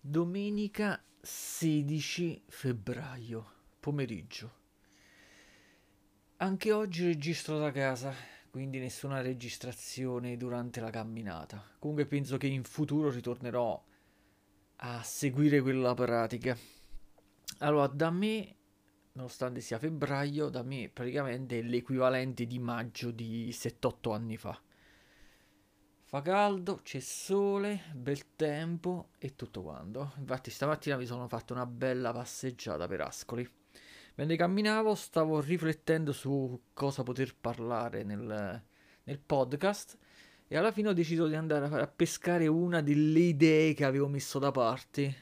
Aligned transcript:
Domenica 0.00 1.02
16 1.20 2.44
febbraio, 2.46 3.52
pomeriggio. 3.80 4.52
Anche 6.36 6.72
oggi 6.72 7.04
registro 7.04 7.58
da 7.58 7.72
casa, 7.72 8.14
quindi 8.48 8.78
nessuna 8.78 9.20
registrazione 9.20 10.36
durante 10.36 10.80
la 10.80 10.90
camminata. 10.90 11.62
Comunque 11.80 12.06
penso 12.06 12.36
che 12.36 12.46
in 12.46 12.62
futuro 12.62 13.10
ritornerò 13.10 13.84
a 14.76 15.02
seguire 15.02 15.60
quella 15.60 15.94
pratica. 15.94 16.56
Allora, 17.58 17.88
da 17.88 18.10
me, 18.10 18.54
nonostante 19.14 19.60
sia 19.60 19.80
febbraio, 19.80 20.48
da 20.48 20.62
me 20.62 20.88
praticamente 20.90 21.58
è 21.58 21.62
l'equivalente 21.62 22.46
di 22.46 22.60
maggio 22.60 23.10
di 23.10 23.48
7-8 23.50 24.14
anni 24.14 24.36
fa. 24.36 24.58
Fa 26.08 26.22
caldo, 26.22 26.80
c'è 26.82 27.00
sole, 27.00 27.82
bel 27.92 28.34
tempo 28.34 29.10
e 29.18 29.36
tutto 29.36 29.60
quanto. 29.60 30.12
Infatti 30.16 30.50
stamattina 30.50 30.96
mi 30.96 31.04
sono 31.04 31.28
fatto 31.28 31.52
una 31.52 31.66
bella 31.66 32.14
passeggiata 32.14 32.86
per 32.86 33.02
Ascoli. 33.02 33.46
Mentre 34.14 34.36
camminavo 34.36 34.94
stavo 34.94 35.38
riflettendo 35.42 36.12
su 36.12 36.62
cosa 36.72 37.02
poter 37.02 37.34
parlare 37.38 38.04
nel, 38.04 38.62
nel 39.02 39.18
podcast 39.18 39.98
e 40.48 40.56
alla 40.56 40.72
fine 40.72 40.88
ho 40.88 40.92
deciso 40.94 41.26
di 41.26 41.34
andare 41.34 41.66
a, 41.66 41.80
a, 41.82 41.86
pescare 41.86 42.46
una 42.46 42.80
delle 42.80 43.20
idee 43.20 43.74
che 43.74 43.84
avevo 43.84 44.08
messo 44.08 44.38
da 44.38 44.50
parte, 44.50 45.14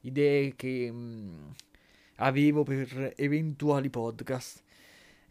idee 0.00 0.54
che 0.54 0.92
mh, 0.92 0.96
mm, 0.96 1.48
avevo 2.16 2.62
per 2.62 3.14
eventuali 3.16 3.88
podcast 3.88 4.64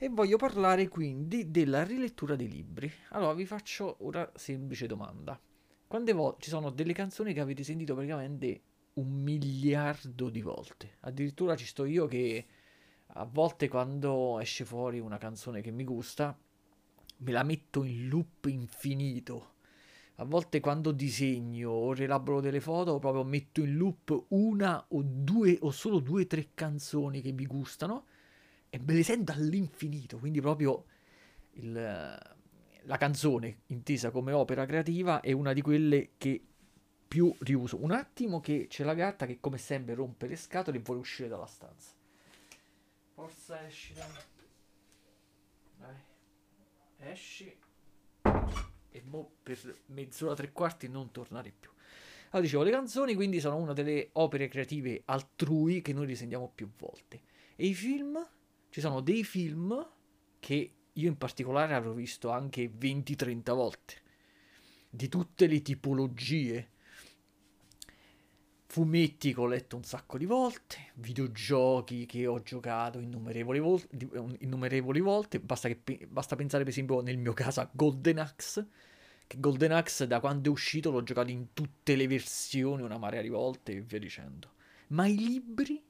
e 0.06 0.10
voglio 0.10 0.38
parlare 0.38 0.88
quindi 0.88 1.50
della 1.50 1.84
rilettura 1.84 2.36
dei 2.36 2.48
libri. 2.48 2.92
Allora 3.10 3.34
vi 3.34 3.48
faccio 3.48 3.96
una 4.02 4.30
semplice 4.36 4.86
domanda. 4.86 5.40
Quante 5.88 6.14
volte 6.14 6.44
ci 6.44 6.50
sono 6.52 6.70
delle 6.70 6.94
canzoni 6.94 7.34
che 7.34 7.40
avete 7.40 7.64
sentito 7.64 7.96
praticamente 7.96 8.62
un 8.94 9.10
miliardo 9.10 10.30
di 10.30 10.42
volte? 10.44 10.98
Addirittura 11.00 11.56
ci 11.56 11.66
sto 11.66 11.86
io 11.86 12.06
che 12.06 12.46
a 13.08 13.26
volte 13.26 13.68
quando 13.68 14.38
esce 14.40 14.64
fuori 14.64 15.00
una 15.00 15.18
canzone 15.18 15.62
che 15.62 15.72
mi 15.72 15.84
gusta, 15.84 16.38
me 17.18 17.32
la 17.32 17.42
metto 17.42 17.84
in 17.84 18.08
loop 18.08 18.46
infinito. 18.46 19.54
A 20.18 20.24
volte 20.24 20.60
quando 20.60 20.92
disegno 20.92 21.72
o 21.72 21.94
rielaboro 21.94 22.42
delle 22.42 22.62
foto, 22.62 23.00
proprio 23.00 23.24
metto 23.24 23.60
in 23.60 23.76
loop 23.76 24.26
una 24.28 24.86
o 24.88 25.02
due 25.04 25.58
o 25.62 25.72
solo 25.72 25.98
due 25.98 26.22
o 26.22 26.28
tre 26.28 26.50
canzoni 26.54 27.22
che 27.22 27.32
mi 27.32 27.48
gustano 27.48 28.06
e 28.76 28.80
me 28.80 28.94
le 28.94 29.04
sento 29.04 29.32
all'infinito, 29.32 30.18
quindi 30.18 30.42
proprio 30.42 30.84
il, 31.52 31.72
la 31.72 32.98
canzone 32.98 33.62
intesa 33.68 34.12
come 34.12 34.34
opera 34.34 34.66
creativa 34.66 35.22
è 35.22 35.32
una 35.32 35.54
di 35.54 35.62
quelle 35.62 36.10
che 36.18 36.44
più 37.08 37.34
riuso. 37.40 37.82
Un 37.82 37.92
attimo 37.92 38.42
che 38.42 38.68
c'è 38.68 38.84
la 38.84 38.94
gatta 38.94 39.26
che 39.26 39.40
come 39.40 39.58
sempre 39.58 39.96
rompe 39.96 40.28
le 40.28 40.36
scatole 40.36 40.78
e 40.80 40.82
vuole 40.82 41.00
uscire 41.00 41.30
dalla 41.30 41.46
stanza. 41.46 41.92
Forza 43.14 43.66
esci 43.66 43.94
dai. 43.94 44.08
Dai. 45.78 47.12
Esci. 47.12 47.58
E 48.92 49.04
mo 49.06 49.36
per 49.42 49.58
mezz'ora, 49.86 50.36
tre 50.36 50.52
quarti 50.52 50.90
non 50.90 51.12
tornare 51.12 51.54
più. 51.58 51.70
Allora 52.32 52.42
dicevo, 52.42 52.64
le 52.64 52.72
canzoni 52.72 53.16
quindi 53.16 53.40
sono 53.40 53.56
una 53.56 53.72
delle 53.72 54.10
opere 54.14 54.50
creative 54.50 55.04
altrui 55.06 55.82
che 55.82 55.94
noi 55.94 56.08
risentiamo 56.08 56.52
più 56.54 56.70
volte. 56.78 57.22
E 57.56 57.68
i 57.68 57.74
film 57.74 58.22
ci 58.76 58.82
sono 58.82 59.00
dei 59.00 59.24
film 59.24 59.88
che 60.38 60.74
io 60.92 61.08
in 61.08 61.18
particolare 61.18 61.76
avrò 61.76 61.94
visto 61.94 62.30
anche 62.30 62.70
20-30 62.70 63.54
volte, 63.54 64.02
di 64.90 65.08
tutte 65.08 65.48
le 65.48 65.62
tipologie. 65.62 66.72
Fumetti 68.66 69.34
che 69.34 69.40
ho 69.40 69.46
letto 69.46 69.78
un 69.78 69.86
sacco 69.86 70.18
di 70.18 70.26
volte, 70.26 70.92
videogiochi 70.96 72.06
che 72.06 72.28
ho 72.28 72.42
giocato 72.42 73.00
innumerevoli, 73.00 73.60
vol- 73.60 74.36
innumerevoli 74.40 75.00
volte, 75.00 75.40
basta, 75.40 75.70
che, 75.70 76.06
basta 76.10 76.36
pensare 76.36 76.64
per 76.64 76.74
esempio 76.74 77.00
nel 77.00 77.18
mio 77.18 77.32
caso 77.32 77.62
a 77.62 77.70
Golden 77.72 78.20
Axe, 78.20 78.68
che 79.26 79.40
Golden 79.40 79.72
Axe 79.72 80.06
da 80.06 80.20
quando 80.20 80.50
è 80.50 80.52
uscito 80.52 80.92
l'ho 80.92 81.02
giocato 81.02 81.32
in 81.32 81.54
tutte 81.54 81.96
le 81.96 82.08
versioni 82.08 82.82
una 82.82 82.98
marea 82.98 83.22
di 83.22 83.30
volte 83.30 83.72
e 83.72 83.80
via 83.80 84.00
dicendo. 84.00 84.52
Ma 84.88 85.08
i 85.08 85.16
libri 85.16 85.82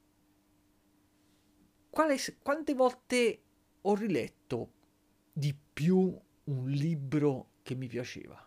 quale, 1.95 2.17
quante 2.41 2.73
volte 2.73 3.41
ho 3.79 3.95
riletto 3.95 4.71
di 5.31 5.55
più 5.73 6.19
un 6.43 6.69
libro 6.69 7.51
che 7.63 7.73
mi 7.73 7.87
piaceva? 7.87 8.45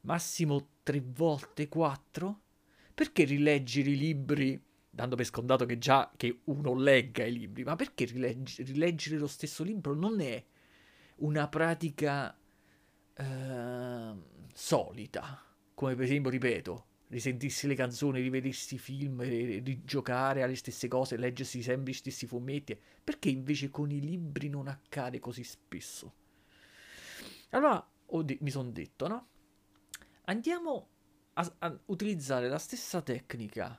Massimo 0.00 0.70
tre 0.82 1.00
volte, 1.00 1.68
quattro? 1.68 2.42
Perché 2.92 3.22
rileggere 3.22 3.90
i 3.90 3.96
libri, 3.96 4.60
dando 4.90 5.14
per 5.14 5.24
scontato 5.24 5.64
che 5.66 5.78
già 5.78 6.10
che 6.16 6.40
uno 6.46 6.74
legga 6.74 7.24
i 7.24 7.32
libri, 7.32 7.62
ma 7.62 7.76
perché 7.76 8.06
rilegg- 8.06 8.56
rileggere 8.56 9.16
lo 9.16 9.28
stesso 9.28 9.62
libro 9.62 9.94
non 9.94 10.20
è 10.20 10.44
una 11.18 11.46
pratica 11.46 12.36
eh, 13.14 14.14
solita? 14.52 15.44
Come 15.74 15.94
per 15.94 16.04
esempio, 16.06 16.30
ripeto, 16.30 16.86
risentirsi 17.10 17.66
le 17.66 17.74
canzoni, 17.74 18.20
rivedersi 18.20 18.76
i 18.76 18.78
film, 18.78 19.22
rigiocare 19.22 20.42
alle 20.42 20.54
stesse 20.54 20.88
cose, 20.88 21.16
leggersi 21.16 21.62
sempre 21.62 21.92
gli 21.92 21.96
stessi 21.96 22.26
fumetti. 22.26 22.78
Perché 23.02 23.28
invece 23.28 23.70
con 23.70 23.90
i 23.90 24.00
libri 24.00 24.48
non 24.48 24.68
accade 24.68 25.18
così 25.18 25.44
spesso? 25.44 26.14
Allora 27.50 27.86
di- 28.24 28.38
mi 28.40 28.50
sono 28.50 28.70
detto, 28.70 29.08
no? 29.08 29.28
Andiamo 30.24 30.88
a, 31.34 31.54
a 31.58 31.80
utilizzare 31.86 32.48
la 32.48 32.58
stessa 32.58 33.02
tecnica 33.02 33.78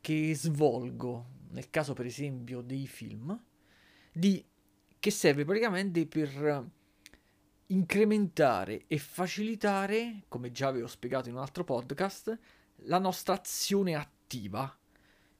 che 0.00 0.34
svolgo 0.34 1.40
nel 1.52 1.70
caso 1.70 1.92
per 1.94 2.06
esempio 2.06 2.60
dei 2.60 2.86
film, 2.86 3.38
di, 4.12 4.44
che 4.98 5.10
serve 5.10 5.44
praticamente 5.44 6.06
per 6.06 6.70
incrementare 7.72 8.84
e 8.86 8.98
facilitare, 8.98 10.24
come 10.28 10.52
già 10.52 10.68
avevo 10.68 10.86
spiegato 10.86 11.28
in 11.28 11.34
un 11.36 11.40
altro 11.40 11.64
podcast, 11.64 12.38
la 12.84 12.98
nostra 12.98 13.34
azione 13.34 13.94
attiva. 13.94 14.76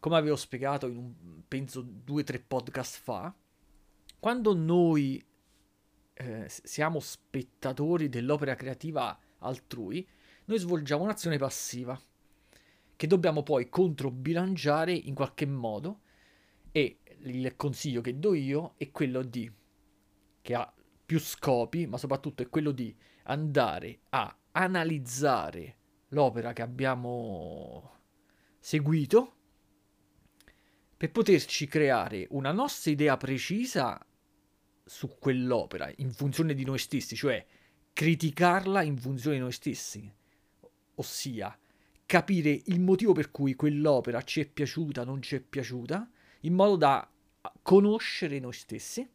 Come 0.00 0.16
avevo 0.16 0.37
spiegato 0.37 0.88
in 0.88 0.97
un, 0.97 1.43
penso, 1.47 1.82
due 1.82 2.22
o 2.22 2.25
tre 2.25 2.41
podcast 2.41 3.00
fa, 3.00 3.32
quando 4.19 4.54
noi 4.54 5.25
eh, 6.15 6.47
siamo 6.48 6.98
spettatori 6.98 8.09
dell'opera 8.09 8.54
creativa 8.54 9.16
altrui, 9.38 10.06
noi 10.47 10.59
svolgiamo 10.59 11.04
un'azione 11.04 11.38
passiva 11.38 12.00
che 12.97 13.06
dobbiamo 13.06 13.43
poi 13.43 13.69
controbilanciare 13.69 14.93
in 14.93 15.14
qualche 15.14 15.47
modo 15.47 16.00
e 16.72 16.99
il 17.25 17.54
consiglio 17.56 18.00
che 18.00 18.19
do 18.19 18.34
io 18.34 18.75
è 18.76 18.91
quello 18.91 19.22
di 19.22 19.50
che 20.41 20.54
ha 20.54 20.72
più 21.12 21.21
scopi, 21.21 21.87
ma 21.87 21.99
soprattutto 21.99 22.43
è 22.43 22.49
quello 22.49 22.71
di 22.71 22.97
andare 23.25 24.00
a 24.11 24.34
analizzare 24.53 25.77
l'opera 26.09 26.55
che 26.55 26.62
abbiamo 26.62 27.99
seguito 28.59 29.34
per 30.97 31.11
poterci 31.11 31.67
creare 31.67 32.27
una 32.31 32.50
nostra 32.50 32.93
idea 32.93 33.19
precisa 33.19 34.03
su 34.87 35.19
quell'opera 35.19 35.93
in 35.97 36.12
funzione 36.15 36.55
di 36.55 36.65
noi 36.65 36.78
stessi, 36.78 37.15
cioè 37.15 37.44
criticarla 37.93 38.81
in 38.81 38.97
funzione 38.97 39.37
di 39.37 39.43
noi 39.43 39.53
stessi, 39.53 40.11
ossia 40.94 41.59
capire 42.06 42.59
il 42.65 42.81
motivo 42.81 43.12
per 43.12 43.31
cui 43.31 43.55
quell'opera 43.55 44.23
ci 44.23 44.41
è 44.41 44.49
piaciuta, 44.49 45.05
non 45.05 45.21
ci 45.21 45.37
è 45.37 45.41
piaciuta, 45.41 46.11
in 46.41 46.55
modo 46.55 46.77
da 46.77 47.06
conoscere 47.61 48.39
noi 48.39 48.55
stessi 48.55 49.06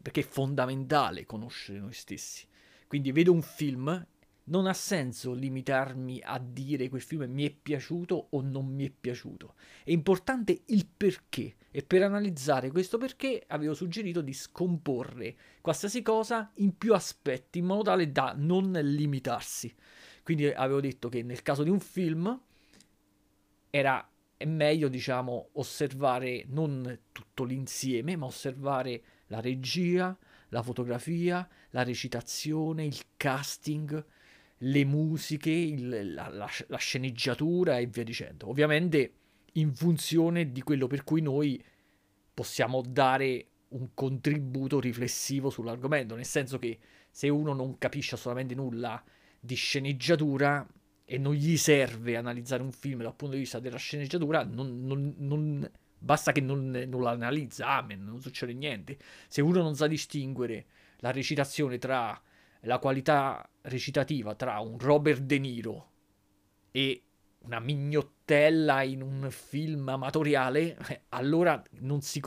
perché 0.00 0.20
è 0.20 0.24
fondamentale 0.24 1.26
conoscere 1.26 1.78
noi 1.78 1.92
stessi. 1.92 2.46
Quindi 2.86 3.12
vedo 3.12 3.32
un 3.32 3.42
film, 3.42 4.06
non 4.44 4.66
ha 4.66 4.72
senso 4.72 5.32
limitarmi 5.32 6.20
a 6.24 6.38
dire 6.38 6.88
quel 6.88 7.02
film 7.02 7.30
mi 7.30 7.44
è 7.44 7.50
piaciuto 7.50 8.28
o 8.30 8.40
non 8.40 8.66
mi 8.66 8.86
è 8.86 8.90
piaciuto. 8.90 9.54
È 9.84 9.90
importante 9.90 10.62
il 10.66 10.86
perché 10.86 11.56
e 11.70 11.82
per 11.82 12.02
analizzare 12.02 12.70
questo 12.70 12.98
perché 12.98 13.44
avevo 13.46 13.74
suggerito 13.74 14.20
di 14.22 14.32
scomporre 14.32 15.36
qualsiasi 15.60 16.02
cosa 16.02 16.50
in 16.56 16.76
più 16.76 16.94
aspetti 16.94 17.58
in 17.58 17.66
modo 17.66 17.84
tale 17.84 18.10
da 18.10 18.34
non 18.36 18.72
limitarsi. 18.72 19.72
Quindi 20.24 20.46
avevo 20.46 20.80
detto 20.80 21.08
che 21.08 21.22
nel 21.22 21.42
caso 21.42 21.62
di 21.62 21.70
un 21.70 21.80
film 21.80 22.40
era 23.70 24.04
è 24.40 24.46
meglio, 24.46 24.88
diciamo, 24.88 25.50
osservare 25.52 26.46
non 26.48 27.00
tutto 27.12 27.44
l'insieme, 27.44 28.16
ma 28.16 28.24
osservare 28.24 29.02
la 29.30 29.40
regia, 29.40 30.16
la 30.50 30.62
fotografia, 30.62 31.48
la 31.70 31.82
recitazione, 31.82 32.84
il 32.84 33.00
casting, 33.16 34.04
le 34.58 34.84
musiche, 34.84 35.50
il, 35.50 36.12
la, 36.14 36.28
la, 36.28 36.48
la 36.66 36.76
sceneggiatura 36.76 37.78
e 37.78 37.86
via 37.86 38.04
dicendo. 38.04 38.48
Ovviamente 38.48 39.14
in 39.54 39.74
funzione 39.74 40.52
di 40.52 40.62
quello 40.62 40.86
per 40.86 41.02
cui 41.04 41.22
noi 41.22 41.62
possiamo 42.32 42.82
dare 42.82 43.46
un 43.68 43.90
contributo 43.94 44.80
riflessivo 44.80 45.50
sull'argomento, 45.50 46.14
nel 46.14 46.24
senso 46.24 46.58
che 46.58 46.78
se 47.10 47.28
uno 47.28 47.52
non 47.52 47.78
capisce 47.78 48.14
assolutamente 48.14 48.54
nulla 48.54 49.02
di 49.38 49.54
sceneggiatura 49.54 50.66
e 51.04 51.18
non 51.18 51.34
gli 51.34 51.56
serve 51.56 52.16
analizzare 52.16 52.62
un 52.62 52.72
film 52.72 53.02
dal 53.02 53.14
punto 53.14 53.34
di 53.34 53.40
vista 53.40 53.58
della 53.58 53.78
sceneggiatura, 53.78 54.44
non, 54.44 54.84
non, 54.84 55.14
non, 55.18 55.70
basta 56.00 56.32
che 56.32 56.40
non, 56.40 56.70
non 56.88 57.02
l'analizza, 57.02 57.68
amen, 57.76 58.02
non 58.02 58.20
succede 58.20 58.52
niente. 58.54 58.98
Se 59.28 59.40
uno 59.40 59.62
non 59.62 59.76
sa 59.76 59.86
distinguere 59.86 60.66
la 60.98 61.12
recitazione 61.12 61.78
tra 61.78 62.20
la 62.64 62.78
qualità 62.78 63.48
recitativa 63.62 64.34
tra 64.34 64.58
un 64.58 64.78
Robert 64.78 65.20
De 65.20 65.38
Niro 65.38 65.90
e 66.70 67.02
una 67.42 67.58
mignottella 67.58 68.82
in 68.82 69.02
un 69.02 69.28
film 69.30 69.88
amatoriale, 69.88 70.76
eh, 70.88 71.02
allora 71.10 71.62
si, 72.00 72.20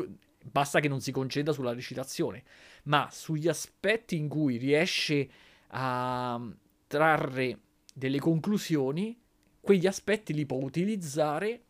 basta 0.43 0.79
che 0.79 0.87
non 0.87 1.01
si 1.01 1.11
conceda 1.11 1.51
sulla 1.51 1.73
recitazione, 1.73 2.43
ma 2.83 3.09
sugli 3.11 3.47
aspetti 3.47 4.17
in 4.17 4.27
cui 4.27 4.57
riesce 4.57 5.29
a 5.67 6.41
trarre 6.87 7.59
delle 7.93 8.19
conclusioni, 8.19 9.19
quegli 9.59 9.87
aspetti 9.87 10.33
li 10.33 10.45
può 10.45 10.57
utilizzare 10.57 11.61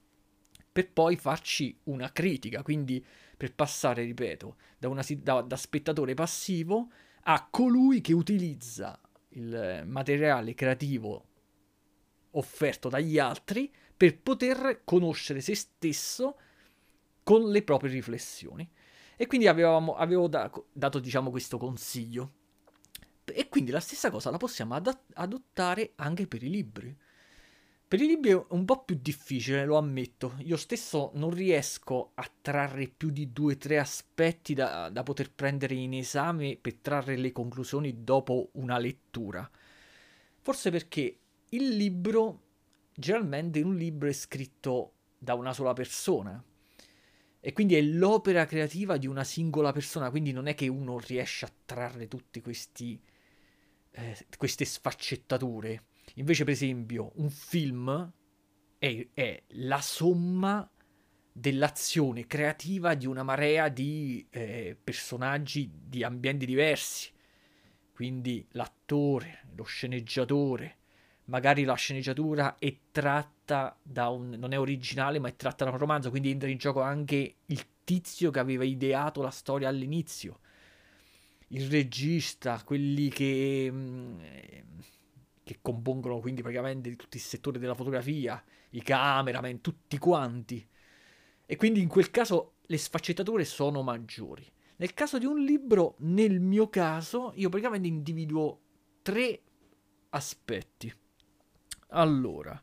per 0.73 0.91
poi 0.91 1.15
farci 1.15 1.79
una 1.83 2.11
critica, 2.11 2.63
quindi 2.63 3.03
per 3.37 3.53
passare, 3.53 4.03
ripeto, 4.03 4.55
da, 4.77 4.89
una, 4.89 5.05
da, 5.19 5.41
da 5.41 5.55
spettatore 5.55 6.15
passivo 6.15 6.91
a 7.25 7.47
colui 7.49 8.01
che 8.01 8.13
utilizza 8.13 8.99
il 9.29 9.83
materiale 9.85 10.55
creativo 10.55 11.27
offerto 12.31 12.89
dagli 12.89 13.19
altri 13.19 13.71
per 13.95 14.19
poter 14.19 14.81
conoscere 14.83 15.41
se 15.41 15.55
stesso 15.55 16.37
con 17.23 17.49
le 17.49 17.61
proprie 17.61 17.91
riflessioni. 17.91 18.67
E 19.15 19.27
quindi 19.27 19.47
avevamo, 19.47 19.95
avevo 19.95 20.27
da, 20.27 20.51
dato, 20.71 20.99
diciamo, 20.99 21.29
questo 21.29 21.57
consiglio. 21.57 22.31
E 23.25 23.47
quindi 23.47 23.71
la 23.71 23.79
stessa 23.79 24.09
cosa 24.09 24.31
la 24.31 24.37
possiamo 24.37 24.73
ad- 24.73 24.99
adottare 25.13 25.93
anche 25.95 26.27
per 26.27 26.43
i 26.43 26.49
libri. 26.49 26.95
Per 27.93 28.01
i 28.01 28.07
libri 28.07 28.31
è 28.31 28.45
un 28.49 28.65
po' 28.65 28.83
più 28.83 28.97
difficile, 28.99 29.65
lo 29.65 29.77
ammetto. 29.77 30.33
Io 30.39 30.57
stesso 30.57 31.11
non 31.13 31.29
riesco 31.29 32.13
a 32.15 32.27
trarre 32.41 32.87
più 32.87 33.11
di 33.11 33.31
due 33.31 33.53
o 33.53 33.57
tre 33.57 33.77
aspetti 33.77 34.55
da, 34.55 34.89
da 34.89 35.03
poter 35.03 35.31
prendere 35.31 35.75
in 35.75 35.93
esame 35.93 36.57
per 36.59 36.73
trarre 36.77 37.15
le 37.15 37.31
conclusioni 37.31 38.03
dopo 38.03 38.49
una 38.53 38.79
lettura. 38.79 39.47
Forse 40.39 40.71
perché 40.71 41.19
il 41.49 41.75
libro, 41.75 42.41
generalmente 42.95 43.61
un 43.61 43.75
libro 43.75 44.09
è 44.09 44.13
scritto 44.13 44.93
da 45.15 45.35
una 45.35 45.53
sola 45.53 45.73
persona. 45.73 46.43
E 47.39 47.53
quindi 47.53 47.75
è 47.75 47.81
l'opera 47.83 48.47
creativa 48.47 48.97
di 48.97 49.05
una 49.05 49.23
singola 49.23 49.71
persona, 49.71 50.09
quindi 50.09 50.31
non 50.31 50.47
è 50.47 50.55
che 50.55 50.67
uno 50.67 50.97
riesce 50.97 51.45
a 51.45 51.53
trarre 51.63 52.07
tutte 52.07 52.41
eh, 52.41 54.17
queste 54.35 54.65
sfaccettature. 54.65 55.83
Invece, 56.15 56.43
per 56.43 56.53
esempio, 56.53 57.11
un 57.15 57.29
film 57.29 58.11
è, 58.77 59.07
è 59.13 59.43
la 59.49 59.81
somma 59.81 60.69
dell'azione 61.31 62.27
creativa 62.27 62.93
di 62.93 63.07
una 63.07 63.23
marea 63.23 63.67
di 63.69 64.25
eh, 64.29 64.77
personaggi 64.81 65.71
di 65.73 66.03
ambienti 66.03 66.45
diversi. 66.45 67.11
Quindi 67.91 68.45
l'attore, 68.51 69.47
lo 69.55 69.63
sceneggiatore, 69.63 70.77
magari 71.25 71.63
la 71.63 71.75
sceneggiatura 71.75 72.57
è 72.57 72.75
tratta 72.91 73.77
da 73.81 74.09
un... 74.09 74.29
non 74.31 74.53
è 74.53 74.59
originale 74.59 75.19
ma 75.19 75.29
è 75.29 75.35
tratta 75.35 75.65
da 75.65 75.71
un 75.71 75.77
romanzo, 75.77 76.09
quindi 76.09 76.29
entra 76.29 76.49
in 76.49 76.57
gioco 76.57 76.81
anche 76.81 77.35
il 77.45 77.65
tizio 77.83 78.31
che 78.31 78.39
aveva 78.39 78.63
ideato 78.63 79.21
la 79.21 79.29
storia 79.29 79.69
all'inizio, 79.69 80.39
il 81.49 81.69
regista, 81.69 82.61
quelli 82.63 83.09
che, 83.09 83.69
mm, 83.71 84.19
che 85.43 85.59
compongono 85.61 86.19
quindi 86.19 86.41
praticamente 86.41 86.95
tutto 86.95 87.17
il 87.17 87.21
settore 87.21 87.59
della 87.59 87.75
fotografia, 87.75 88.41
i 88.71 88.81
cameraman, 88.81 89.61
tutti 89.61 89.97
quanti. 89.97 90.65
E 91.45 91.55
quindi 91.55 91.81
in 91.81 91.89
quel 91.89 92.09
caso 92.09 92.55
le 92.61 92.77
sfaccettature 92.77 93.43
sono 93.43 93.81
maggiori. 93.81 94.49
Nel 94.77 94.93
caso 94.93 95.17
di 95.17 95.25
un 95.25 95.39
libro, 95.39 95.95
nel 95.99 96.39
mio 96.39 96.69
caso, 96.69 97.31
io 97.35 97.49
praticamente 97.49 97.87
individuo 97.87 98.61
tre 99.01 99.41
aspetti. 100.09 100.91
Allora, 101.89 102.61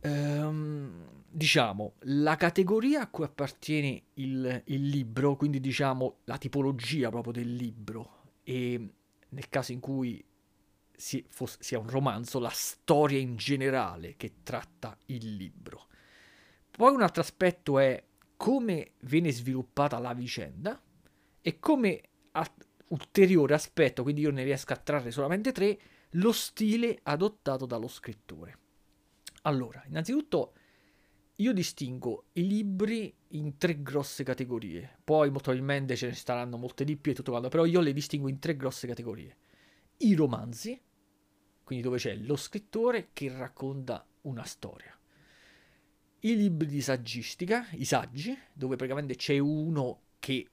ehm, 0.00 1.22
diciamo, 1.28 1.94
la 2.00 2.36
categoria 2.36 3.02
a 3.02 3.08
cui 3.08 3.24
appartiene 3.24 4.04
il, 4.14 4.62
il 4.66 4.86
libro, 4.86 5.36
quindi 5.36 5.60
diciamo 5.60 6.20
la 6.24 6.38
tipologia 6.38 7.10
proprio 7.10 7.32
del 7.32 7.52
libro, 7.52 8.22
e 8.42 8.88
nel 9.28 9.48
caso 9.48 9.72
in 9.72 9.80
cui 9.80 10.24
si, 10.96 11.24
fosse, 11.28 11.58
sia 11.60 11.78
un 11.78 11.88
romanzo, 11.88 12.38
la 12.38 12.50
storia 12.50 13.18
in 13.18 13.36
generale 13.36 14.16
che 14.16 14.36
tratta 14.42 14.96
il 15.06 15.36
libro. 15.36 15.86
Poi 16.70 16.92
un 16.92 17.02
altro 17.02 17.22
aspetto 17.22 17.78
è 17.78 18.02
come 18.36 18.92
viene 19.00 19.30
sviluppata 19.30 19.98
la 19.98 20.12
vicenda 20.12 20.80
e 21.40 21.58
come 21.58 22.00
a, 22.32 22.52
ulteriore 22.88 23.54
aspetto, 23.54 24.02
quindi 24.02 24.22
io 24.22 24.30
ne 24.30 24.44
riesco 24.44 24.72
a 24.72 24.76
trarre 24.76 25.10
solamente 25.10 25.52
tre, 25.52 25.78
lo 26.10 26.32
stile 26.32 26.98
adottato 27.02 27.66
dallo 27.66 27.88
scrittore. 27.88 28.58
Allora, 29.42 29.82
innanzitutto 29.86 30.54
io 31.36 31.52
distingo 31.52 32.26
i 32.32 32.46
libri 32.46 33.12
in 33.28 33.56
tre 33.56 33.82
grosse 33.82 34.22
categorie, 34.22 34.98
poi 35.02 35.30
molto 35.30 35.50
probabilmente 35.50 35.96
ce 35.96 36.08
ne 36.08 36.14
staranno 36.14 36.56
molte 36.56 36.84
di 36.84 36.96
più 36.96 37.12
e 37.12 37.14
tutto 37.14 37.32
quanto, 37.32 37.48
però 37.48 37.64
io 37.64 37.80
le 37.80 37.92
distingo 37.92 38.28
in 38.28 38.38
tre 38.38 38.56
grosse 38.56 38.86
categorie. 38.86 39.36
I 39.98 40.14
romanzi, 40.14 40.80
quindi 41.62 41.84
dove 41.84 41.98
c'è 41.98 42.14
lo 42.16 42.36
scrittore 42.36 43.10
che 43.12 43.34
racconta 43.34 44.06
una 44.22 44.44
storia. 44.44 44.96
I 46.20 46.36
libri 46.36 46.66
di 46.66 46.80
saggistica, 46.80 47.66
i 47.72 47.84
saggi, 47.84 48.36
dove 48.52 48.76
praticamente 48.76 49.14
c'è 49.16 49.38
uno 49.38 50.00
che 50.18 50.48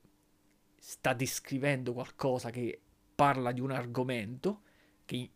sta 0.77 1.13
descrivendo 1.13 1.93
qualcosa 1.93 2.49
che 2.49 2.79
parla 3.15 3.51
di 3.51 3.61
un 3.61 3.71
argomento, 3.71 4.61
che 5.05 5.29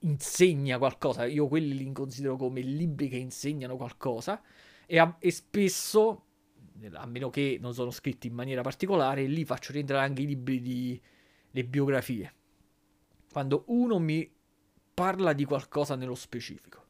insegna 0.00 0.78
qualcosa. 0.78 1.24
Io 1.24 1.48
quelli 1.48 1.76
li 1.76 1.92
considero 1.92 2.36
come 2.36 2.60
libri 2.60 3.08
che 3.08 3.16
insegnano 3.16 3.76
qualcosa 3.76 4.42
e, 4.86 4.98
a, 4.98 5.16
e 5.18 5.30
spesso, 5.30 6.24
a 6.92 7.06
meno 7.06 7.30
che 7.30 7.58
non 7.60 7.74
sono 7.74 7.90
scritti 7.90 8.26
in 8.26 8.34
maniera 8.34 8.62
particolare, 8.62 9.26
lì 9.26 9.44
faccio 9.44 9.72
rientrare 9.72 10.04
anche 10.04 10.22
i 10.22 10.26
libri 10.26 10.60
di 10.60 11.00
le 11.50 11.64
biografie. 11.64 12.34
Quando 13.30 13.64
uno 13.66 13.98
mi 13.98 14.30
parla 14.94 15.32
di 15.32 15.44
qualcosa 15.44 15.94
nello 15.94 16.14
specifico. 16.14 16.84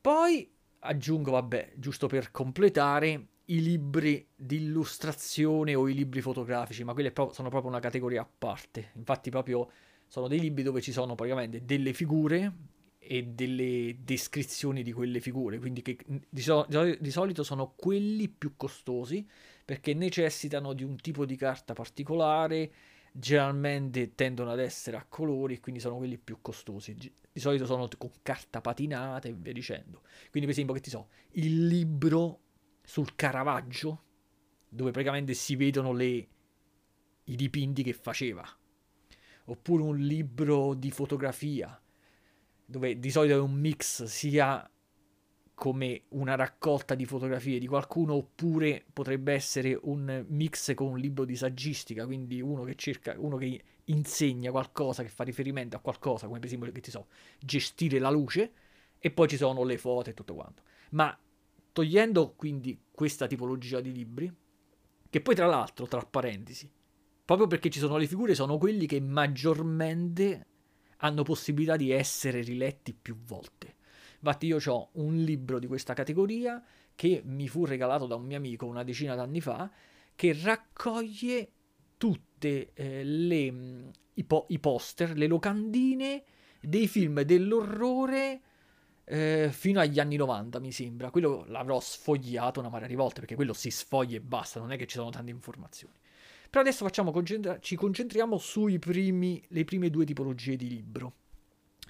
Poi 0.00 0.50
aggiungo, 0.80 1.30
vabbè, 1.30 1.74
giusto 1.76 2.08
per 2.08 2.30
completare, 2.30 3.28
i 3.46 3.62
libri 3.62 4.26
di 4.34 4.56
illustrazione 4.56 5.74
o 5.74 5.88
i 5.88 5.94
libri 5.94 6.20
fotografici, 6.20 6.82
ma 6.82 6.92
quelli 6.94 7.12
sono 7.30 7.48
proprio 7.48 7.70
una 7.70 7.80
categoria 7.80 8.22
a 8.22 8.28
parte. 8.38 8.90
Infatti 8.94 9.30
proprio 9.30 9.70
sono 10.06 10.28
dei 10.28 10.40
libri 10.40 10.62
dove 10.62 10.80
ci 10.80 10.92
sono 10.92 11.14
praticamente 11.14 11.64
delle 11.64 11.92
figure 11.92 12.52
e 12.98 13.22
delle 13.24 13.98
descrizioni 14.00 14.82
di 14.82 14.92
quelle 14.92 15.20
figure, 15.20 15.58
quindi 15.58 15.82
che 15.82 15.98
di, 16.28 16.40
so- 16.40 16.66
di, 16.68 17.10
solito 17.10 17.42
sono 17.42 17.74
quelli 17.76 18.28
più 18.28 18.54
costosi 18.56 19.26
perché 19.62 19.92
necessitano 19.92 20.72
di 20.72 20.84
un 20.84 20.96
tipo 20.96 21.26
di 21.26 21.36
carta 21.36 21.74
particolare, 21.74 22.72
generalmente 23.16 24.16
tendono 24.16 24.50
ad 24.50 24.58
essere 24.58 24.96
a 24.96 25.04
colori, 25.08 25.60
quindi 25.60 25.80
sono 25.80 25.96
quelli 25.96 26.18
più 26.18 26.38
costosi. 26.40 26.94
Di 26.94 27.40
solito 27.40 27.64
sono 27.64 27.88
con 27.96 28.10
carta 28.22 28.60
patinata 28.60 29.28
e 29.28 29.32
via 29.32 29.52
dicendo. 29.52 30.00
Quindi 30.30 30.40
per 30.40 30.50
esempio 30.50 30.74
che 30.74 30.80
ti 30.80 30.90
so, 30.90 31.08
il 31.32 31.66
libro 31.68 32.40
sul 32.82 33.14
Caravaggio, 33.14 34.02
dove 34.68 34.90
praticamente 34.90 35.34
si 35.34 35.54
vedono 35.54 35.92
le, 35.92 36.28
i 37.24 37.36
dipinti 37.36 37.84
che 37.84 37.92
faceva 37.92 38.44
oppure 39.46 39.82
un 39.82 39.98
libro 39.98 40.74
di 40.74 40.90
fotografia, 40.90 41.80
dove 42.64 42.98
di 42.98 43.10
solito 43.10 43.34
è 43.34 43.40
un 43.40 43.52
mix 43.52 44.04
sia 44.04 44.68
come 45.54 46.02
una 46.08 46.34
raccolta 46.34 46.94
di 46.94 47.06
fotografie 47.06 47.58
di 47.58 47.66
qualcuno 47.66 48.14
oppure 48.14 48.84
potrebbe 48.92 49.32
essere 49.32 49.78
un 49.82 50.24
mix 50.28 50.74
con 50.74 50.88
un 50.88 50.98
libro 50.98 51.24
di 51.24 51.36
saggistica, 51.36 52.04
quindi 52.04 52.40
uno 52.40 52.64
che 52.64 52.74
cerca, 52.74 53.14
uno 53.16 53.36
che 53.36 53.62
insegna 53.84 54.50
qualcosa, 54.50 55.02
che 55.02 55.08
fa 55.08 55.24
riferimento 55.24 55.76
a 55.76 55.80
qualcosa, 55.80 56.26
come 56.26 56.38
per 56.38 56.48
esempio, 56.48 56.72
che 56.72 56.80
ti 56.80 56.90
so, 56.90 57.06
gestire 57.38 57.98
la 57.98 58.10
luce 58.10 58.52
e 58.98 59.10
poi 59.10 59.28
ci 59.28 59.36
sono 59.36 59.62
le 59.62 59.78
foto 59.78 60.10
e 60.10 60.14
tutto 60.14 60.34
quanto. 60.34 60.62
Ma 60.90 61.16
togliendo 61.72 62.34
quindi 62.34 62.80
questa 62.90 63.26
tipologia 63.26 63.80
di 63.80 63.92
libri, 63.92 64.32
che 65.08 65.20
poi 65.20 65.34
tra 65.34 65.46
l'altro, 65.46 65.86
tra 65.86 66.04
parentesi, 66.04 66.70
proprio 67.24 67.46
perché 67.46 67.70
ci 67.70 67.78
sono 67.78 67.96
le 67.96 68.06
figure, 68.06 68.34
sono 68.34 68.58
quelli 68.58 68.86
che 68.86 69.00
maggiormente 69.00 70.46
hanno 70.98 71.22
possibilità 71.22 71.76
di 71.76 71.90
essere 71.90 72.42
riletti 72.42 72.92
più 72.94 73.16
volte. 73.16 73.73
Infatti 74.24 74.46
io 74.46 74.58
ho 74.64 74.88
un 74.92 75.16
libro 75.16 75.58
di 75.58 75.66
questa 75.66 75.92
categoria 75.92 76.64
che 76.94 77.20
mi 77.26 77.46
fu 77.46 77.66
regalato 77.66 78.06
da 78.06 78.14
un 78.14 78.24
mio 78.24 78.38
amico 78.38 78.64
una 78.64 78.82
decina 78.82 79.14
d'anni 79.14 79.42
fa, 79.42 79.70
che 80.16 80.34
raccoglie 80.42 81.50
tutte 81.98 82.72
eh, 82.72 83.04
le, 83.04 83.52
mm, 83.52 83.88
i, 84.14 84.24
po- 84.24 84.46
i, 84.48 84.58
poster, 84.58 85.14
le 85.14 85.26
locandine 85.26 86.24
dei 86.58 86.88
film 86.88 87.20
dell'orrore 87.20 88.40
eh, 89.04 89.50
fino 89.52 89.80
agli 89.80 90.00
anni 90.00 90.16
90, 90.16 90.58
mi 90.58 90.72
sembra. 90.72 91.10
Quello 91.10 91.44
l'avrò 91.48 91.78
sfogliato 91.78 92.60
una 92.60 92.70
marea 92.70 92.88
di 92.88 92.94
volte 92.94 93.20
perché 93.20 93.34
quello 93.34 93.52
si 93.52 93.70
sfoglia 93.70 94.16
e 94.16 94.22
basta, 94.22 94.58
non 94.58 94.72
è 94.72 94.78
che 94.78 94.86
ci 94.86 94.96
sono 94.96 95.10
tante 95.10 95.30
informazioni. 95.30 95.98
Però 96.48 96.62
adesso 96.62 96.86
facciamo 96.86 97.10
concentra- 97.10 97.58
ci 97.58 97.76
concentriamo 97.76 98.38
sulle 98.38 98.78
prime 98.78 99.90
due 99.90 100.06
tipologie 100.06 100.56
di 100.56 100.68
libro. 100.68 101.16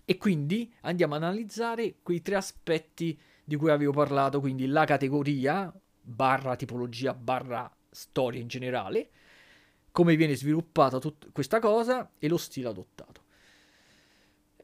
E 0.04 0.16
quindi 0.18 0.72
andiamo 0.82 1.14
ad 1.14 1.22
analizzare 1.22 1.96
quei 2.02 2.20
tre 2.20 2.36
aspetti 2.36 3.18
di 3.42 3.56
cui 3.56 3.70
avevo 3.70 3.92
parlato, 3.92 4.40
quindi 4.40 4.66
la 4.66 4.84
categoria, 4.84 5.72
barra 6.00 6.56
tipologia, 6.56 7.14
barra 7.14 7.70
storia 7.90 8.40
in 8.40 8.48
generale, 8.48 9.10
come 9.92 10.16
viene 10.16 10.34
sviluppata 10.34 10.98
tut- 10.98 11.30
questa 11.32 11.60
cosa 11.60 12.10
e 12.18 12.28
lo 12.28 12.36
stile 12.36 12.68
adottato. 12.68 13.22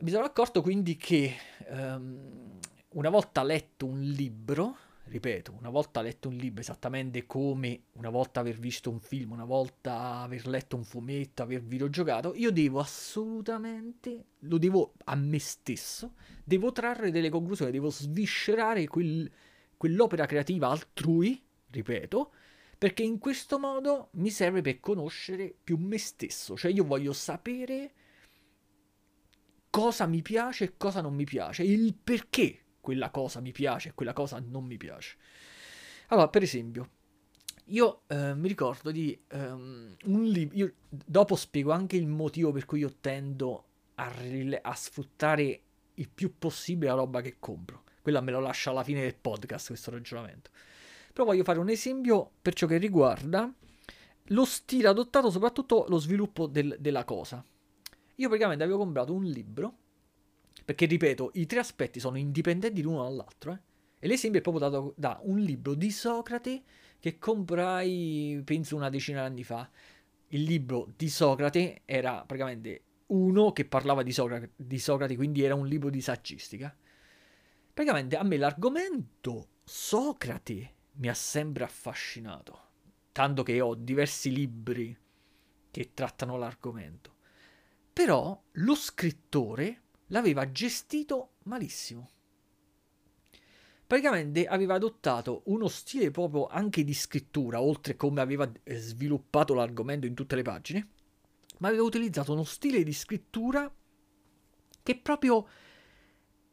Mi 0.01 0.11
sono 0.11 0.25
accorto 0.25 0.63
quindi 0.63 0.97
che 0.97 1.37
um, 1.69 2.59
una 2.91 3.11
volta 3.11 3.43
letto 3.43 3.87
un 3.87 4.01
libro, 4.01 4.77
ripeto, 5.11 5.53
una 5.59 5.71
volta 5.71 6.01
letto 6.03 6.29
un 6.29 6.37
libro 6.37 6.61
esattamente 6.61 7.27
come 7.27 7.87
una 7.95 8.11
volta 8.11 8.39
aver 8.39 8.57
visto 8.57 8.91
un 8.91 9.01
film, 9.01 9.33
una 9.33 9.45
volta 9.45 10.21
aver 10.21 10.47
letto 10.47 10.77
un 10.77 10.85
fumetto, 10.85 11.43
aver 11.43 11.63
videogiocato, 11.63 12.33
io 12.37 12.53
devo 12.53 12.79
assolutamente, 12.79 14.27
lo 14.41 14.57
devo 14.57 14.93
a 15.05 15.17
me 15.17 15.41
stesso, 15.41 16.15
devo 16.45 16.71
trarre 16.71 17.11
delle 17.11 17.29
conclusioni, 17.29 17.73
devo 17.73 17.91
sviscerare 17.91 18.87
quel, 18.87 19.29
quell'opera 19.77 20.27
creativa 20.27 20.69
altrui, 20.69 21.43
ripeto, 21.71 22.33
perché 22.79 23.03
in 23.03 23.19
questo 23.19 23.59
modo 23.59 24.11
mi 24.13 24.31
serve 24.31 24.61
per 24.61 24.79
conoscere 24.79 25.53
più 25.63 25.77
me 25.77 25.99
stesso, 25.99 26.57
cioè 26.57 26.71
io 26.71 26.85
voglio 26.85 27.13
sapere 27.13 27.95
cosa 29.71 30.07
mi 30.07 30.23
piace 30.23 30.65
e 30.65 30.77
cosa 30.77 31.01
non 31.01 31.15
mi 31.15 31.25
piace, 31.25 31.65
il 31.65 31.95
perché 31.95 32.67
quella 32.81 33.11
cosa 33.11 33.41
mi 33.41 33.53
piace 33.53 33.91
e 33.91 33.95
quella 33.95 34.13
cosa 34.13 34.43
non 34.45 34.65
mi 34.65 34.77
piace. 34.77 35.17
Allora, 36.09 36.29
per 36.29 36.43
esempio, 36.43 36.89
io 37.67 38.03
eh, 38.09 38.35
mi 38.35 38.49
ricordo 38.49 38.91
di 38.91 39.19
um, 39.33 39.95
un 40.05 40.25
libro, 40.25 40.73
dopo 40.89 41.37
spiego 41.37 41.71
anche 41.71 41.97
il 41.97 42.07
motivo 42.07 42.51
per 42.51 42.65
cui 42.65 42.81
io 42.81 42.95
tendo 43.01 43.65
a, 43.95 44.11
rile- 44.19 44.61
a 44.61 44.75
sfruttare 44.75 45.61
il 45.95 46.09
più 46.09 46.37
possibile 46.39 46.91
la 46.91 46.97
roba 46.97 47.21
che 47.21 47.37
compro. 47.39 47.85
Quella 48.03 48.21
me 48.21 48.33
lo 48.33 48.41
lascio 48.41 48.71
alla 48.71 48.83
fine 48.83 49.03
del 49.03 49.15
podcast, 49.15 49.69
questo 49.69 49.91
ragionamento. 49.91 50.51
Però 51.13 51.25
voglio 51.25 51.45
fare 51.45 51.59
un 51.59 51.69
esempio 51.69 52.31
per 52.41 52.55
ciò 52.55 52.67
che 52.67 52.79
riguarda 52.79 53.53
lo 54.25 54.45
stile 54.45 54.89
adottato, 54.89 55.31
soprattutto 55.31 55.85
lo 55.89 55.99
sviluppo 55.99 56.47
del, 56.47 56.77
della 56.79 57.05
cosa. 57.05 57.45
Io 58.17 58.29
praticamente 58.29 58.65
avevo 58.65 58.79
comprato 58.79 59.13
un 59.13 59.25
libro, 59.25 59.77
perché 60.71 60.87
ripeto, 60.87 61.33
i 61.35 61.47
tre 61.47 61.59
aspetti 61.59 61.99
sono 61.99 62.17
indipendenti 62.17 62.81
l'uno 62.81 63.03
dall'altro, 63.03 63.55
eh? 63.55 63.61
e 63.99 64.07
l'esempio 64.07 64.39
è 64.39 64.43
proprio 64.43 64.69
dato 64.69 64.95
da 64.97 65.19
un 65.25 65.41
libro 65.41 65.75
di 65.75 65.91
Socrate 65.91 66.63
che 67.01 67.19
comprai, 67.19 68.41
penso, 68.45 68.77
una 68.77 68.89
decina 68.89 69.23
di 69.23 69.27
anni 69.27 69.43
fa. 69.43 69.69
Il 70.29 70.45
libro 70.45 70.93
di 70.97 71.09
Socrate 71.09 71.83
era 71.85 72.25
praticamente 72.25 72.85
uno 73.07 73.51
che 73.51 73.65
parlava 73.65 74.05
di 74.05 74.13
Socrate, 74.13 74.53
di 74.55 74.79
Socrate, 74.79 75.17
quindi 75.17 75.43
era 75.43 75.57
un 75.57 75.67
libro 75.67 75.91
di 75.91 76.01
saggistica. 76.01 76.73
Praticamente 77.75 78.17
a 78.17 78.23
me 78.23 78.37
l'argomento 78.37 79.49
Socrate 79.65 80.75
mi 80.93 81.09
ha 81.09 81.15
sempre 81.15 81.65
affascinato, 81.65 82.61
tanto 83.11 83.43
che 83.43 83.61
ho 83.61 83.75
diversi 83.75 84.31
libri 84.31 84.97
che 85.69 85.91
trattano 85.95 86.37
l'argomento. 86.37 87.17
Però 87.93 88.41
lo 88.53 88.75
scrittore 88.77 89.80
l'aveva 90.11 90.51
gestito 90.51 91.33
malissimo. 91.45 92.11
Praticamente 93.87 94.47
aveva 94.47 94.75
adottato 94.75 95.43
uno 95.47 95.67
stile 95.67 96.13
proprio 96.13 96.47
anche 96.47 96.85
di 96.85 96.95
scrittura, 96.95 97.61
oltre 97.61 97.97
come 97.97 98.21
aveva 98.21 98.51
eh, 98.63 98.77
sviluppato 98.77 99.53
l'argomento 99.53 100.07
in 100.07 100.15
tutte 100.15 100.37
le 100.37 100.43
pagine, 100.43 100.89
ma 101.59 101.69
aveva 101.69 101.83
utilizzato 101.83 102.33
uno 102.33 102.45
stile 102.45 102.85
di 102.85 102.93
scrittura 102.93 103.73
che 104.83 104.97
proprio 104.97 105.47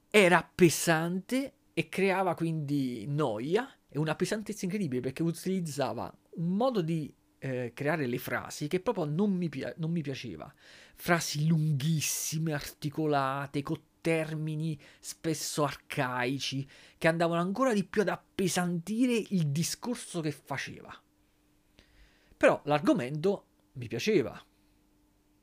era 0.10 0.50
pesante 0.56 1.54
e 1.74 1.90
creava 1.90 2.34
quindi 2.34 3.06
noia 3.08 3.72
e 3.88 4.00
una 4.00 4.16
pesantezza 4.16 4.66
incredibile 4.66 5.02
perché 5.02 5.22
utilizzava 5.22 6.12
un 6.38 6.56
modo 6.56 6.82
di 6.82 7.14
eh, 7.40 7.72
creare 7.74 8.08
le 8.08 8.18
frasi 8.18 8.68
che 8.68 8.80
proprio 8.80 9.06
non 9.06 9.32
mi, 9.32 9.50
pi- 9.50 9.74
non 9.78 9.92
mi 9.92 10.02
piaceva. 10.02 10.52
Frasi 10.96 11.48
lunghissime, 11.48 12.54
articolate, 12.54 13.62
con 13.62 13.80
termini 14.02 14.80
spesso 15.00 15.64
arcaici, 15.64 16.68
che 16.98 17.08
andavano 17.08 17.42
ancora 17.42 17.74
di 17.74 17.84
più 17.84 18.02
ad 18.02 18.10
appesantire 18.10 19.22
il 19.30 19.48
discorso 19.48 20.22
che 20.22 20.32
faceva. 20.32 20.96
Però 22.38 22.62
l'argomento 22.66 23.46
mi 23.74 23.88
piaceva. 23.88 24.42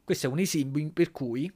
Questo 0.03 0.27
è 0.27 0.31
un 0.31 0.39
esempio 0.39 0.91
per 0.91 1.11
cui, 1.11 1.53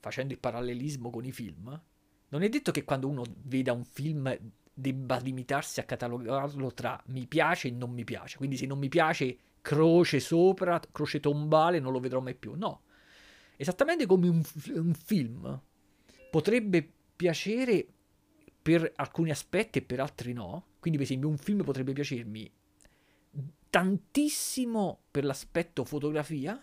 facendo 0.00 0.32
il 0.32 0.38
parallelismo 0.38 1.10
con 1.10 1.24
i 1.24 1.32
film, 1.32 1.82
non 2.28 2.42
è 2.42 2.48
detto 2.48 2.72
che 2.72 2.84
quando 2.84 3.08
uno 3.08 3.22
veda 3.44 3.72
un 3.72 3.84
film 3.84 4.36
debba 4.78 5.16
limitarsi 5.16 5.80
a 5.80 5.84
catalogarlo 5.84 6.74
tra 6.74 7.02
mi 7.06 7.26
piace 7.26 7.68
e 7.68 7.70
non 7.70 7.90
mi 7.90 8.04
piace. 8.04 8.36
Quindi 8.36 8.58
se 8.58 8.66
non 8.66 8.78
mi 8.78 8.90
piace, 8.90 9.38
croce 9.62 10.20
sopra, 10.20 10.78
croce 10.92 11.18
tombale, 11.18 11.80
non 11.80 11.92
lo 11.92 11.98
vedrò 11.98 12.20
mai 12.20 12.34
più. 12.34 12.54
No. 12.54 12.82
Esattamente 13.56 14.04
come 14.04 14.28
un, 14.28 14.42
un 14.74 14.92
film 14.92 15.60
potrebbe 16.30 16.86
piacere 17.16 17.86
per 18.60 18.92
alcuni 18.96 19.30
aspetti 19.30 19.78
e 19.78 19.82
per 19.82 20.00
altri 20.00 20.34
no. 20.34 20.66
Quindi, 20.78 20.98
per 20.98 21.06
esempio, 21.08 21.28
un 21.30 21.38
film 21.38 21.64
potrebbe 21.64 21.94
piacermi 21.94 22.52
tantissimo 23.70 25.04
per 25.10 25.24
l'aspetto 25.24 25.84
fotografia 25.84 26.62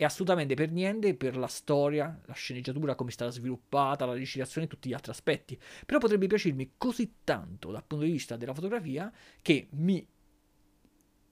e 0.00 0.04
assolutamente 0.04 0.54
per 0.54 0.70
niente 0.70 1.16
per 1.16 1.36
la 1.36 1.48
storia, 1.48 2.20
la 2.26 2.32
sceneggiatura, 2.32 2.94
come 2.94 3.10
è 3.10 3.12
stata 3.12 3.32
sviluppata, 3.32 4.06
la 4.06 4.12
recitazione 4.12 4.68
e 4.68 4.70
tutti 4.70 4.88
gli 4.88 4.92
altri 4.92 5.10
aspetti. 5.10 5.58
Però 5.84 5.98
potrebbe 5.98 6.28
piacermi 6.28 6.74
così 6.76 7.14
tanto 7.24 7.72
dal 7.72 7.84
punto 7.84 8.04
di 8.04 8.12
vista 8.12 8.36
della 8.36 8.54
fotografia 8.54 9.12
che 9.42 9.66
mi, 9.72 10.06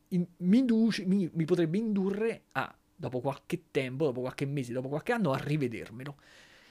in, 0.09 0.27
mi, 0.39 0.59
induce, 0.59 1.05
mi, 1.07 1.31
mi 1.33 1.45
potrebbe 1.45 1.79
indurre 1.79 2.47
a, 2.53 2.77
dopo 2.97 3.21
qualche 3.21 3.67
tempo, 3.71 4.07
dopo 4.07 4.23
qualche 4.23 4.47
mese, 4.47 4.73
dopo 4.73 4.89
qualche 4.89 5.13
anno, 5.13 5.31
a 5.31 5.39
rivedermelo. 5.39 6.17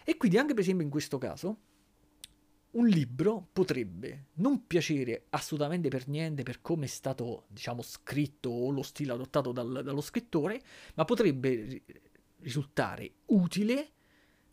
E 0.03 0.17
quindi 0.17 0.37
anche 0.37 0.53
per 0.53 0.63
esempio 0.63 0.83
in 0.83 0.91
questo 0.91 1.17
caso 1.17 1.59
un 2.75 2.87
libro 2.87 3.47
potrebbe 3.51 4.27
non 4.35 4.65
piacere 4.67 5.25
assolutamente 5.29 5.89
per 5.89 6.07
niente 6.07 6.43
per 6.43 6.61
come 6.61 6.85
è 6.85 6.87
stato, 6.87 7.45
diciamo, 7.47 7.81
scritto 7.81 8.49
o 8.49 8.69
lo 8.69 8.81
stile 8.81 9.13
adottato 9.13 9.51
dal, 9.51 9.81
dallo 9.83 10.01
scrittore, 10.01 10.61
ma 10.95 11.05
potrebbe 11.05 11.81
risultare 12.39 13.11
utile 13.27 13.89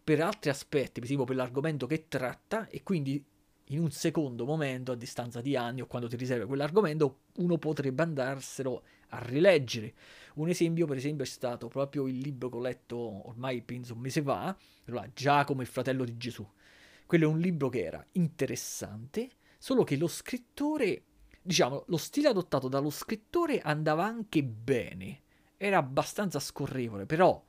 per 0.02 0.20
altri 0.20 0.50
aspetti, 0.50 0.94
per 0.94 1.04
esempio 1.04 1.24
per 1.24 1.36
l'argomento 1.36 1.86
che 1.86 2.06
tratta 2.08 2.68
e 2.68 2.82
quindi 2.82 3.24
in 3.66 3.78
un 3.80 3.90
secondo 3.90 4.44
momento, 4.44 4.92
a 4.92 4.96
distanza 4.96 5.40
di 5.40 5.56
anni 5.56 5.80
o 5.80 5.86
quando 5.86 6.08
ti 6.08 6.16
riserva 6.16 6.46
quell'argomento, 6.46 7.20
uno 7.36 7.58
potrebbe 7.58 8.02
andarselo 8.02 8.82
a 9.10 9.18
rileggere. 9.20 9.94
Un 10.34 10.48
esempio, 10.48 10.86
per 10.86 10.96
esempio, 10.96 11.24
è 11.24 11.28
stato 11.28 11.68
proprio 11.68 12.06
il 12.06 12.18
libro 12.18 12.50
che 12.50 12.56
ho 12.56 12.60
letto 12.60 13.28
ormai 13.28 13.62
penso 13.62 13.94
un 13.94 14.00
mese 14.00 14.22
fa, 14.22 14.56
Giacomo 15.14 15.62
il 15.62 15.66
fratello 15.66 16.04
di 16.04 16.16
Gesù 16.16 16.46
quello 17.12 17.26
è 17.26 17.28
un 17.28 17.40
libro 17.40 17.68
che 17.68 17.84
era 17.84 18.02
interessante, 18.12 19.32
solo 19.58 19.84
che 19.84 19.98
lo 19.98 20.06
scrittore, 20.06 21.02
diciamo, 21.42 21.84
lo 21.88 21.98
stile 21.98 22.28
adottato 22.28 22.68
dallo 22.68 22.88
scrittore 22.88 23.60
andava 23.60 24.06
anche 24.06 24.42
bene, 24.42 25.20
era 25.58 25.76
abbastanza 25.76 26.40
scorrevole, 26.40 27.04
però 27.04 27.44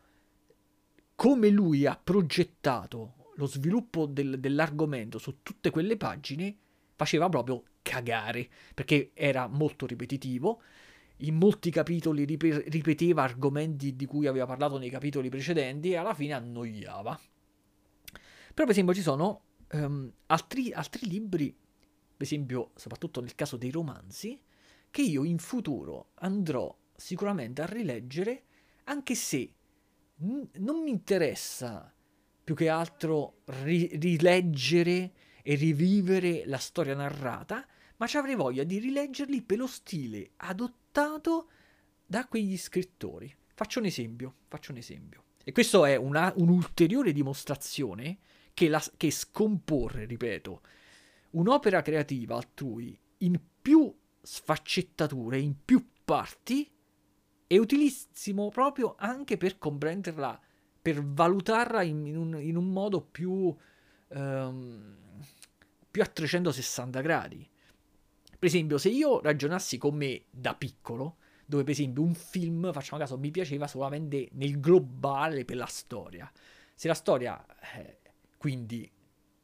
come 1.16 1.48
lui 1.48 1.86
ha 1.86 1.98
progettato 1.98 3.32
lo 3.36 3.46
sviluppo 3.46 4.06
del, 4.06 4.38
dell'argomento 4.38 5.18
su 5.18 5.38
tutte 5.42 5.70
quelle 5.70 5.96
pagine, 5.96 6.54
faceva 6.98 7.30
proprio 7.30 7.64
cagare, 7.84 8.50
perché 8.74 9.12
era 9.14 9.48
molto 9.48 9.86
ripetitivo, 9.86 10.62
in 11.20 11.36
molti 11.36 11.72
capitoli 11.72 12.26
rip- 12.26 12.68
ripeteva 12.68 13.24
argomenti 13.24 13.96
di 13.96 14.06
cui 14.08 14.28
aveva 14.28 14.46
parlato 14.46 14.78
nei 14.78 14.90
capitoli 14.90 15.30
precedenti 15.30 15.92
e 15.92 15.96
alla 15.96 16.14
fine 16.14 16.34
annoiava. 16.34 17.18
Però 18.54 18.68
per 18.68 18.72
esempio 18.72 18.94
ci 18.94 19.02
sono 19.02 19.44
um, 19.74 20.12
altri, 20.28 20.72
altri 20.72 21.08
libri, 21.08 21.52
per 21.52 22.26
esempio, 22.26 22.72
soprattutto 22.76 23.22
nel 23.22 23.36
caso 23.36 23.58
dei 23.58 23.72
romanzi, 23.72 24.40
che 24.90 25.02
io 25.02 25.24
in 25.24 25.40
futuro 25.40 26.12
andrò 26.16 26.76
sicuramente 26.96 27.62
a 27.62 27.66
rileggere, 27.66 28.44
anche 28.86 29.16
se 29.16 29.54
n- 30.18 30.48
non 30.58 30.84
mi 30.84 30.90
interessa 30.90 31.94
più 32.44 32.56
che 32.56 32.70
altro 32.70 33.42
ri- 33.46 33.98
rileggere 34.00 35.14
e 35.42 35.56
rivivere 35.56 36.44
la 36.46 36.58
storia 36.58 36.96
narrata, 36.96 37.66
ma 37.98 38.08
ci 38.08 38.18
avrei 38.18 38.36
voglia 38.36 38.64
di 38.64 38.80
rileggerli 38.80 39.42
per 39.42 39.58
lo 39.58 39.68
stile 39.68 40.32
adottato 40.38 41.50
da 42.06 42.28
quegli 42.28 42.58
scrittori. 42.58 43.34
Faccio 43.54 43.80
un 43.80 43.86
esempio, 43.86 44.36
faccio 44.48 44.72
un 44.72 44.78
esempio. 44.78 45.24
E 45.44 45.52
questo 45.52 45.86
è 45.86 45.96
una, 45.96 46.32
un'ulteriore 46.36 47.12
dimostrazione 47.12 48.20
che, 48.54 48.70
la, 48.70 48.84
che 48.98 49.12
scomporre, 49.12 50.06
ripeto, 50.06 50.62
un'opera 51.32 51.82
creativa 51.82 52.36
altrui 52.36 52.98
in 53.20 53.40
più 53.62 53.94
sfaccettature, 54.22 55.40
in 55.40 55.56
più 55.64 55.86
parti, 56.04 56.70
è 57.48 57.58
utilissimo 57.58 58.50
proprio 58.50 58.96
anche 58.98 59.38
per 59.38 59.58
comprenderla, 59.58 60.40
per 60.82 61.04
valutarla 61.04 61.82
in, 61.84 62.06
in, 62.06 62.18
un, 62.18 62.42
in 62.42 62.56
un, 62.56 62.72
modo 62.72 63.02
più, 63.02 63.56
um, 64.08 64.98
più 65.90 66.02
a 66.02 66.06
360 66.06 67.02
gradi. 67.02 67.48
Per 68.38 68.50
esempio, 68.50 68.78
se 68.78 68.90
io 68.90 69.22
ragionassi 69.22 69.78
con 69.78 69.96
me 69.96 70.26
da 70.30 70.56
piccolo, 70.56 71.18
dove 71.46 71.64
per 71.64 71.74
esempio 71.74 72.02
un 72.02 72.16
film, 72.16 72.72
facciamo 72.74 73.00
caso, 73.00 73.18
mi 73.18 73.32
piaceva 73.32 73.68
solamente 73.68 74.30
nel 74.34 74.60
globale 74.60 75.46
per 75.46 75.58
la 75.58 75.66
storia. 75.66 76.30
Se 76.74 76.88
la 76.88 76.94
storia, 76.94 77.46
eh, 77.76 78.00
quindi, 78.44 78.92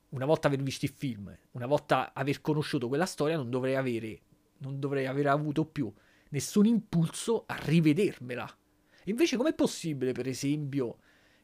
una 0.09 0.25
volta 0.25 0.47
aver 0.47 0.61
visto 0.61 0.83
il 0.83 0.91
film, 0.91 1.33
una 1.51 1.67
volta 1.67 2.11
aver 2.13 2.41
conosciuto 2.41 2.89
quella 2.89 3.05
storia, 3.05 3.37
non 3.37 3.49
dovrei 3.49 3.77
avere, 3.77 4.19
non 4.57 4.77
dovrei 4.77 5.05
aver 5.05 5.27
avuto 5.27 5.63
più 5.63 5.89
nessun 6.31 6.65
impulso 6.65 7.45
a 7.47 7.55
rivedermela. 7.55 8.45
Invece 9.05 9.37
com'è 9.37 9.53
possibile, 9.53 10.11
per 10.11 10.27
esempio, 10.27 10.97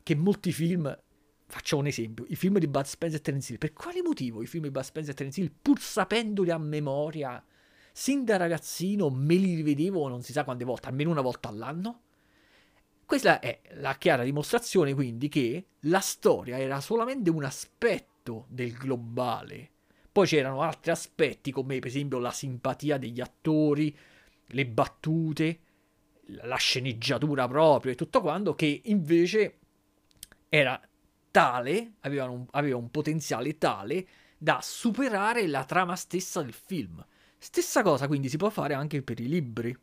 che 0.03 0.15
molti 0.15 0.51
film, 0.51 0.93
facciamo 1.45 1.81
un 1.81 1.87
esempio, 1.87 2.25
i 2.27 2.35
film 2.35 2.59
di 2.59 2.67
Bud 2.67 2.83
Spencer 2.83 3.19
e 3.19 3.23
Terence 3.23 3.53
Hill, 3.53 3.57
per 3.57 3.71
quale 3.71 4.01
motivo 4.01 4.41
i 4.41 4.47
film 4.47 4.63
di 4.63 4.71
Bud 4.71 4.83
Spencer 4.83 5.13
e 5.13 5.15
Terence 5.15 5.39
Hill, 5.39 5.53
pur 5.61 5.79
sapendoli 5.79 6.49
a 6.49 6.57
memoria, 6.57 7.41
sin 7.93 8.25
da 8.25 8.35
ragazzino 8.35 9.09
me 9.09 9.35
li 9.35 9.55
rivedevo 9.55 10.09
non 10.09 10.23
si 10.23 10.33
sa 10.33 10.43
quante 10.43 10.65
volte, 10.65 10.89
almeno 10.89 11.09
una 11.09 11.21
volta 11.21 11.47
all'anno? 11.47 12.01
Questa 13.05 13.39
è 13.39 13.61
la 13.75 13.95
chiara 13.95 14.23
dimostrazione 14.23 14.95
quindi 14.95 15.29
che 15.29 15.67
la 15.81 15.99
storia 15.99 16.57
era 16.57 16.81
solamente 16.81 17.29
un 17.29 17.43
aspetto 17.43 18.47
del 18.49 18.73
globale. 18.73 19.69
Poi 20.11 20.25
c'erano 20.25 20.61
altri 20.61 20.89
aspetti 20.89 21.51
come 21.51 21.77
per 21.77 21.89
esempio 21.89 22.17
la 22.17 22.31
simpatia 22.31 22.97
degli 22.97 23.21
attori, 23.21 23.95
le 24.47 24.65
battute, 24.65 25.59
la 26.41 26.55
sceneggiatura 26.55 27.47
proprio 27.47 27.91
e 27.91 27.95
tutto 27.95 28.21
quanto 28.21 28.55
che 28.55 28.81
invece 28.85 29.59
era 30.49 30.81
tale, 31.29 31.93
aveva 31.99 32.27
un, 32.27 32.45
aveva 32.51 32.77
un 32.77 32.89
potenziale 32.89 33.59
tale 33.59 34.07
da 34.37 34.59
superare 34.63 35.45
la 35.45 35.63
trama 35.63 35.95
stessa 35.95 36.41
del 36.41 36.53
film. 36.53 37.05
Stessa 37.37 37.83
cosa 37.83 38.07
quindi 38.07 38.29
si 38.29 38.37
può 38.37 38.49
fare 38.49 38.73
anche 38.73 39.03
per 39.03 39.19
i 39.19 39.27
libri. 39.27 39.77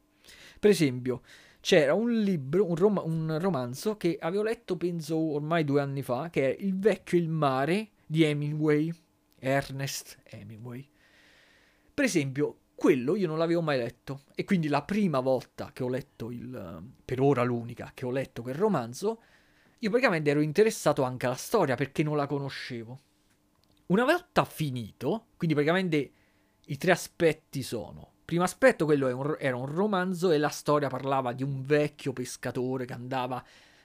Per 0.59 0.71
esempio, 0.71 1.23
c'era 1.63 1.95
un 1.95 2.11
libro, 2.11 2.69
un, 2.69 2.75
rom- 2.75 3.03
un, 3.05 3.39
romanzo 3.39 3.97
che 3.97 4.19
avevo 4.21 4.43
letto, 4.43 4.77
penso, 4.77 5.17
ormai 5.17 5.65
due 5.65 5.81
anni 5.81 6.03
fa, 6.03 6.29
che 6.29 6.57
è 6.57 6.61
Il 6.61 6.77
vecchio 6.77 7.17
il 7.17 7.29
mare 7.29 7.91
di 8.05 8.25
Hemingway, 8.25 8.93
Ernest 9.39 10.19
Hemingway. 10.25 10.85
Per 11.95 12.05
esempio, 12.05 12.57
quello 12.75 13.15
io 13.15 13.29
non 13.29 13.39
l'avevo 13.39 13.63
mai 13.63 13.79
letto 13.79 14.23
e 14.35 14.43
quindi 14.43 14.67
la 14.67 14.83
prima 14.83 15.21
volta 15.21 15.71
che 15.73 15.85
ho 15.85 15.89
letto 15.89 16.33
il, 16.33 16.83
per 17.05 17.21
ora 17.21 17.45
l'unica 17.45 17.93
che 17.95 18.07
ho 18.07 18.11
letto 18.11 18.43
quel 18.43 18.57
romanzo, 18.57 19.23
io 19.79 19.89
praticamente 19.89 20.31
ero 20.31 20.41
interessato 20.41 21.05
anche 21.05 21.27
alla 21.27 21.37
storia 21.37 21.77
perché 21.77 22.03
non 22.03 22.17
la 22.17 22.27
conoscevo. 22.27 23.01
Una 23.87 24.05
volta 24.05 24.45
finito, 24.45 25.27
quindi 25.37 25.55
praticamente 25.55 26.13
i 26.67 26.77
tre 26.77 26.91
aspetti 26.91 27.63
sono. 27.63 28.12
Primo 28.25 28.45
aspetto, 28.45 28.85
quello 28.85 29.39
era 29.39 29.57
un 29.57 29.67
romanzo 29.67 30.31
e 30.31 30.39
la 30.39 30.49
storia 30.49 30.89
parlava 30.89 31.33
di 31.33 31.43
un 31.43 31.63
vecchio 31.63 32.13
pescatore 32.13 32.85
che 32.85 32.93
andava 32.93 33.45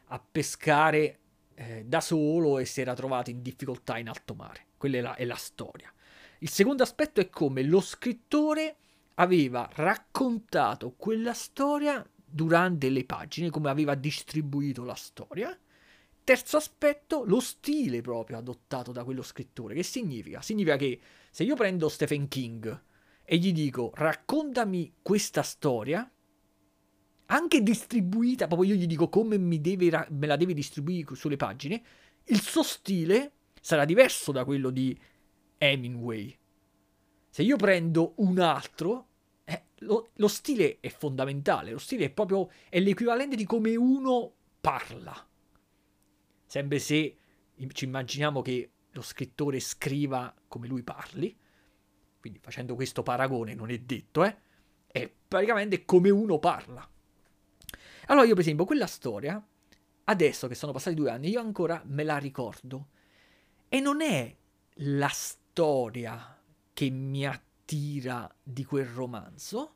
a 0.09 0.23
pescare 0.31 1.19
eh, 1.55 1.83
da 1.85 2.01
solo 2.01 2.59
e 2.59 2.65
si 2.65 2.81
era 2.81 2.93
trovato 2.93 3.29
in 3.29 3.41
difficoltà 3.41 3.97
in 3.97 4.07
alto 4.07 4.35
mare. 4.35 4.67
Quella 4.77 4.97
è 4.97 5.01
la, 5.01 5.15
è 5.15 5.25
la 5.25 5.35
storia. 5.35 5.91
Il 6.39 6.49
secondo 6.49 6.83
aspetto 6.83 7.19
è 7.19 7.29
come 7.29 7.63
lo 7.63 7.81
scrittore 7.81 8.75
aveva 9.15 9.67
raccontato 9.73 10.93
quella 10.95 11.33
storia 11.33 12.07
durante 12.23 12.89
le 12.89 13.05
pagine, 13.05 13.49
come 13.49 13.69
aveva 13.69 13.95
distribuito 13.95 14.83
la 14.83 14.93
storia. 14.93 15.57
Terzo 16.23 16.57
aspetto, 16.57 17.23
lo 17.25 17.39
stile 17.39 18.01
proprio 18.01 18.37
adottato 18.37 18.91
da 18.91 19.03
quello 19.03 19.23
scrittore. 19.23 19.73
Che 19.73 19.83
significa? 19.83 20.41
Significa 20.41 20.75
che 20.75 20.99
se 21.31 21.43
io 21.43 21.55
prendo 21.55 21.89
Stephen 21.89 22.27
King 22.27 22.83
e 23.29 23.37
gli 23.39 23.51
dico 23.51 23.91
raccontami 23.93 24.93
questa 25.01 25.43
storia, 25.43 26.09
anche 27.25 27.61
distribuita, 27.61 28.47
proprio 28.47 28.69
io 28.69 28.75
gli 28.77 28.87
dico 28.87 29.09
come 29.09 29.37
deve, 29.59 30.07
me 30.11 30.27
la 30.27 30.37
devi 30.37 30.53
distribuire 30.53 31.13
sulle 31.13 31.35
pagine, 31.35 31.83
il 32.23 32.39
suo 32.39 32.63
stile 32.63 33.33
sarà 33.59 33.83
diverso 33.83 34.31
da 34.31 34.45
quello 34.45 34.69
di 34.69 34.97
Hemingway. 35.57 36.37
Se 37.29 37.43
io 37.43 37.57
prendo 37.57 38.13
un 38.17 38.39
altro, 38.39 39.07
eh, 39.43 39.63
lo, 39.79 40.11
lo, 40.13 40.27
stile 40.29 40.77
è 40.79 40.87
fondamentale, 40.87 41.71
lo 41.71 41.79
stile 41.79 42.05
è 42.05 42.09
proprio 42.09 42.49
è 42.69 42.79
l'equivalente 42.79 43.35
di 43.35 43.43
come 43.43 43.75
uno 43.75 44.31
parla. 44.61 45.27
Sempre 46.45 46.79
se 46.79 47.17
ci 47.73 47.83
immaginiamo 47.83 48.41
che 48.41 48.71
lo 48.89 49.01
scrittore 49.01 49.59
scriva 49.59 50.33
come 50.47 50.67
lui 50.67 50.81
parli, 50.81 51.37
quindi 52.27 52.39
facendo 52.39 52.75
questo 52.75 53.03
paragone 53.03 53.53
non 53.53 53.71
è 53.71 53.79
detto, 53.79 54.23
eh, 54.25 54.35
è 54.87 55.09
praticamente 55.27 55.85
come 55.85 56.09
uno 56.09 56.39
parla. 56.39 56.87
Allora 58.07 58.25
io 58.25 58.33
per 58.33 58.43
esempio 58.43 58.65
quella 58.65 58.85
storia, 58.85 59.41
adesso 60.05 60.47
che 60.47 60.55
sono 60.55 60.73
passati 60.73 60.95
due 60.95 61.09
anni, 61.09 61.29
io 61.29 61.39
ancora 61.39 61.81
me 61.85 62.03
la 62.03 62.17
ricordo. 62.17 62.87
E 63.69 63.79
non 63.79 64.01
è 64.01 64.35
la 64.81 65.09
storia 65.09 66.37
che 66.73 66.89
mi 66.89 67.25
attira 67.25 68.33
di 68.43 68.63
quel 68.65 68.85
romanzo, 68.85 69.73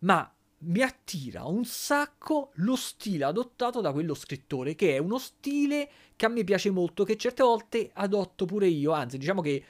ma 0.00 0.32
mi 0.64 0.80
attira 0.80 1.44
un 1.44 1.64
sacco 1.64 2.50
lo 2.54 2.76
stile 2.76 3.24
adottato 3.24 3.80
da 3.80 3.92
quello 3.92 4.14
scrittore, 4.14 4.76
che 4.76 4.94
è 4.94 4.98
uno 4.98 5.18
stile 5.18 5.90
che 6.14 6.26
a 6.26 6.28
me 6.28 6.44
piace 6.44 6.70
molto, 6.70 7.04
che 7.04 7.16
certe 7.16 7.42
volte 7.42 7.90
adotto 7.94 8.44
pure 8.44 8.68
io, 8.68 8.92
anzi 8.92 9.18
diciamo 9.18 9.40
che 9.40 9.64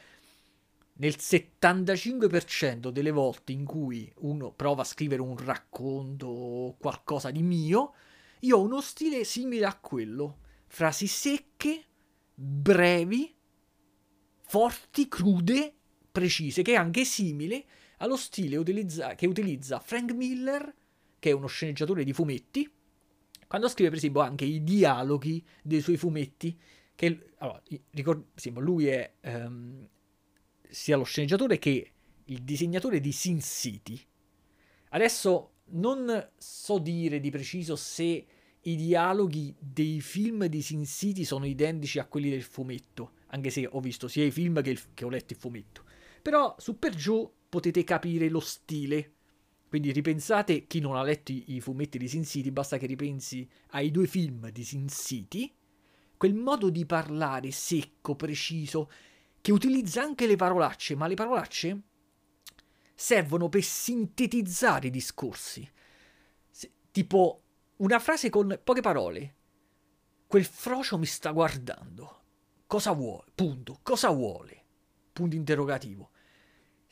nel 0.95 1.15
75% 1.19 2.89
delle 2.91 3.11
volte 3.11 3.53
in 3.53 3.65
cui 3.65 4.13
uno 4.19 4.53
prova 4.53 4.83
a 4.83 4.87
scrivere 4.87 5.23
un 5.23 5.37
racconto 5.37 6.27
o 6.27 6.77
qualcosa 6.77 7.31
di 7.31 7.43
mio, 7.43 7.95
io 8.41 8.59
ho 8.59 8.63
uno 8.63 8.81
stile 8.81 9.25
simile 9.25 9.65
a 9.67 9.79
quello, 9.79 10.39
frasi 10.67 11.07
secche, 11.07 11.85
brevi, 12.35 13.35
forti, 14.43 15.09
crude, 15.09 15.75
precise, 16.11 16.63
che 16.63 16.73
è 16.73 16.77
anche 16.77 17.05
simile 17.05 17.65
allo 17.99 18.17
stile 18.17 18.57
utilizza- 18.57 19.15
che 19.15 19.27
utilizza 19.27 19.81
Frank 19.81 20.13
Miller 20.13 20.75
che 21.23 21.31
è 21.31 21.33
uno 21.33 21.47
sceneggiatore 21.47 22.03
di 22.03 22.13
fumetti, 22.13 22.69
quando 23.47 23.69
scrive 23.69 23.91
per 23.91 23.99
esempio 23.99 24.23
anche 24.23 24.45
i 24.45 24.65
dialoghi 24.65 25.41
dei 25.63 25.81
suoi 25.81 25.97
fumetti, 25.97 26.59
che 26.97 27.35
allora, 27.39 27.63
ricord- 27.91 28.25
esempio, 28.35 28.61
lui 28.61 28.89
è 28.89 29.09
um, 29.21 29.87
sia 30.73 30.97
lo 30.97 31.05
sceneggiatore 31.05 31.59
che 31.59 31.93
il 32.25 32.43
disegnatore 32.43 33.01
di 33.01 33.13
Sin 33.13 33.41
City. 33.41 34.01
Adesso 34.91 35.51
non 35.73 36.31
so 36.37 36.79
dire 36.79 37.21
di 37.21 37.31
preciso 37.31 37.77
se 37.77 38.27
i 38.65 38.77
dialoghi 38.77 39.55
dei 39.59 40.01
film 40.01 40.47
di 40.47 40.63
Sin 40.63 40.85
City 40.85 41.25
sono 41.25 41.47
identici 41.47 41.99
a 41.99 42.07
quelli 42.07 42.31
del 42.31 42.43
fumetto, 42.43 43.13
anche 43.29 43.51
se 43.51 43.67
ho 43.71 43.81
visto 43.81 44.09
sia 44.09 44.25
i 44.25 44.31
film 44.31 44.63
che, 44.63 44.71
il, 44.71 44.81
che 44.95 45.05
ho 45.05 45.09
letto 45.09 45.33
il 45.33 45.39
fumetto. 45.39 45.85
Però 46.23 46.55
su 46.59 46.79
per 46.79 46.95
giù 46.95 47.31
potete 47.49 47.85
capire 47.85 48.29
lo 48.29 48.41
stile 48.41 49.15
quindi 49.73 49.91
ripensate, 49.91 50.67
chi 50.67 50.81
non 50.81 50.97
ha 50.97 51.03
letto 51.03 51.33
i, 51.33 51.59
fumetti 51.63 51.97
di 51.97 52.07
Sin 52.07 52.27
City, 52.27 52.51
basta 52.51 52.77
che 52.77 52.85
ripensi 52.85 53.49
ai 53.69 53.91
due 53.91 54.07
film 54.07 54.51
di 54.51 54.65
Sin 54.65 54.87
City, 54.91 55.51
quel 56.19 56.35
modo 56.35 56.69
di 56.69 56.85
parlare 56.85 57.51
secco, 57.53 58.15
preciso, 58.15 58.91
che 59.43 59.53
utilizza 59.53 60.03
anche 60.03 60.27
le 60.27 60.37
parolacce, 60.37 60.95
ma 60.95 61.07
le 61.07 61.15
parolacce 61.15 61.83
servono 62.95 63.49
per 63.49 63.63
sintetizzare 63.63 64.87
i 64.87 64.91
discorsi. 64.91 65.69
Se, 66.49 66.73
tipo 66.93 67.43
una 67.79 67.99
frase 67.99 68.31
con 68.31 68.59
poche 68.63 68.81
parole. 68.81 69.37
Quel 70.27 70.45
frocio 70.45 70.97
mi 70.97 71.07
sta 71.07 71.33
guardando. 71.33 72.21
Cosa 72.67 72.93
vuole? 72.93 73.33
Punto. 73.35 73.81
Cosa 73.83 74.11
vuole? 74.11 74.65
Punto 75.13 75.35
interrogativo. 75.35 76.11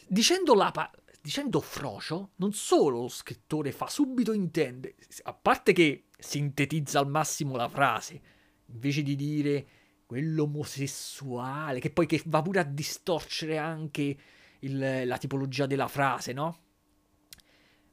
Dicendo 0.09 0.55
la, 0.55 0.73
pa- 0.73 0.91
dicendo 1.23 1.61
frocio, 1.61 2.33
non 2.37 2.53
solo 2.53 3.03
lo 3.03 3.09
scrittore 3.09 3.71
fa 3.71 3.87
subito 3.87 4.33
intendere, 4.33 4.97
a 5.23 5.33
parte 5.33 5.73
che 5.73 6.09
sintetizza 6.19 6.99
al 6.99 7.09
massimo 7.09 7.55
la 7.57 7.69
frase, 7.69 8.21
invece 8.67 9.03
di 9.03 9.15
dire 9.15 9.69
quell'omosessuale, 10.11 11.79
che 11.79 11.93
poi 11.93 12.07
che 12.07 12.21
va 12.27 12.43
pure 12.43 12.59
a 12.59 12.65
distorcere 12.65 13.59
anche 13.59 14.19
il, 14.59 15.07
la 15.07 15.19
tipologia 15.19 15.67
della 15.67 15.87
frase, 15.87 16.33
no? 16.33 16.59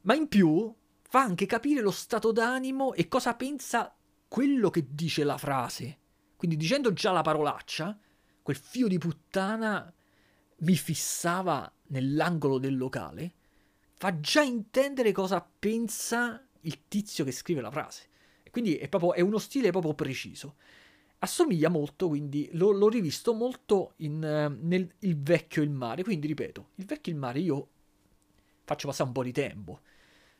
Ma 0.00 0.16
in 0.16 0.26
più 0.26 0.74
fa 1.00 1.20
anche 1.20 1.46
capire 1.46 1.80
lo 1.80 1.92
stato 1.92 2.32
d'animo 2.32 2.92
e 2.94 3.06
cosa 3.06 3.36
pensa 3.36 3.96
quello 4.26 4.68
che 4.68 4.86
dice 4.90 5.22
la 5.22 5.38
frase, 5.38 5.98
quindi 6.34 6.56
dicendo 6.56 6.92
già 6.92 7.12
la 7.12 7.22
parolaccia, 7.22 7.96
quel 8.42 8.56
fio 8.56 8.88
di 8.88 8.98
puttana 8.98 9.94
mi 10.56 10.74
fissava 10.74 11.72
nell'angolo 11.90 12.58
del 12.58 12.76
locale, 12.76 13.34
fa 13.94 14.18
già 14.18 14.42
intendere 14.42 15.12
cosa 15.12 15.48
pensa 15.56 16.44
il 16.62 16.88
tizio 16.88 17.22
che 17.22 17.30
scrive 17.30 17.60
la 17.60 17.70
frase. 17.70 18.08
Quindi 18.50 18.74
è, 18.74 18.88
proprio, 18.88 19.14
è 19.14 19.20
uno 19.20 19.38
stile 19.38 19.70
proprio 19.70 19.94
preciso. 19.94 20.56
Assomiglia 21.20 21.68
molto, 21.68 22.08
quindi 22.08 22.48
l'ho, 22.52 22.70
l'ho 22.70 22.88
rivisto 22.88 23.34
molto 23.34 23.94
in, 23.96 24.14
uh, 24.16 24.66
nel 24.66 24.94
Il 25.00 25.20
vecchio 25.20 25.62
il 25.62 25.70
mare. 25.70 26.04
Quindi 26.04 26.26
ripeto, 26.26 26.70
Il 26.76 26.84
vecchio 26.84 27.12
il 27.12 27.18
mare 27.18 27.40
io 27.40 27.68
faccio 28.64 28.86
passare 28.86 29.08
un 29.08 29.14
po' 29.14 29.22
di 29.22 29.32
tempo. 29.32 29.80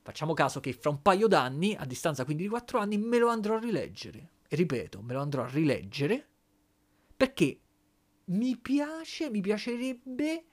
Facciamo 0.03 0.35
caso 0.35 0.61
che 0.61 0.73
fra 0.73 0.91
un 0.91 1.03
paio 1.03 1.27
d'anni, 1.27 1.75
a 1.75 1.85
distanza 1.85 2.25
quindi 2.25 2.45
di 2.45 2.49
4 2.49 2.79
anni, 2.79 2.97
me 2.97 3.19
lo 3.19 3.29
andrò 3.29 3.57
a 3.57 3.61
rileggere. 3.61 4.31
E 4.49 4.57
ripeto, 4.57 5.03
me 5.03 5.13
lo 5.15 5.21
andrò 5.21 5.43
a 5.43 5.49
rileggere 5.49 6.27
perché 7.17 7.61
mi 8.27 8.57
piace, 8.57 9.29
mi 9.29 9.41
piacerebbe 9.41 10.45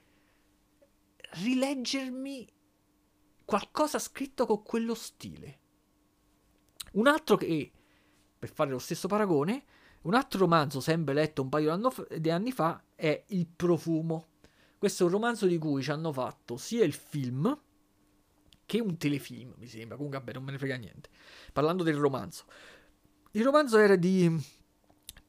rileggermi 1.42 2.48
qualcosa 3.44 3.98
scritto 3.98 4.46
con 4.46 4.62
quello 4.62 4.94
stile. 4.94 5.60
Un 6.94 7.06
altro 7.06 7.36
che, 7.36 7.72
per 8.38 8.50
fare 8.50 8.70
lo 8.70 8.78
stesso 8.78 9.06
paragone, 9.06 9.64
un 10.06 10.14
altro 10.14 10.38
romanzo 10.38 10.80
sempre 10.80 11.14
letto 11.14 11.42
un 11.42 11.48
paio 11.48 11.78
di 12.16 12.30
anni 12.30 12.52
fa 12.52 12.82
è 12.94 13.24
Il 13.28 13.46
profumo. 13.46 14.28
Questo 14.78 15.02
è 15.02 15.06
un 15.06 15.12
romanzo 15.12 15.46
di 15.46 15.58
cui 15.58 15.82
ci 15.82 15.90
hanno 15.90 16.12
fatto 16.12 16.56
sia 16.56 16.84
il 16.84 16.92
film 16.92 17.58
che 18.64 18.80
un 18.80 18.96
telefilm, 18.96 19.54
mi 19.58 19.66
sembra. 19.66 19.96
Comunque, 19.96 20.18
vabbè, 20.18 20.32
non 20.32 20.44
me 20.44 20.52
ne 20.52 20.58
frega 20.58 20.76
niente. 20.76 21.08
Parlando 21.52 21.82
del 21.82 21.96
romanzo. 21.96 22.44
Il 23.32 23.44
romanzo 23.44 23.78
era 23.78 23.96
di 23.96 24.30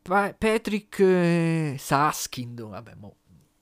pa- 0.01 0.33
Patrick 0.37 0.99
eh, 0.99 1.75
Saskind. 1.79 2.61
Vabbè, 2.61 2.95
mo, 2.95 3.17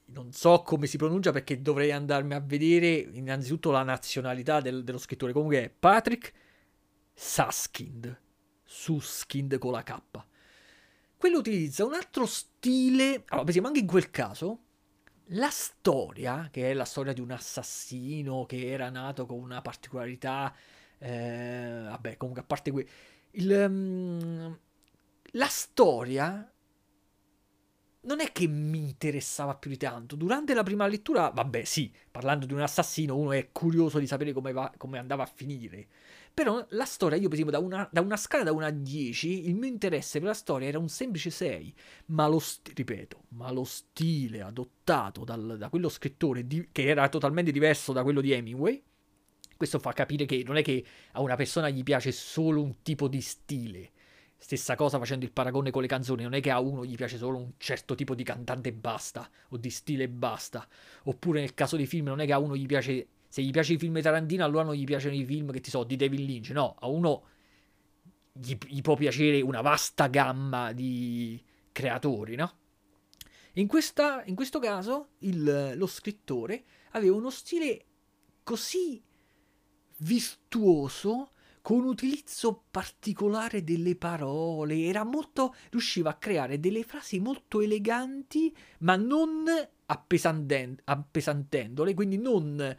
non 0.08 0.34
so 0.34 0.64
come 0.64 0.86
si 0.88 0.98
pronuncia 0.98 1.32
perché 1.32 1.62
dovrei 1.62 1.92
andarmi 1.92 2.34
a 2.34 2.40
vedere 2.40 2.88
innanzitutto 2.96 3.72
la 3.72 3.84
nazionalità 3.84 4.60
del, 4.60 4.84
dello 4.84 4.98
scrittore. 4.98 5.32
Comunque 5.32 5.64
è 5.64 5.70
Patrick 5.70 6.34
Saskind. 7.14 8.20
Suskind 8.64 9.58
con 9.58 9.72
la 9.72 9.84
K. 9.84 10.02
Quello 11.26 11.40
utilizza 11.40 11.84
un 11.84 11.96
altro 11.96 12.28
stile. 12.28 13.24
Allora, 13.30 13.40
per 13.40 13.50
esempio, 13.50 13.70
anche 13.70 13.80
in 13.80 13.88
quel 13.88 14.12
caso, 14.12 14.60
la 15.30 15.50
storia, 15.50 16.50
che 16.52 16.70
è 16.70 16.74
la 16.76 16.86
storia 16.86 17.14
di 17.14 17.20
un 17.20 17.32
assassino 17.32 18.46
che 18.46 18.70
era 18.70 18.92
nato 18.92 19.26
con 19.26 19.40
una 19.40 19.60
particolarità. 19.60 20.54
Eh, 21.00 21.82
vabbè, 21.90 22.18
comunque, 22.18 22.44
a 22.44 22.46
parte 22.46 22.70
qui. 22.70 22.88
Um, 23.40 24.56
la 25.32 25.48
storia 25.48 26.54
non 28.02 28.20
è 28.20 28.32
che 28.32 28.46
mi 28.46 28.78
interessava 28.78 29.56
più 29.56 29.72
di 29.72 29.78
tanto. 29.78 30.16
Durante 30.16 30.54
la 30.54 30.62
prima 30.62 30.86
lettura, 30.86 31.30
vabbè, 31.30 31.64
sì, 31.64 31.92
parlando 32.12 32.46
di 32.46 32.54
un 32.54 32.62
assassino, 32.62 33.18
uno 33.18 33.32
è 33.32 33.52
curioso 33.52 33.98
di 33.98 34.06
sapere 34.06 34.32
come, 34.32 34.52
va, 34.52 34.72
come 34.78 35.00
andava 35.00 35.24
a 35.24 35.32
finire. 35.34 35.88
Però 36.36 36.66
la 36.72 36.84
storia, 36.84 37.18
io 37.18 37.30
per 37.30 37.40
esempio, 37.40 37.58
da 37.58 37.66
una, 37.66 37.88
da 37.90 38.02
una, 38.02 38.18
scala 38.18 38.44
da 38.44 38.52
1 38.52 38.66
a 38.66 38.70
10, 38.70 39.48
il 39.48 39.56
mio 39.56 39.70
interesse 39.70 40.20
per 40.20 40.28
la 40.28 40.34
storia 40.34 40.68
era 40.68 40.78
un 40.78 40.90
semplice 40.90 41.30
6. 41.30 41.74
Ma 42.08 42.28
lo, 42.28 42.40
st- 42.40 42.74
ripeto, 42.76 43.24
ma 43.30 43.50
lo 43.52 43.64
stile 43.64 44.42
adottato 44.42 45.24
dal, 45.24 45.56
da 45.58 45.70
quello 45.70 45.88
scrittore, 45.88 46.46
di, 46.46 46.68
che 46.74 46.88
era 46.88 47.08
totalmente 47.08 47.52
diverso 47.52 47.94
da 47.94 48.04
quello 48.04 48.20
di 48.20 48.34
Hemingway, 48.34 48.84
questo 49.56 49.80
fa 49.80 49.94
capire 49.94 50.26
che 50.26 50.44
non 50.46 50.58
è 50.58 50.62
che 50.62 50.86
a 51.14 51.22
una 51.22 51.38
persona 51.38 51.70
gli 51.70 51.84
piace 51.84 52.12
solo 52.12 52.62
un 52.62 52.82
tipo 52.82 53.08
di 53.08 53.22
stile 53.22 53.92
Stessa 54.38 54.76
cosa 54.76 55.00
facendo 55.00 55.26
il 55.26 55.32
paragone 55.32 55.72
con 55.72 55.82
le 55.82 55.88
canzoni, 55.88 56.22
non 56.22 56.34
è 56.34 56.40
che 56.40 56.52
a 56.52 56.60
uno 56.60 56.86
gli 56.86 56.96
piace 56.96 57.18
solo 57.18 57.38
un 57.38 57.54
certo 57.58 57.96
tipo 57.96 58.14
di 58.14 58.24
cantante 58.24 58.70
e 58.70 58.74
basta, 58.74 59.28
o 59.50 59.58
di 59.58 59.72
stile 59.72 60.04
e 60.04 60.10
basta. 60.10 60.68
Oppure 61.06 61.40
nel 61.40 61.56
caso 61.56 61.78
dei 61.78 61.88
film 61.88 62.06
non 62.06 62.20
è 62.20 62.26
che 62.26 62.34
a 62.34 62.38
uno 62.38 62.56
gli 62.56 62.68
piace, 62.68 63.08
se 63.36 63.42
gli 63.42 63.52
piace 63.52 63.74
i 63.74 63.78
film 63.78 63.96
di 63.96 64.02
Tarantino 64.02 64.46
allora 64.46 64.64
non 64.64 64.76
gli 64.76 64.86
piacciono 64.86 65.14
i 65.14 65.26
film 65.26 65.52
che 65.52 65.60
ti 65.60 65.70
so, 65.70 65.84
di 65.84 65.98
David 65.98 66.22
Lynch, 66.22 66.52
no, 66.52 66.74
a 66.80 66.88
uno 66.88 67.24
gli, 68.32 68.56
gli 68.66 68.80
può 68.80 68.96
piacere 68.96 69.42
una 69.42 69.60
vasta 69.60 70.08
gamma 70.08 70.72
di 70.72 71.44
creatori, 71.74 72.36
no? 72.36 72.54
In, 73.56 73.68
questa, 73.68 74.24
in 74.28 74.36
questo 74.36 74.60
caso 74.60 75.10
il, 75.20 75.74
lo 75.76 75.86
scrittore 75.86 76.64
aveva 76.92 77.14
uno 77.14 77.30
stile 77.30 77.86
così 78.42 79.04
virtuoso 79.98 81.32
con 81.62 81.80
un 81.80 81.88
utilizzo 81.88 82.64
particolare 82.72 83.66
delle 83.66 83.98
parole, 83.98 84.86
era 84.86 85.04
molto, 85.04 85.54
riusciva 85.72 86.12
a 86.12 86.16
creare 86.16 86.62
delle 86.62 86.84
frasi 86.84 87.20
molto 87.20 87.60
eleganti, 87.60 88.56
ma 88.80 88.96
non 88.96 89.44
appesantendole, 89.88 91.94
quindi 91.94 92.18
non 92.18 92.78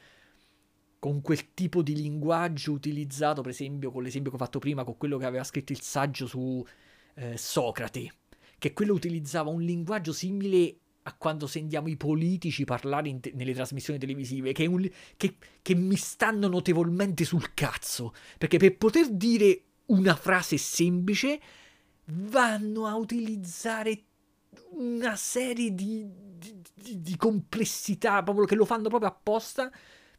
con 0.99 1.21
quel 1.21 1.53
tipo 1.55 1.83
di 1.83 1.95
linguaggio 1.95 2.73
utilizzato, 2.73 3.43
per 3.43 3.51
esempio, 3.51 3.91
con 3.91 4.03
l'esempio 4.03 4.31
che 4.31 4.37
ho 4.37 4.41
fatto 4.41 4.59
prima, 4.59 4.85
con 4.85 4.97
quello 4.97 5.19
che 5.19 5.27
aveva 5.27 5.45
scritto 5.45 5.73
il 5.73 5.81
saggio 5.81 6.27
su 6.27 6.65
eh, 7.15 7.37
Socrate, 7.37 8.13
che 8.59 8.73
quello 8.73 8.95
utilizzava 8.95 9.51
un 9.51 9.63
linguaggio 9.63 10.13
simile 10.13 10.79
a 11.03 11.15
quando 11.15 11.47
sentiamo 11.47 11.89
i 11.89 11.97
politici 11.97 12.65
parlare 12.65 13.21
te- 13.21 13.33
nelle 13.35 13.55
trasmissioni 13.55 13.99
televisive, 13.99 14.53
che, 14.53 14.67
un, 14.67 14.89
che, 15.17 15.37
che 15.63 15.75
mi 15.75 15.97
stanno 15.97 16.49
notevolmente 16.49 17.25
sul 17.25 17.55
cazzo. 17.55 18.13
Perché 18.39 18.59
per 18.59 18.77
poter 18.77 19.11
dire 19.11 19.63
una 19.87 20.17
frase 20.17 20.57
semplice 20.57 21.41
vanno 22.07 22.87
a 22.87 22.97
utilizzare 22.97 24.03
una 24.71 25.15
serie 25.15 25.75
di, 25.75 26.05
di, 26.75 27.01
di, 27.01 27.17
complessità, 27.17 28.23
proprio 28.23 28.47
che 28.47 28.55
lo 28.55 28.65
fanno 28.65 28.89
proprio 28.89 29.11
apposta 29.11 29.71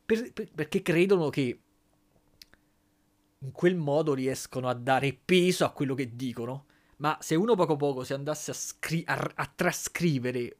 per, 0.08 0.32
per, 0.32 0.50
perché 0.56 0.82
credono 0.82 1.30
che 1.30 1.60
in 3.40 3.52
quel 3.52 3.76
modo 3.76 4.14
riescono 4.14 4.70
a 4.70 4.74
dare 4.74 5.14
peso 5.14 5.66
a 5.66 5.72
quello 5.72 5.94
che 5.94 6.16
dicono. 6.16 6.66
Ma 6.98 7.18
se 7.22 7.36
uno 7.36 7.56
poco 7.56 7.76
poco 7.76 8.04
si 8.06 8.14
andasse 8.14 8.52
a, 8.52 8.54
scri- 8.54 9.04
a, 9.06 9.32
a 9.36 9.52
trascrivere 9.54 10.56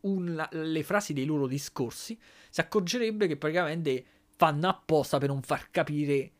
un, 0.00 0.48
le 0.50 0.82
frasi 0.82 1.12
dei 1.12 1.26
loro 1.26 1.46
discorsi, 1.46 2.18
si 2.48 2.60
accorgerebbe 2.60 3.26
che 3.26 3.36
praticamente 3.36 4.04
fanno 4.34 4.68
apposta 4.68 5.18
per 5.18 5.28
non 5.28 5.42
far 5.42 5.70
capire 5.70 6.32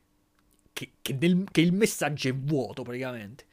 che, 0.73 0.93
che, 1.03 1.17
del, 1.17 1.47
che 1.53 1.61
il 1.61 1.73
messaggio 1.73 2.29
è 2.29 2.35
vuoto 2.35 2.83
praticamente. 2.83 3.45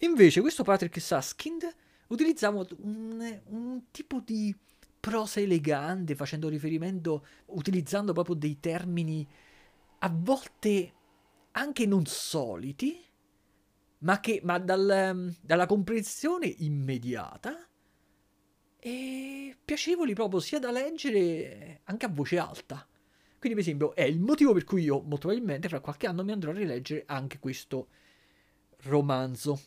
Invece 0.00 0.42
questo 0.42 0.62
Patrick 0.62 1.00
Saskind 1.00 1.74
utilizzava 2.08 2.64
un, 2.78 3.40
un 3.46 3.82
tipo 3.90 4.20
di 4.20 4.54
prosa 5.02 5.40
elegante, 5.40 6.14
facendo 6.14 6.48
riferimento, 6.48 7.26
utilizzando 7.46 8.12
proprio 8.12 8.36
dei 8.36 8.60
termini 8.60 9.26
a 9.98 10.14
volte 10.14 10.92
anche 11.50 11.86
non 11.86 12.06
soliti, 12.06 13.04
ma 13.98 14.20
che 14.20 14.40
ma 14.44 14.60
dal, 14.60 15.34
dalla 15.40 15.66
comprensione 15.66 16.46
immediata 16.58 17.66
e 18.78 19.56
piacevoli 19.64 20.14
proprio 20.14 20.38
sia 20.38 20.60
da 20.60 20.70
leggere 20.70 21.80
anche 21.82 22.06
a 22.06 22.08
voce 22.08 22.38
alta. 22.38 22.86
Quindi, 23.40 23.58
per 23.58 23.66
esempio, 23.66 23.94
è 23.96 24.02
il 24.02 24.20
motivo 24.20 24.52
per 24.52 24.62
cui 24.62 24.84
io 24.84 25.00
molto 25.00 25.26
probabilmente 25.26 25.68
fra 25.68 25.80
qualche 25.80 26.06
anno 26.06 26.22
mi 26.22 26.30
andrò 26.30 26.52
a 26.52 26.54
rileggere 26.54 27.02
anche 27.06 27.40
questo 27.40 27.88
romanzo. 28.82 29.60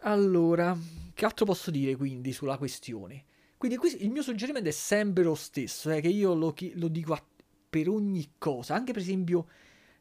Allora, 0.00 0.74
che 1.12 1.24
altro 1.26 1.44
posso 1.44 1.70
dire 1.70 1.94
quindi 1.94 2.32
sulla 2.32 2.56
questione? 2.56 3.24
Quindi 3.62 3.78
il 4.02 4.10
mio 4.10 4.22
suggerimento 4.22 4.68
è 4.68 4.72
sempre 4.72 5.22
lo 5.22 5.36
stesso, 5.36 5.88
è 5.88 5.98
eh, 5.98 6.00
che 6.00 6.08
io 6.08 6.34
lo, 6.34 6.52
lo 6.74 6.88
dico 6.88 7.12
a, 7.12 7.24
per 7.70 7.88
ogni 7.88 8.32
cosa, 8.36 8.74
anche 8.74 8.92
per 8.92 9.00
esempio 9.00 9.46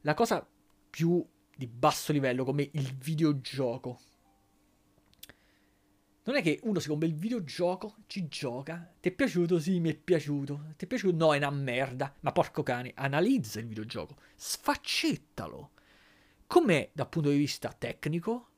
la 0.01 0.15
cosa 0.15 0.43
più 0.89 1.23
di 1.55 1.67
basso 1.67 2.11
livello 2.11 2.43
come 2.43 2.67
il 2.71 2.91
videogioco 2.95 3.99
non 6.23 6.37
è 6.37 6.41
che 6.41 6.59
uno 6.63 6.79
si 6.79 6.87
compra 6.87 7.07
il 7.07 7.13
videogioco, 7.13 7.97
ci 8.07 8.27
gioca, 8.27 8.91
ti 8.99 9.09
è 9.09 9.11
piaciuto? 9.11 9.59
Sì, 9.59 9.79
mi 9.79 9.91
è 9.91 9.95
piaciuto. 9.95 10.73
Ti 10.75 10.85
è 10.85 10.87
piaciuto? 10.87 11.15
No, 11.15 11.35
è 11.35 11.37
una 11.37 11.51
merda. 11.51 12.11
Ma 12.21 12.31
porco 12.31 12.63
cane, 12.63 12.93
analizza 12.95 13.59
il 13.59 13.67
videogioco, 13.67 14.17
sfaccettalo. 14.35 15.71
Com'è 16.47 16.89
dal 16.93 17.09
punto 17.09 17.29
di 17.29 17.37
vista 17.37 17.71
tecnico, 17.77 18.49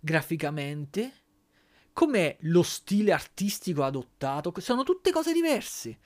graficamente, 0.00 1.12
com'è 1.92 2.36
lo 2.40 2.62
stile 2.62 3.12
artistico 3.12 3.84
adottato, 3.84 4.52
sono 4.58 4.82
tutte 4.82 5.10
cose 5.10 5.32
diverse. 5.32 5.98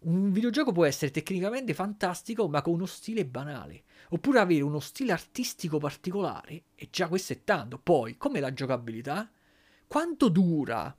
Un 0.00 0.30
videogioco 0.32 0.72
può 0.72 0.84
essere 0.84 1.10
tecnicamente 1.10 1.72
fantastico, 1.74 2.48
ma 2.48 2.60
con 2.62 2.74
uno 2.74 2.86
stile 2.86 3.24
banale. 3.24 3.84
Oppure 4.10 4.38
avere 4.38 4.62
uno 4.62 4.80
stile 4.80 5.12
artistico 5.12 5.78
particolare, 5.78 6.64
e 6.74 6.88
già 6.90 7.08
questo 7.08 7.32
è 7.32 7.42
tanto. 7.44 7.78
Poi, 7.78 8.16
com'è 8.16 8.40
la 8.40 8.52
giocabilità? 8.52 9.30
quanto 9.86 10.28
dura 10.28 10.96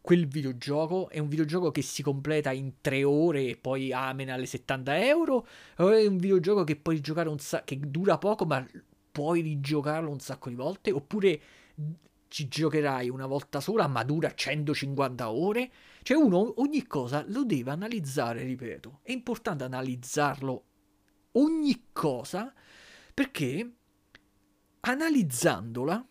quel 0.00 0.26
videogioco? 0.26 1.08
È 1.10 1.18
un 1.18 1.28
videogioco 1.28 1.70
che 1.70 1.82
si 1.82 2.02
completa 2.02 2.50
in 2.50 2.80
tre 2.80 3.04
ore 3.04 3.48
e 3.48 3.56
poi 3.56 3.92
amena 3.92 4.34
alle 4.34 4.46
70 4.46 5.04
euro? 5.04 5.46
O 5.76 5.90
è 5.90 6.06
un 6.06 6.16
videogioco 6.16 6.64
che 6.64 6.76
puoi 6.76 7.00
giocare 7.00 7.28
un 7.28 7.38
sa- 7.38 7.62
che 7.62 7.78
dura 7.78 8.18
poco 8.18 8.46
ma 8.46 8.66
puoi 9.10 9.42
rigiocarlo 9.42 10.08
un 10.10 10.20
sacco 10.20 10.48
di 10.48 10.54
volte, 10.54 10.90
oppure 10.90 11.40
ci 12.32 12.48
giocherai 12.48 13.10
una 13.10 13.26
volta 13.26 13.60
sola, 13.60 13.86
ma 13.88 14.02
dura 14.04 14.32
150 14.32 15.30
ore. 15.30 15.70
Cioè, 16.02 16.16
uno 16.16 16.60
ogni 16.62 16.86
cosa 16.86 17.22
lo 17.28 17.44
deve 17.44 17.70
analizzare, 17.72 18.42
ripeto. 18.42 19.00
È 19.02 19.12
importante 19.12 19.64
analizzarlo 19.64 20.64
ogni 21.32 21.88
cosa 21.92 22.50
perché 23.12 23.74
analizzandola, 24.80 26.06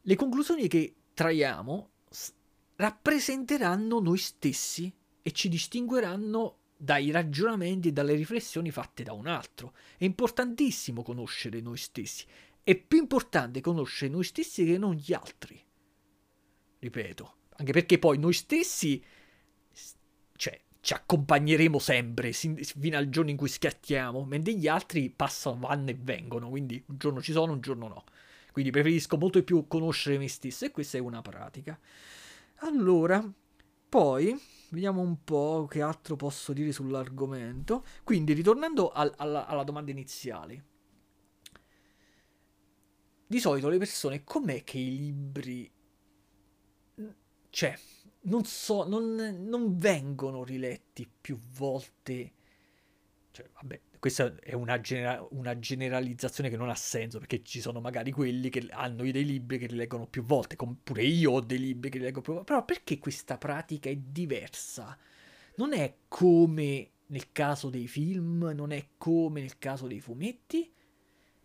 le 0.00 0.16
conclusioni 0.16 0.66
che 0.66 0.94
traiamo 1.12 1.90
rappresenteranno 2.76 4.00
noi 4.00 4.16
stessi 4.16 4.90
e 5.20 5.30
ci 5.32 5.50
distingueranno 5.50 6.56
dai 6.74 7.10
ragionamenti 7.10 7.88
e 7.88 7.92
dalle 7.92 8.14
riflessioni 8.14 8.70
fatte 8.70 9.02
da 9.02 9.12
un 9.12 9.26
altro. 9.26 9.74
È 9.98 10.04
importantissimo 10.04 11.02
conoscere 11.02 11.60
noi 11.60 11.76
stessi. 11.76 12.24
È 12.62 12.76
più 12.76 12.98
importante 12.98 13.60
conoscere 13.60 14.10
noi 14.12 14.24
stessi 14.24 14.64
che 14.64 14.78
non 14.78 14.94
gli 14.94 15.12
altri. 15.12 15.60
Ripeto, 16.78 17.34
anche 17.56 17.72
perché 17.72 17.98
poi 17.98 18.18
noi 18.18 18.32
stessi 18.32 19.02
cioè, 20.36 20.60
ci 20.80 20.92
accompagneremo 20.92 21.78
sempre 21.78 22.32
fino 22.32 22.96
al 22.96 23.08
giorno 23.08 23.30
in 23.30 23.36
cui 23.36 23.48
schiattiamo, 23.48 24.24
mentre 24.24 24.54
gli 24.54 24.66
altri 24.66 25.10
passano, 25.10 25.60
vanno 25.60 25.90
e 25.90 25.98
vengono, 26.00 26.48
quindi 26.48 26.82
un 26.88 26.98
giorno 26.98 27.22
ci 27.22 27.32
sono, 27.32 27.52
un 27.52 27.60
giorno 27.60 27.86
no. 27.86 28.04
Quindi 28.50 28.72
preferisco 28.72 29.16
molto 29.16 29.38
di 29.38 29.44
più 29.44 29.66
conoscere 29.66 30.18
me 30.18 30.28
stesso 30.28 30.64
e 30.64 30.72
questa 30.72 30.98
è 30.98 31.00
una 31.00 31.22
pratica. 31.22 31.78
Allora, 32.56 33.24
poi 33.88 34.38
vediamo 34.70 35.00
un 35.00 35.22
po' 35.22 35.66
che 35.70 35.80
altro 35.80 36.16
posso 36.16 36.52
dire 36.52 36.72
sull'argomento. 36.72 37.84
Quindi, 38.02 38.32
ritornando 38.32 38.90
al, 38.90 39.12
alla, 39.16 39.46
alla 39.46 39.64
domanda 39.64 39.90
iniziale. 39.90 40.64
Di 43.32 43.40
solito 43.40 43.70
le 43.70 43.78
persone, 43.78 44.24
com'è 44.24 44.62
che 44.62 44.76
i 44.76 44.94
libri... 44.94 45.72
Cioè, 47.48 47.78
non 48.24 48.44
so, 48.44 48.86
non, 48.86 49.38
non 49.48 49.78
vengono 49.78 50.44
riletti 50.44 51.08
più 51.18 51.40
volte. 51.54 52.32
Cioè, 53.30 53.48
vabbè, 53.54 53.80
questa 53.98 54.34
è 54.38 54.52
una, 54.52 54.78
genera- 54.82 55.26
una, 55.30 55.58
generalizzazione 55.58 56.50
che 56.50 56.58
non 56.58 56.68
ha 56.68 56.74
senso 56.74 57.18
perché 57.20 57.42
ci 57.42 57.62
sono 57.62 57.80
magari 57.80 58.12
quelli 58.12 58.50
che 58.50 58.66
hanno 58.68 59.10
dei 59.10 59.24
libri 59.24 59.56
che 59.56 59.66
li 59.66 59.76
leggono 59.76 60.06
più 60.06 60.22
volte, 60.22 60.54
come 60.54 60.76
pure 60.82 61.02
io 61.02 61.30
ho 61.30 61.40
dei 61.40 61.58
libri 61.58 61.88
che 61.88 61.96
li 61.96 62.04
leggo 62.04 62.20
più 62.20 62.34
volte, 62.34 62.52
però 62.52 62.66
perché 62.66 62.98
questa 62.98 63.38
pratica 63.38 63.88
è 63.88 63.96
diversa? 63.96 64.94
Non 65.54 65.72
è 65.72 65.94
come 66.06 66.90
nel 67.06 67.32
caso 67.32 67.70
dei 67.70 67.88
film, 67.88 68.52
non 68.54 68.72
è 68.72 68.88
come 68.98 69.40
nel 69.40 69.58
caso 69.58 69.86
dei 69.86 70.00
fumetti? 70.00 70.70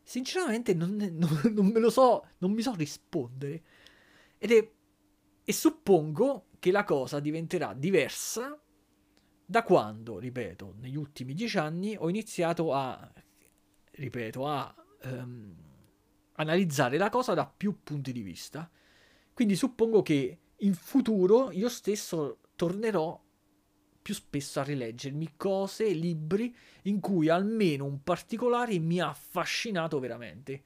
Sinceramente 0.08 0.74
non, 0.74 0.96
non, 0.96 1.42
non 1.54 1.66
me 1.66 1.80
lo 1.80 1.90
so, 1.90 2.26
non 2.38 2.54
mi 2.54 2.62
so 2.62 2.74
rispondere. 2.74 3.62
Ed 4.38 4.52
è... 4.52 4.72
E 5.44 5.54
suppongo 5.54 6.46
che 6.60 6.72
la 6.72 6.86
cosa 6.86 7.20
diventerà 7.20 7.74
diversa 7.74 8.58
da 9.46 9.64
quando, 9.64 10.18
ripeto, 10.18 10.76
negli 10.80 10.96
ultimi 10.96 11.34
dieci 11.34 11.58
anni 11.58 11.98
ho 11.98 12.08
iniziato 12.08 12.74
a, 12.74 13.12
ripeto, 13.92 14.48
a 14.48 14.74
um, 15.04 15.54
analizzare 16.34 16.98
la 16.98 17.10
cosa 17.10 17.34
da 17.34 17.46
più 17.46 17.84
punti 17.84 18.14
di 18.14 18.22
vista. 18.22 18.70
Quindi 19.34 19.58
suppongo 19.58 20.02
che 20.04 20.40
in 20.56 20.74
futuro 20.74 21.52
io 21.52 21.68
stesso 21.68 22.40
tornerò 22.56 23.22
più 24.08 24.16
spesso 24.16 24.62
a 24.62 24.64
rileggermi 24.64 25.34
cose, 25.36 25.90
libri 25.90 26.56
in 26.84 27.02
cui 27.02 27.28
almeno 27.28 27.84
un 27.84 28.04
particolare 28.04 28.80
mi 28.80 29.02
ha 29.02 29.10
affascinato 29.10 30.00
veramente. 30.00 30.64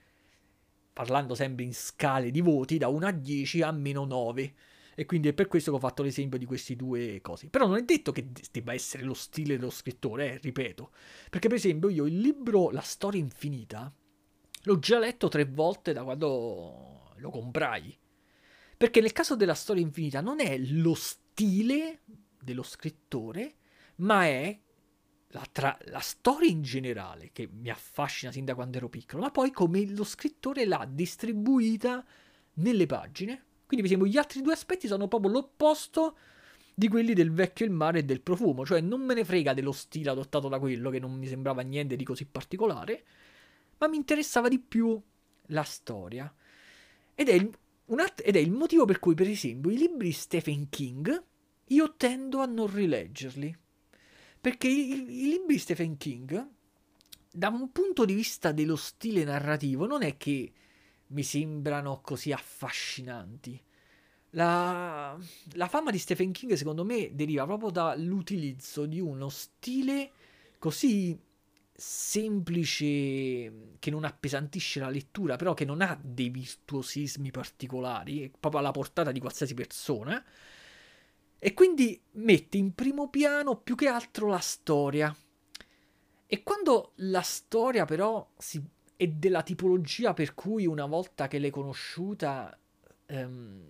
Parlando 0.93 1.33
sempre 1.33 1.63
in 1.63 1.73
scale 1.73 2.29
di 2.29 2.39
voti 2.39 2.77
da 2.77 2.87
1 2.87 3.07
a 3.07 3.11
10 3.11 3.63
a 3.63 3.71
meno 3.71 4.05
9 4.05 4.53
e 4.93 5.05
quindi 5.07 5.29
è 5.29 5.33
per 5.33 5.47
questo 5.47 5.71
che 5.71 5.77
ho 5.77 5.79
fatto 5.79 6.03
l'esempio 6.03 6.37
di 6.37 6.45
questi 6.45 6.75
due 6.75 7.19
cose. 7.21 7.47
Però 7.49 7.65
non 7.65 7.77
è 7.77 7.81
detto 7.81 8.11
che 8.11 8.29
debba 8.51 8.73
essere 8.73 9.01
lo 9.01 9.15
stile 9.15 9.57
dello 9.57 9.71
scrittore, 9.71 10.33
eh, 10.33 10.37
ripeto. 10.37 10.91
Perché 11.31 11.47
per 11.47 11.57
esempio 11.57 11.89
io 11.89 12.05
il 12.05 12.19
libro 12.19 12.69
La 12.69 12.81
storia 12.81 13.19
infinita 13.19 13.91
l'ho 14.65 14.77
già 14.77 14.99
letto 14.99 15.29
tre 15.29 15.45
volte 15.45 15.93
da 15.93 16.03
quando 16.03 17.13
lo 17.15 17.29
comprai. 17.31 17.97
Perché 18.77 19.01
nel 19.01 19.13
caso 19.13 19.35
della 19.35 19.55
storia 19.55 19.81
infinita 19.81 20.21
non 20.21 20.39
è 20.39 20.59
lo 20.59 20.93
stile 20.93 22.01
dello 22.41 22.63
scrittore, 22.63 23.55
ma 23.97 24.25
è 24.25 24.59
la, 25.27 25.47
tra- 25.51 25.77
la, 25.85 25.99
storia 25.99 26.49
in 26.49 26.61
generale 26.61 27.31
che 27.31 27.47
mi 27.51 27.69
affascina 27.69 28.31
sin 28.31 28.45
da 28.45 28.55
quando 28.55 28.77
ero 28.77 28.89
piccolo, 28.89 29.23
ma 29.23 29.31
poi 29.31 29.51
come 29.51 29.87
lo 29.89 30.03
scrittore 30.03 30.65
l'ha 30.65 30.85
distribuita 30.89 32.05
nelle 32.55 32.85
pagine 32.85 33.45
quindi, 33.71 33.87
per 33.87 33.95
esempio, 33.95 34.05
gli 34.05 34.17
altri 34.17 34.41
due 34.41 34.51
aspetti 34.51 34.85
sono 34.85 35.07
proprio 35.07 35.31
l'opposto 35.31 36.17
di 36.73 36.89
quelli 36.89 37.13
del 37.13 37.31
vecchio 37.31 37.65
il 37.65 37.71
mare 37.71 37.99
e 37.99 38.03
del 38.03 38.19
profumo. 38.19 38.65
Cioè, 38.65 38.81
non 38.81 38.99
me 38.99 39.13
ne 39.13 39.23
frega 39.23 39.53
dello 39.53 39.71
stile 39.71 40.09
adottato 40.09 40.49
da 40.49 40.59
quello, 40.59 40.89
che 40.89 40.99
non 40.99 41.13
mi 41.13 41.25
sembrava 41.25 41.61
niente 41.61 41.95
di 41.95 42.03
così 42.03 42.25
particolare, 42.25 43.05
ma 43.77 43.87
mi 43.87 43.95
interessava 43.95 44.49
di 44.49 44.59
più 44.59 45.01
la 45.47 45.63
storia. 45.63 46.35
Ed 47.15 47.29
è 47.29 47.31
il, 47.31 47.49
alt- 47.95 48.21
ed 48.25 48.35
è 48.35 48.39
il 48.39 48.51
motivo 48.51 48.83
per 48.83 48.99
cui, 48.99 49.13
per 49.13 49.29
esempio, 49.29 49.71
i 49.71 49.77
libri 49.77 50.11
Stephen 50.11 50.67
King 50.67 51.23
io 51.71 51.95
tendo 51.95 52.39
a 52.39 52.45
non 52.45 52.73
rileggerli. 52.73 53.55
Perché 54.39 54.67
i, 54.67 54.91
i 54.91 55.29
libri 55.29 55.55
di 55.55 55.59
Stephen 55.59 55.97
King, 55.97 56.47
da 57.31 57.49
un 57.49 57.71
punto 57.71 58.05
di 58.05 58.13
vista 58.13 58.51
dello 58.51 58.75
stile 58.75 59.23
narrativo, 59.23 59.85
non 59.85 60.03
è 60.03 60.17
che 60.17 60.51
mi 61.07 61.23
sembrano 61.23 62.01
così 62.01 62.31
affascinanti. 62.31 63.61
La, 64.31 65.17
la, 65.53 65.67
fama 65.67 65.91
di 65.91 65.97
Stephen 65.97 66.31
King, 66.31 66.53
secondo 66.53 66.85
me, 66.85 67.11
deriva 67.13 67.45
proprio 67.45 67.69
dall'utilizzo 67.69 68.85
di 68.85 68.99
uno 68.99 69.29
stile 69.29 70.11
così 70.57 71.19
semplice 71.73 72.77
che 73.79 73.89
non 73.89 74.05
appesantisce 74.05 74.79
la 74.79 74.89
lettura, 74.89 75.35
però 75.35 75.53
che 75.53 75.65
non 75.65 75.81
ha 75.81 75.99
dei 76.01 76.29
virtuosismi 76.29 77.31
particolari, 77.31 78.31
proprio 78.39 78.61
alla 78.61 78.71
portata 78.71 79.11
di 79.11 79.19
qualsiasi 79.19 79.53
persona. 79.53 80.23
E 81.43 81.55
quindi 81.55 81.99
mette 82.11 82.57
in 82.57 82.75
primo 82.75 83.09
piano 83.09 83.55
più 83.55 83.73
che 83.73 83.87
altro 83.87 84.27
la 84.27 84.37
storia. 84.37 85.15
E 86.27 86.43
quando 86.43 86.91
la 86.97 87.21
storia 87.21 87.85
però 87.85 88.29
si 88.37 88.63
e 88.95 89.07
della 89.07 89.41
tipologia 89.41 90.13
per 90.13 90.35
cui 90.35 90.67
una 90.67 90.85
volta 90.85 91.27
che 91.27 91.39
l'hai 91.39 91.49
conosciuta 91.49 92.55
ehm, 93.07 93.65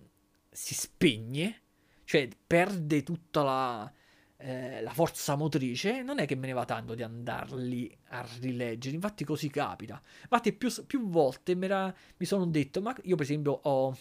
si 0.50 0.74
spegne, 0.74 1.62
cioè 2.04 2.28
perde 2.46 3.02
tutta 3.02 3.42
la, 3.42 3.92
eh, 4.36 4.82
la, 4.82 4.92
forza 4.92 5.34
motrice, 5.36 6.02
non 6.02 6.18
è 6.18 6.26
che 6.26 6.34
me 6.34 6.48
ne 6.48 6.52
va 6.52 6.66
tanto 6.66 6.94
di 6.94 7.02
andarli 7.02 7.96
a 8.08 8.28
rileggere, 8.40 8.94
infatti 8.94 9.24
così 9.24 9.48
capita. 9.48 9.98
Infatti 10.20 10.52
più, 10.52 10.70
più 10.84 11.08
volte 11.08 11.54
mi 11.54 12.26
sono 12.26 12.44
detto, 12.44 12.82
ma 12.82 12.94
io 13.04 13.16
per 13.16 13.24
esempio 13.24 13.52
ho 13.62 13.96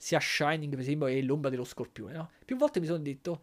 sia 0.00 0.18
Shining 0.18 0.70
per 0.70 0.80
esempio 0.80 1.06
e 1.08 1.22
l'ombra 1.22 1.50
dello 1.50 1.64
scorpione, 1.64 2.14
no? 2.14 2.30
Più 2.42 2.56
volte 2.56 2.80
mi 2.80 2.86
sono 2.86 3.00
detto, 3.00 3.42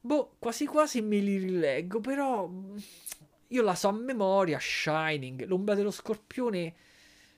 boh, 0.00 0.36
quasi 0.38 0.66
quasi 0.66 1.02
me 1.02 1.18
li 1.18 1.36
rileggo, 1.36 1.98
però 1.98 2.48
io 3.48 3.62
la 3.62 3.74
so 3.74 3.88
a 3.88 3.92
memoria, 3.92 4.56
Shining, 4.60 5.44
l'ombra 5.46 5.74
dello 5.74 5.90
scorpione, 5.90 6.74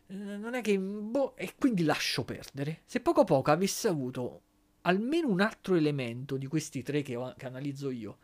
eh, 0.08 0.14
non 0.14 0.52
è 0.52 0.60
che... 0.60 0.78
Boh, 0.78 1.34
e 1.34 1.54
quindi 1.58 1.82
lascio 1.82 2.24
perdere. 2.24 2.82
Se 2.84 3.00
poco 3.00 3.24
poco 3.24 3.50
avesse 3.50 3.88
avuto 3.88 4.42
almeno 4.82 5.28
un 5.28 5.40
altro 5.40 5.74
elemento 5.74 6.36
di 6.36 6.46
questi 6.46 6.82
tre 6.82 7.00
che, 7.00 7.18
che 7.38 7.46
analizzo 7.46 7.90
io, 7.90 8.18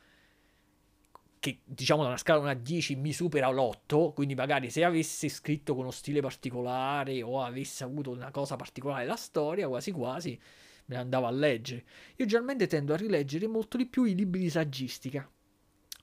che 1.42 1.58
diciamo 1.64 2.02
da 2.02 2.08
una 2.10 2.18
scala 2.18 2.38
1 2.38 2.50
a 2.50 2.54
10 2.54 2.94
mi 2.94 3.12
supera 3.12 3.50
l'8, 3.50 4.12
quindi 4.12 4.36
magari 4.36 4.70
se 4.70 4.84
avesse 4.84 5.28
scritto 5.28 5.72
con 5.72 5.82
uno 5.82 5.90
stile 5.90 6.20
particolare 6.20 7.20
o 7.20 7.42
avesse 7.42 7.82
avuto 7.82 8.12
una 8.12 8.30
cosa 8.30 8.54
particolare 8.54 9.06
la 9.06 9.16
storia, 9.16 9.66
quasi 9.66 9.90
quasi 9.90 10.38
me 10.84 10.94
ne 10.94 11.00
andavo 11.00 11.26
a 11.26 11.32
leggere. 11.32 11.84
Io 12.14 12.26
generalmente 12.26 12.68
tendo 12.68 12.92
a 12.92 12.96
rileggere 12.96 13.48
molto 13.48 13.76
di 13.76 13.86
più 13.86 14.04
i 14.04 14.14
libri 14.14 14.38
di 14.38 14.50
saggistica, 14.50 15.28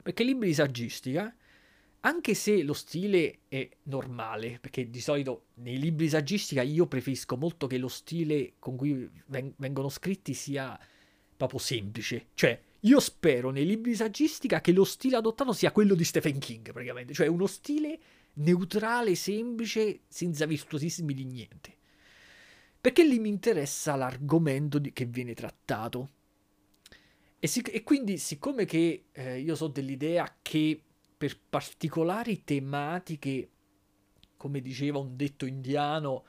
perché 0.03 0.23
i 0.23 0.25
libri 0.25 0.49
di 0.49 0.55
saggistica 0.55 1.33
anche 2.01 2.33
se 2.33 2.61
lo 2.61 2.73
stile 2.73 3.43
è 3.47 3.69
normale, 3.83 4.57
perché 4.59 4.89
di 4.89 4.99
solito 4.99 5.45
nei 5.55 5.79
libri 5.79 6.03
di 6.03 6.11
saggistica 6.11 6.63
io 6.63 6.85
preferisco 6.85 7.37
molto 7.37 7.65
che 7.65 7.77
lo 7.77 7.87
stile 7.87 8.55
con 8.59 8.75
cui 8.75 9.09
ven- 9.27 9.53
vengono 9.55 9.87
scritti 9.87 10.33
sia 10.33 10.77
proprio 11.37 11.59
semplice. 11.59 12.27
Cioè, 12.33 12.61
io 12.81 12.99
spero 12.99 13.49
nei 13.51 13.65
libri 13.65 13.91
di 13.91 13.97
saggistica 13.97 14.61
che 14.61 14.71
lo 14.71 14.83
stile 14.83 15.17
adottato 15.17 15.53
sia 15.53 15.71
quello 15.71 15.95
di 15.95 16.03
Stephen 16.03 16.39
King, 16.39 16.71
praticamente. 16.71 17.13
Cioè, 17.13 17.27
uno 17.27 17.47
stile 17.47 17.99
neutrale, 18.33 19.15
semplice, 19.15 20.01
senza 20.07 20.45
virtuosismi 20.45 21.13
di 21.13 21.25
niente. 21.25 21.77
Perché 22.79 23.03
lì 23.03 23.19
mi 23.19 23.29
interessa 23.29 23.95
l'argomento 23.95 24.79
di- 24.79 24.93
che 24.93 25.05
viene 25.05 25.33
trattato. 25.33 26.09
E, 27.37 27.47
sic- 27.47 27.73
e 27.73 27.83
quindi, 27.83 28.17
siccome 28.17 28.65
che 28.65 29.05
eh, 29.11 29.39
io 29.39 29.55
so 29.55 29.67
dell'idea 29.67 30.37
che 30.41 30.81
per 31.17 31.37
particolari 31.49 32.43
tematiche 32.45 33.49
come 34.39 34.61
diceva 34.61 34.99
un 34.99 35.17
detto 35.17 35.45
indiano, 35.45 36.23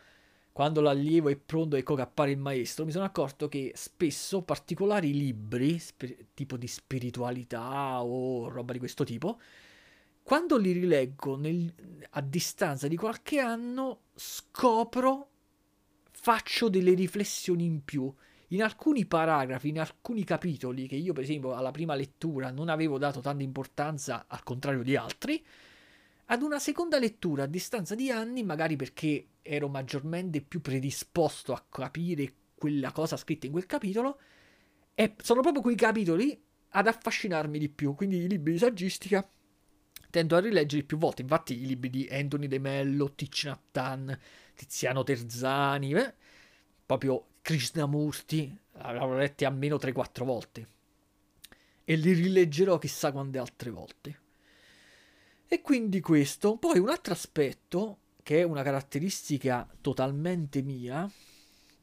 quando 0.61 0.83
l'allievo 0.83 1.31
è 1.31 1.37
pronto 1.37 1.75
che 1.75 2.01
appare 2.03 2.33
il 2.33 2.39
maestro, 2.39 2.85
mi 2.85 2.91
sono 2.91 3.07
accorto 3.07 3.49
che 3.49 3.73
spesso 3.75 4.43
particolari 4.43 5.15
libri, 5.15 5.79
sp- 5.79 6.27
tipo 6.35 6.59
di 6.59 6.67
spiritualità 6.67 8.03
o 8.03 8.47
roba 8.51 8.75
di 8.75 8.79
questo 8.79 9.03
tipo, 9.03 9.41
quando 10.23 10.59
li 10.59 10.73
rileggo 10.73 11.35
nel, 11.37 11.73
a 12.11 12.21
distanza 12.21 12.89
di 12.89 12.97
qualche 12.99 13.39
anno, 13.39 14.01
scopro, 14.15 15.31
faccio 16.11 16.69
delle 16.69 16.93
riflessioni 16.93 17.65
in 17.65 17.83
più. 17.83 18.13
In 18.49 18.63
alcuni 18.63 19.07
paragrafi, 19.07 19.69
in 19.69 19.81
alcuni 19.81 20.25
capitoli, 20.25 20.87
che 20.87 20.97
io 20.97 21.15
per 21.15 21.23
esempio 21.23 21.55
alla 21.55 21.71
prima 21.71 21.95
lettura 21.95 22.51
non 22.51 22.69
avevo 22.69 22.99
dato 22.99 23.21
tanta 23.21 23.43
importanza, 23.43 24.27
al 24.29 24.43
contrario 24.43 24.83
di 24.83 24.95
altri, 24.95 25.43
ad 26.33 26.43
una 26.43 26.61
seconda 26.61 26.99
lettura 27.01 27.43
a 27.43 27.47
distanza 27.47 27.97
di 27.97 28.09
anni, 28.11 28.45
magari 28.45 28.77
perché 28.77 29.27
ero 29.43 29.69
maggiormente 29.69 30.41
più 30.41 30.61
predisposto 30.61 31.53
a 31.53 31.65
capire 31.69 32.33
quella 32.55 32.93
cosa 32.93 33.17
scritta 33.17 33.47
in 33.47 33.53
quel 33.53 33.67
capitolo, 33.67 34.21
e 34.95 35.17
sono 35.21 35.41
proprio 35.41 35.61
quei 35.61 35.75
capitoli 35.75 36.41
ad 36.71 36.87
affascinarmi 36.87 37.59
di 37.59 37.69
più. 37.69 37.97
Quindi 37.97 38.19
i 38.19 38.29
libri 38.29 38.53
di 38.53 38.59
saggistica 38.59 39.29
tendo 40.09 40.37
a 40.37 40.41
rileggerli 40.41 40.85
più 40.85 40.99
volte. 40.99 41.23
Infatti 41.23 41.61
i 41.63 41.67
libri 41.67 41.91
di 41.91 42.07
Anthony 42.09 42.47
De 42.47 42.59
Mello, 42.61 43.13
Thich 43.13 43.45
Nhat 43.47 44.19
Tiziano 44.55 45.03
Terzani, 45.03 45.95
eh, 45.95 46.15
proprio 46.87 47.27
Krishnamurti, 47.43 48.57
l'avrò 48.75 49.15
letti 49.15 49.45
almeno 49.45 49.79
3-4 49.79 50.25
volte. 50.25 50.69
E 51.83 51.97
li 51.97 52.13
rileggerò 52.13 52.79
chissà 52.79 53.11
quante 53.11 53.39
altre 53.39 53.71
volte. 53.71 54.21
E 55.53 55.63
quindi 55.63 55.99
questo. 55.99 56.59
Poi 56.59 56.79
un 56.79 56.91
altro 56.91 57.13
aspetto, 57.13 57.99
che 58.23 58.39
è 58.39 58.43
una 58.45 58.63
caratteristica 58.63 59.69
totalmente 59.81 60.63
mia, 60.63 61.11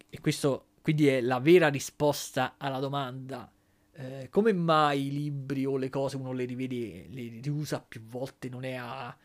e 0.09 0.21
questo 0.21 0.67
quindi 0.81 1.07
è 1.09 1.19
la 1.19 1.39
vera 1.39 1.67
risposta 1.67 2.55
alla 2.57 2.79
domanda 2.79 3.51
eh, 3.91 4.29
come 4.29 4.53
mai 4.53 5.07
i 5.07 5.11
libri 5.11 5.65
o 5.65 5.75
le 5.75 5.89
cose 5.89 6.15
uno 6.15 6.31
le 6.31 6.45
rivede, 6.45 7.07
le 7.09 7.41
riusa 7.41 7.81
più 7.81 8.01
volte, 8.03 8.47
non 8.47 8.63
è 8.63 8.75
a 8.75 9.15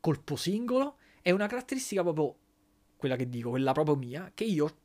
colpo 0.00 0.34
singolo? 0.34 0.96
È 1.22 1.30
una 1.30 1.46
caratteristica 1.46 2.02
proprio 2.02 2.34
quella 2.96 3.14
che 3.14 3.28
dico, 3.28 3.50
quella 3.50 3.70
proprio 3.70 3.94
mia, 3.94 4.32
che 4.34 4.42
io 4.42 4.78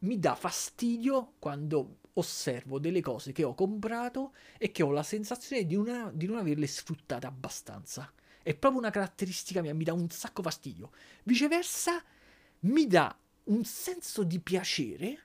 mi 0.00 0.18
dà 0.18 0.34
fastidio 0.34 1.34
quando 1.38 2.00
osservo 2.12 2.78
delle 2.78 3.00
cose 3.00 3.32
che 3.32 3.44
ho 3.44 3.54
comprato 3.54 4.34
e 4.58 4.70
che 4.72 4.82
ho 4.82 4.90
la 4.90 5.02
sensazione 5.02 5.64
di, 5.64 5.74
una, 5.74 6.10
di 6.12 6.26
non 6.26 6.36
averle 6.36 6.66
sfruttate 6.66 7.26
abbastanza. 7.26 8.12
È 8.46 8.54
proprio 8.54 8.80
una 8.80 8.90
caratteristica 8.90 9.60
mia, 9.60 9.74
mi 9.74 9.82
dà 9.82 9.92
un 9.92 10.08
sacco 10.08 10.40
fastidio. 10.40 10.92
Viceversa, 11.24 12.00
mi 12.60 12.86
dà 12.86 13.18
un 13.46 13.64
senso 13.64 14.22
di 14.22 14.38
piacere 14.38 15.24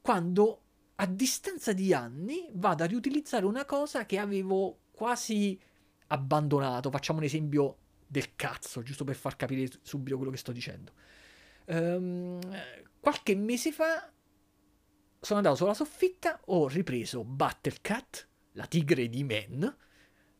quando 0.00 0.62
a 0.94 1.06
distanza 1.06 1.72
di 1.72 1.92
anni 1.92 2.48
vado 2.52 2.84
a 2.84 2.86
riutilizzare 2.86 3.44
una 3.44 3.64
cosa 3.64 4.06
che 4.06 4.18
avevo 4.18 4.82
quasi 4.92 5.60
abbandonato. 6.06 6.92
Facciamo 6.92 7.18
un 7.18 7.24
esempio 7.24 7.78
del 8.06 8.36
cazzo, 8.36 8.84
giusto 8.84 9.02
per 9.02 9.16
far 9.16 9.34
capire 9.34 9.68
subito 9.82 10.14
quello 10.14 10.30
che 10.30 10.38
sto 10.38 10.52
dicendo. 10.52 10.92
Um, 11.64 12.38
qualche 13.00 13.34
mese 13.34 13.72
fa 13.72 14.12
sono 15.18 15.38
andato 15.40 15.56
sulla 15.56 15.74
soffitta, 15.74 16.40
ho 16.44 16.68
ripreso 16.68 17.24
Battlecat, 17.24 18.28
la 18.52 18.66
tigre 18.66 19.08
di 19.08 19.24
Men, 19.24 19.76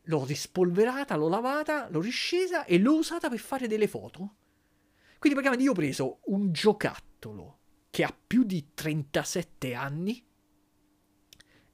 l'ho 0.03 0.25
rispolverata, 0.25 1.15
l'ho 1.15 1.29
lavata, 1.29 1.89
l'ho 1.89 2.01
riscesa 2.01 2.65
e 2.65 2.79
l'ho 2.79 2.97
usata 2.97 3.29
per 3.29 3.39
fare 3.39 3.67
delle 3.67 3.87
foto. 3.87 4.35
Quindi 5.19 5.39
praticamente 5.39 5.63
io 5.63 5.71
ho 5.71 5.75
preso 5.75 6.19
un 6.25 6.51
giocattolo 6.51 7.59
che 7.89 8.03
ha 8.03 8.17
più 8.25 8.43
di 8.43 8.71
37 8.73 9.73
anni 9.73 10.23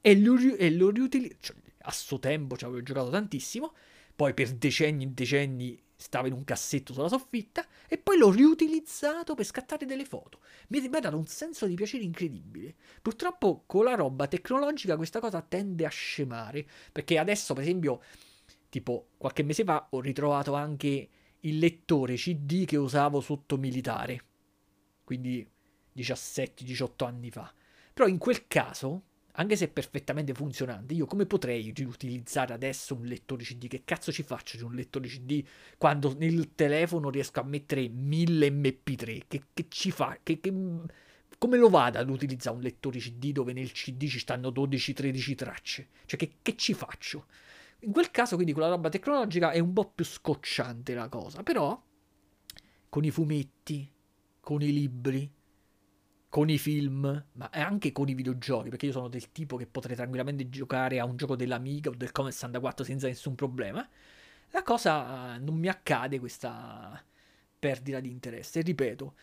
e 0.01 0.19
lo, 0.19 0.35
e 0.37 0.71
lo 0.71 0.89
riutilizzo. 0.89 1.37
Cioè, 1.39 1.55
a 1.79 1.91
suo 1.91 2.19
tempo 2.19 2.57
ci 2.57 2.65
avevo 2.65 2.83
giocato 2.83 3.09
tantissimo, 3.09 3.73
poi 4.15 4.33
per 4.33 4.51
decenni 4.53 5.05
e 5.05 5.07
decenni 5.07 5.81
stava 5.97 6.27
in 6.27 6.33
un 6.33 6.43
cassetto 6.43 6.93
sulla 6.93 7.09
soffitta 7.09 7.65
e 7.87 7.97
poi 7.97 8.17
l'ho 8.17 8.29
riutilizzato 8.29 9.33
per 9.33 9.45
scattare 9.45 9.85
delle 9.85 10.05
foto. 10.05 10.41
Mi 10.67 10.79
ha 10.79 10.99
dato 10.99 11.17
un 11.17 11.25
senso 11.25 11.65
di 11.65 11.73
piacere 11.73 12.03
incredibile. 12.03 12.75
Purtroppo 13.01 13.63
con 13.65 13.83
la 13.83 13.95
roba 13.95 14.27
tecnologica 14.27 14.95
questa 14.95 15.19
cosa 15.19 15.41
tende 15.41 15.85
a 15.85 15.89
scemare, 15.89 16.65
perché 16.91 17.17
adesso 17.17 17.53
per 17.53 17.63
esempio, 17.63 18.01
tipo 18.69 19.09
qualche 19.17 19.43
mese 19.43 19.63
fa 19.63 19.87
ho 19.89 19.99
ritrovato 19.99 20.53
anche 20.53 21.09
il 21.41 21.57
lettore 21.57 22.15
CD 22.15 22.65
che 22.65 22.77
usavo 22.77 23.19
sotto 23.19 23.57
militare, 23.57 24.23
quindi 25.03 25.45
17-18 25.95 27.05
anni 27.05 27.31
fa. 27.31 27.51
Però 27.91 28.07
in 28.07 28.19
quel 28.19 28.45
caso 28.47 29.03
anche 29.39 29.55
se 29.55 29.65
è 29.65 29.69
perfettamente 29.69 30.33
funzionante, 30.33 30.95
io 30.95 31.05
come 31.05 31.27
potrei 31.27 31.71
riutilizzare 31.75 32.53
adesso 32.53 32.95
un 32.95 33.05
lettore 33.05 33.43
CD? 33.43 33.67
Che 33.67 33.83
cazzo 33.85 34.11
ci 34.11 34.23
faccio 34.23 34.57
di 34.57 34.63
un 34.63 34.73
lettore 34.73 35.07
CD 35.07 35.43
quando 35.77 36.15
nel 36.17 36.55
telefono 36.55 37.11
riesco 37.11 37.39
a 37.39 37.43
mettere 37.43 37.87
1000 37.87 38.49
MP3? 38.49 39.21
Che, 39.27 39.43
che 39.53 39.65
ci 39.69 39.91
fa? 39.91 40.17
Che, 40.23 40.39
che, 40.39 40.51
come 41.37 41.57
lo 41.57 41.69
vado 41.69 41.99
ad 41.99 42.09
utilizzare 42.09 42.55
un 42.55 42.63
lettore 42.63 42.97
CD 42.97 43.31
dove 43.31 43.53
nel 43.53 43.71
CD 43.71 44.07
ci 44.07 44.17
stanno 44.17 44.49
12-13 44.49 45.35
tracce? 45.35 45.87
Cioè, 46.05 46.17
che, 46.17 46.37
che 46.41 46.55
ci 46.55 46.73
faccio? 46.73 47.27
In 47.81 47.91
quel 47.91 48.09
caso, 48.09 48.33
quindi, 48.33 48.53
con 48.53 48.63
la 48.63 48.69
roba 48.69 48.89
tecnologica 48.89 49.51
è 49.51 49.59
un 49.59 49.71
po' 49.71 49.91
più 49.93 50.03
scocciante 50.03 50.95
la 50.95 51.09
cosa, 51.09 51.43
però 51.43 51.79
con 52.89 53.03
i 53.03 53.11
fumetti, 53.11 53.87
con 54.39 54.63
i 54.63 54.73
libri, 54.73 55.31
con 56.29 56.49
i 56.49 56.57
film, 56.57 57.25
ma 57.33 57.49
anche 57.51 57.91
con 57.91 58.09
i 58.09 58.13
videogiochi, 58.13 58.69
perché 58.69 58.87
io 58.87 58.91
sono 58.91 59.07
del 59.07 59.31
tipo 59.31 59.55
che 59.55 59.65
potrei 59.65 59.95
tranquillamente 59.95 60.49
giocare 60.49 60.99
a 60.99 61.05
un 61.05 61.15
gioco 61.15 61.35
dell'Amiga 61.35 61.89
o 61.89 61.95
del 61.95 62.11
Commodore 62.11 62.35
64 62.35 62.85
senza 62.85 63.07
nessun 63.07 63.35
problema, 63.35 63.87
la 64.51 64.63
cosa 64.63 65.37
non 65.37 65.55
mi 65.55 65.67
accade 65.67 66.19
questa 66.19 67.01
perdita 67.57 67.99
di 67.99 68.09
interesse. 68.09 68.61
Ripeto, 68.61 69.15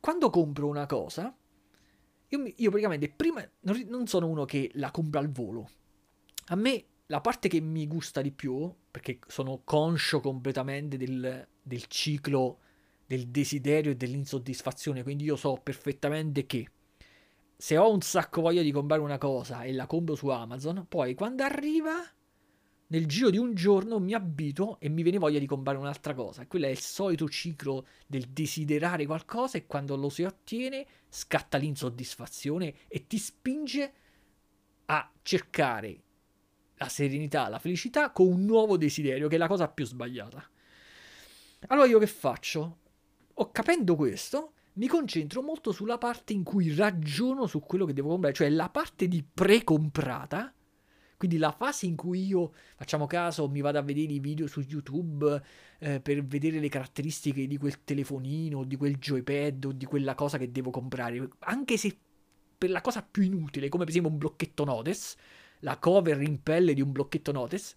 quando 0.00 0.30
compro 0.30 0.68
una 0.68 0.86
cosa, 0.86 1.34
io, 2.28 2.52
io 2.56 2.70
praticamente 2.70 3.08
prima 3.10 3.46
non, 3.60 3.84
non 3.88 4.06
sono 4.06 4.26
uno 4.26 4.44
che 4.44 4.70
la 4.74 4.90
compra 4.90 5.20
al 5.20 5.30
volo. 5.30 5.68
A 6.46 6.56
me 6.56 6.84
la 7.06 7.20
parte 7.20 7.48
che 7.48 7.60
mi 7.60 7.86
gusta 7.86 8.22
di 8.22 8.32
più, 8.32 8.72
perché 8.90 9.18
sono 9.26 9.60
conscio 9.64 10.20
completamente 10.20 10.96
del, 10.96 11.46
del 11.60 11.86
ciclo 11.86 12.58
del 13.06 13.28
desiderio 13.28 13.92
e 13.92 13.96
dell'insoddisfazione. 13.96 15.02
Quindi 15.02 15.24
io 15.24 15.36
so 15.36 15.58
perfettamente 15.62 16.46
che 16.46 16.68
se 17.56 17.76
ho 17.76 17.92
un 17.92 18.00
sacco 18.00 18.40
voglia 18.40 18.62
di 18.62 18.72
comprare 18.72 19.02
una 19.02 19.18
cosa 19.18 19.62
e 19.62 19.72
la 19.72 19.86
compro 19.86 20.14
su 20.14 20.28
Amazon, 20.28 20.86
poi 20.88 21.14
quando 21.14 21.44
arriva 21.44 22.04
nel 22.88 23.06
giro 23.06 23.30
di 23.30 23.38
un 23.38 23.54
giorno 23.54 23.98
mi 23.98 24.12
abito 24.12 24.76
e 24.78 24.88
mi 24.88 25.02
viene 25.02 25.18
voglia 25.18 25.38
di 25.38 25.46
comprare 25.46 25.78
un'altra 25.78 26.12
cosa. 26.12 26.46
Quello 26.46 26.66
è 26.66 26.70
il 26.70 26.78
solito 26.78 27.28
ciclo 27.28 27.86
del 28.06 28.28
desiderare 28.28 29.06
qualcosa 29.06 29.56
e 29.56 29.66
quando 29.66 29.96
lo 29.96 30.10
si 30.10 30.24
ottiene 30.24 30.86
scatta 31.08 31.56
l'insoddisfazione 31.56 32.74
e 32.88 33.06
ti 33.06 33.16
spinge 33.16 33.92
a 34.86 35.10
cercare 35.22 36.02
la 36.76 36.88
serenità, 36.88 37.48
la 37.48 37.58
felicità 37.58 38.10
con 38.10 38.26
un 38.26 38.44
nuovo 38.44 38.76
desiderio, 38.76 39.28
che 39.28 39.36
è 39.36 39.38
la 39.38 39.46
cosa 39.46 39.68
più 39.68 39.86
sbagliata. 39.86 40.46
Allora 41.68 41.86
io 41.86 41.98
che 41.98 42.06
faccio? 42.06 42.78
O 43.42 43.50
capendo 43.50 43.96
questo, 43.96 44.52
mi 44.74 44.86
concentro 44.86 45.42
molto 45.42 45.72
sulla 45.72 45.98
parte 45.98 46.32
in 46.32 46.44
cui 46.44 46.72
ragiono 46.74 47.46
su 47.46 47.60
quello 47.60 47.84
che 47.84 47.92
devo 47.92 48.10
comprare, 48.10 48.34
cioè 48.34 48.48
la 48.48 48.70
parte 48.70 49.08
di 49.08 49.22
pre-comprata, 49.22 50.54
quindi 51.16 51.38
la 51.38 51.50
fase 51.50 51.86
in 51.86 51.96
cui 51.96 52.24
io, 52.24 52.52
facciamo 52.76 53.06
caso, 53.06 53.48
mi 53.48 53.60
vado 53.60 53.78
a 53.78 53.82
vedere 53.82 54.12
i 54.12 54.20
video 54.20 54.46
su 54.46 54.60
YouTube 54.60 55.42
eh, 55.78 56.00
per 56.00 56.24
vedere 56.24 56.60
le 56.60 56.68
caratteristiche 56.68 57.48
di 57.48 57.58
quel 57.58 57.82
telefonino, 57.82 58.64
di 58.64 58.76
quel 58.76 58.96
joypad 58.96 59.64
o 59.64 59.72
di 59.72 59.84
quella 59.84 60.14
cosa 60.14 60.38
che 60.38 60.50
devo 60.50 60.70
comprare, 60.70 61.28
anche 61.40 61.76
se 61.76 61.96
per 62.56 62.70
la 62.70 62.80
cosa 62.80 63.02
più 63.02 63.24
inutile, 63.24 63.68
come 63.68 63.82
per 63.82 63.90
esempio 63.90 64.12
un 64.12 64.18
blocchetto 64.18 64.64
notice, 64.64 65.16
la 65.60 65.78
cover 65.78 66.22
in 66.22 66.42
pelle 66.42 66.74
di 66.74 66.80
un 66.80 66.92
blocchetto 66.92 67.32
notice, 67.32 67.74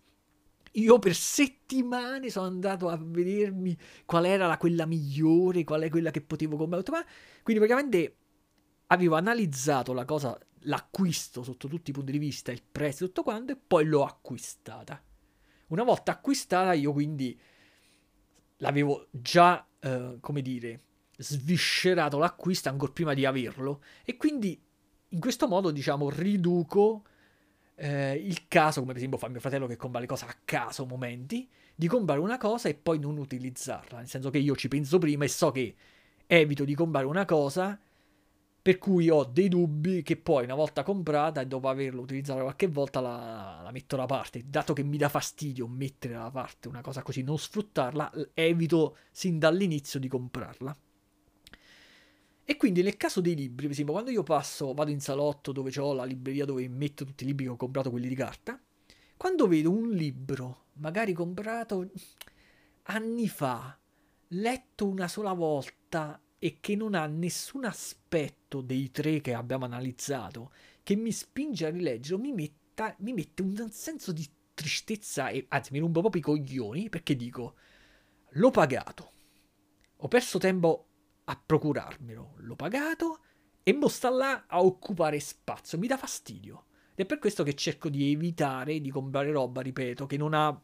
io 0.78 1.00
per 1.00 1.16
settimane 1.16 2.30
sono 2.30 2.48
andato 2.48 2.90
a 2.90 2.98
vedermi 2.98 3.78
qual 4.06 4.26
era 4.26 4.48
la, 4.48 4.58
quella 4.58 4.86
migliore, 4.86 5.64
qual 5.64 5.82
è 5.82 5.90
quella 5.90 6.12
che 6.12 6.22
potevo 6.22 6.58
comprare. 6.58 7.06
Quindi 7.44 7.64
praticamente 7.64 8.18
avevo 8.88 9.16
analizzato 9.16 9.94
la 9.94 10.06
cosa, 10.06 10.38
l'acquisto 10.62 11.44
sotto 11.44 11.68
tutti 11.68 11.92
i 11.92 11.94
punti 11.94 12.12
di 12.12 12.18
vista, 12.18 12.52
il 12.52 12.64
prezzo 12.64 13.04
e 13.04 13.08
tutto 13.08 13.24
quanto, 13.24 13.54
e 13.54 13.56
poi 13.56 13.86
l'ho 13.86 14.04
acquistata. 14.04 15.02
Una 15.68 15.84
volta 15.84 16.12
acquistata, 16.12 16.74
io 16.74 16.92
quindi 16.92 17.40
l'avevo 18.58 19.08
già, 19.12 19.66
eh, 19.80 20.18
come 20.20 20.42
dire, 20.42 20.82
sviscerato 21.18 22.18
l'acquisto 22.18 22.70
ancora 22.70 22.92
prima 22.92 23.14
di 23.14 23.26
averlo, 23.26 23.82
e 24.04 24.18
quindi 24.18 24.62
in 25.10 25.20
questo 25.20 25.48
modo, 25.48 25.72
diciamo, 25.72 26.10
riduco 26.10 27.06
eh, 27.76 28.14
il 28.16 28.48
caso, 28.48 28.80
come 28.80 28.92
per 28.92 28.98
esempio 28.98 29.20
fa 29.20 29.28
mio 29.28 29.40
fratello 29.40 29.68
che 29.68 29.76
compra 29.76 30.00
le 30.00 30.08
cose 30.08 30.26
a 30.26 30.36
caso, 30.44 30.86
momenti, 30.86 31.48
di 31.76 31.88
comprare 31.88 32.20
una 32.20 32.38
cosa 32.38 32.70
e 32.70 32.76
poi 32.76 33.00
non 33.00 33.18
utilizzarla. 33.18 34.00
Nel 34.00 34.08
senso 34.08 34.30
che 34.30 34.38
io 34.38 34.56
ci 34.56 34.68
penso 34.68 34.98
prima 34.98 35.26
e 35.26 35.28
so 35.28 35.52
che 35.52 35.76
evito 36.28 36.64
di 36.64 36.74
comprare 36.74 37.06
una 37.06 37.26
cosa 37.26 37.80
per 38.66 38.80
cui 38.80 39.10
ho 39.10 39.26
dei 39.26 39.48
dubbi 39.48 40.02
che 40.02 40.18
poi 40.18 40.44
una 40.44 40.56
volta 40.56 40.82
comprata 40.82 41.40
e 41.40 41.46
dopo 41.46 41.70
averla 41.70 42.02
utilizzata 42.02 42.42
qualche 42.42 42.66
volta 42.66 43.00
la, 43.00 43.62
la, 43.64 43.70
metto 43.72 43.96
da 43.96 44.08
parte. 44.08 44.42
Dato 44.44 44.74
che 44.74 44.82
mi 44.82 44.98
dà 44.98 45.08
fastidio 45.08 45.68
mettere 45.68 46.16
da 46.16 46.32
parte 46.32 46.68
una 46.68 46.82
cosa 46.82 47.04
così, 47.04 47.22
non 47.22 47.38
sfruttarla, 47.38 48.12
evito 48.34 48.98
sin 49.12 49.38
dall'inizio 49.38 50.00
di 50.00 50.08
comprarla. 50.08 50.76
E 52.48 52.58
quindi 52.58 52.84
nel 52.84 52.96
caso 52.96 53.22
dei 53.22 53.36
libri, 53.36 53.64
per 53.64 53.72
esempio, 53.72 53.94
quando 53.94 54.12
io 54.12 54.22
passo, 54.22 54.74
vado 54.74 54.92
in 54.92 55.00
salotto 55.02 55.52
dove 55.52 55.72
ho 55.80 55.94
la 55.94 56.04
libreria 56.06 56.46
dove 56.46 56.68
metto 56.70 57.04
tutti 57.04 57.24
i 57.24 57.28
libri 57.28 57.46
che 57.46 57.52
ho 57.52 57.56
comprato, 57.56 57.90
quelli 57.90 58.08
di 58.08 58.14
carta, 58.14 58.62
quando 59.18 59.48
vedo 59.48 59.72
un 59.72 59.90
libro, 59.90 60.66
magari 60.74 61.12
comprato 61.14 61.90
anni 62.84 63.28
fa, 63.28 63.76
letto 64.28 64.88
una 64.88 65.08
sola 65.08 65.34
volta 65.34 66.22
e 66.38 66.58
che 66.60 66.76
non 66.76 66.94
ha 66.94 67.08
nessun 67.08 67.66
aspetto 67.66 68.62
dei 68.62 68.92
tre 68.92 69.22
che 69.22 69.34
abbiamo 69.34 69.66
analizzato 69.66 70.52
che 70.84 70.96
mi 70.96 71.12
spinge 71.12 71.66
a 71.66 71.72
rileggerlo, 71.72 72.20
mi, 72.20 72.32
metta, 72.32 72.96
mi 73.00 73.14
mette 73.14 73.42
un 73.42 73.72
senso 73.72 74.12
di 74.12 74.30
tristezza 74.54 75.30
e 75.30 75.46
anzi 75.50 75.72
mi 75.72 75.80
rompo 75.80 76.02
proprio 76.02 76.22
i 76.22 76.24
coglioni 76.24 76.90
perché 76.90 77.16
dico 77.16 77.56
l'ho 78.30 78.52
pagato, 78.52 79.12
ho 79.96 80.08
perso 80.08 80.38
tempo 80.38 80.90
a 81.26 81.42
procurarmelo. 81.44 82.36
L'ho 82.38 82.56
pagato 82.56 83.20
e 83.64 83.74
mo 83.74 83.88
sta 83.88 84.10
là 84.10 84.46
a 84.48 84.64
occupare 84.64 85.20
spazio. 85.20 85.78
Mi 85.78 85.88
dà 85.88 85.98
fastidio. 85.98 86.66
Ed 86.94 87.06
è 87.06 87.06
per 87.06 87.20
questo 87.20 87.44
che 87.44 87.56
cerco 87.56 87.90
di 87.90 88.12
evitare 88.12 88.80
di 88.80 88.90
comprare 88.90 89.32
roba, 89.32 89.62
ripeto, 89.62 90.06
che 90.06 90.18
non 90.18 90.34
ha 90.34 90.62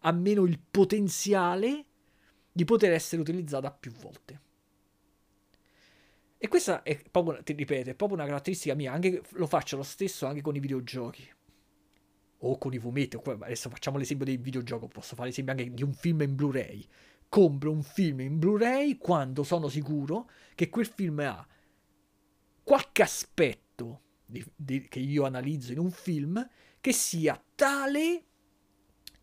almeno 0.00 0.44
il 0.44 0.58
potenziale 0.58 1.86
di 2.52 2.64
poter 2.64 2.92
essere 2.92 3.20
utilizzata 3.20 3.70
più 3.70 3.90
volte. 3.92 4.40
E 6.36 6.48
questa 6.48 6.82
è 6.82 7.00
proprio, 7.10 7.42
ti 7.42 7.52
ripeto, 7.52 7.90
è 7.90 7.94
proprio 7.94 8.18
una 8.18 8.26
caratteristica 8.26 8.74
mia, 8.74 8.92
anche, 8.92 9.22
lo 9.30 9.46
faccio 9.46 9.76
lo 9.76 9.84
stesso 9.84 10.26
anche 10.26 10.40
con 10.40 10.54
i 10.56 10.60
videogiochi. 10.60 11.28
O 12.44 12.58
con 12.58 12.74
i 12.74 12.78
fumetti, 12.78 13.16
adesso 13.24 13.70
facciamo 13.70 13.96
l'esempio 13.96 14.26
del 14.26 14.40
videogioco, 14.40 14.88
posso 14.88 15.14
fare 15.14 15.28
l'esempio 15.28 15.52
anche 15.52 15.72
di 15.72 15.84
un 15.84 15.92
film 15.92 16.22
in 16.22 16.34
Blu-ray 16.34 16.84
compro 17.32 17.70
un 17.70 17.82
film 17.82 18.20
in 18.20 18.38
Blu-ray 18.38 18.98
quando 18.98 19.42
sono 19.42 19.70
sicuro 19.70 20.28
che 20.54 20.68
quel 20.68 20.84
film 20.84 21.20
ha 21.20 21.46
qualche 22.62 23.00
aspetto 23.00 24.02
di, 24.26 24.44
di, 24.54 24.86
che 24.86 24.98
io 24.98 25.24
analizzo 25.24 25.72
in 25.72 25.78
un 25.78 25.90
film 25.90 26.46
che 26.78 26.92
sia 26.92 27.42
tale 27.54 28.24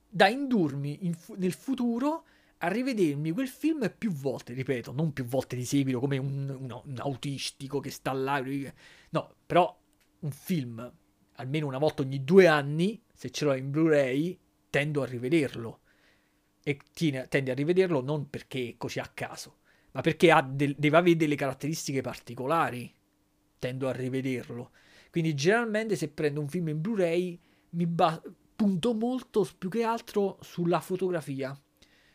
da 0.09 0.27
indurmi 0.27 1.05
in, 1.05 1.15
nel 1.37 1.53
futuro 1.53 2.25
a 2.57 2.67
rivedermi 2.67 3.29
quel 3.29 3.47
film 3.47 3.93
più 3.95 4.11
volte, 4.11 4.53
ripeto, 4.53 4.91
non 4.91 5.13
più 5.13 5.25
volte 5.25 5.55
di 5.55 5.63
seguito 5.63 5.99
come 5.99 6.17
un, 6.17 6.49
un, 6.49 6.81
un 6.83 6.95
autistico 6.97 7.79
che 7.79 7.91
sta 7.91 8.11
là, 8.11 8.43
no, 9.11 9.35
però 9.45 9.79
un 10.21 10.31
film 10.31 10.91
almeno 11.33 11.67
una 11.67 11.77
volta 11.77 12.01
ogni 12.01 12.23
due 12.23 12.47
anni, 12.47 12.99
se 13.13 13.29
ce 13.29 13.45
l'ho 13.45 13.53
in 13.53 13.69
Blu-ray, 13.69 14.35
tendo 14.71 15.03
a 15.03 15.05
rivederlo 15.05 15.81
e 16.69 17.27
tendi 17.27 17.49
a 17.49 17.53
rivederlo 17.53 18.01
non 18.01 18.29
perché 18.29 18.75
così 18.77 18.99
a 18.99 19.09
caso, 19.13 19.59
ma 19.91 20.01
perché 20.01 20.33
del, 20.51 20.75
deve 20.77 20.97
avere 20.97 21.15
delle 21.15 21.35
caratteristiche 21.35 22.01
particolari. 22.01 22.93
Tendo 23.59 23.89
a 23.89 23.91
rivederlo. 23.91 24.71
Quindi 25.11 25.33
generalmente 25.35 25.97
se 25.97 26.07
prendo 26.07 26.39
un 26.39 26.47
film 26.47 26.69
in 26.69 26.79
Blu-ray 26.79 27.37
mi 27.71 27.85
ba- 27.85 28.21
punto 28.55 28.93
molto 28.93 29.45
più 29.57 29.67
che 29.67 29.83
altro 29.83 30.37
sulla 30.41 30.79
fotografia. 30.79 31.59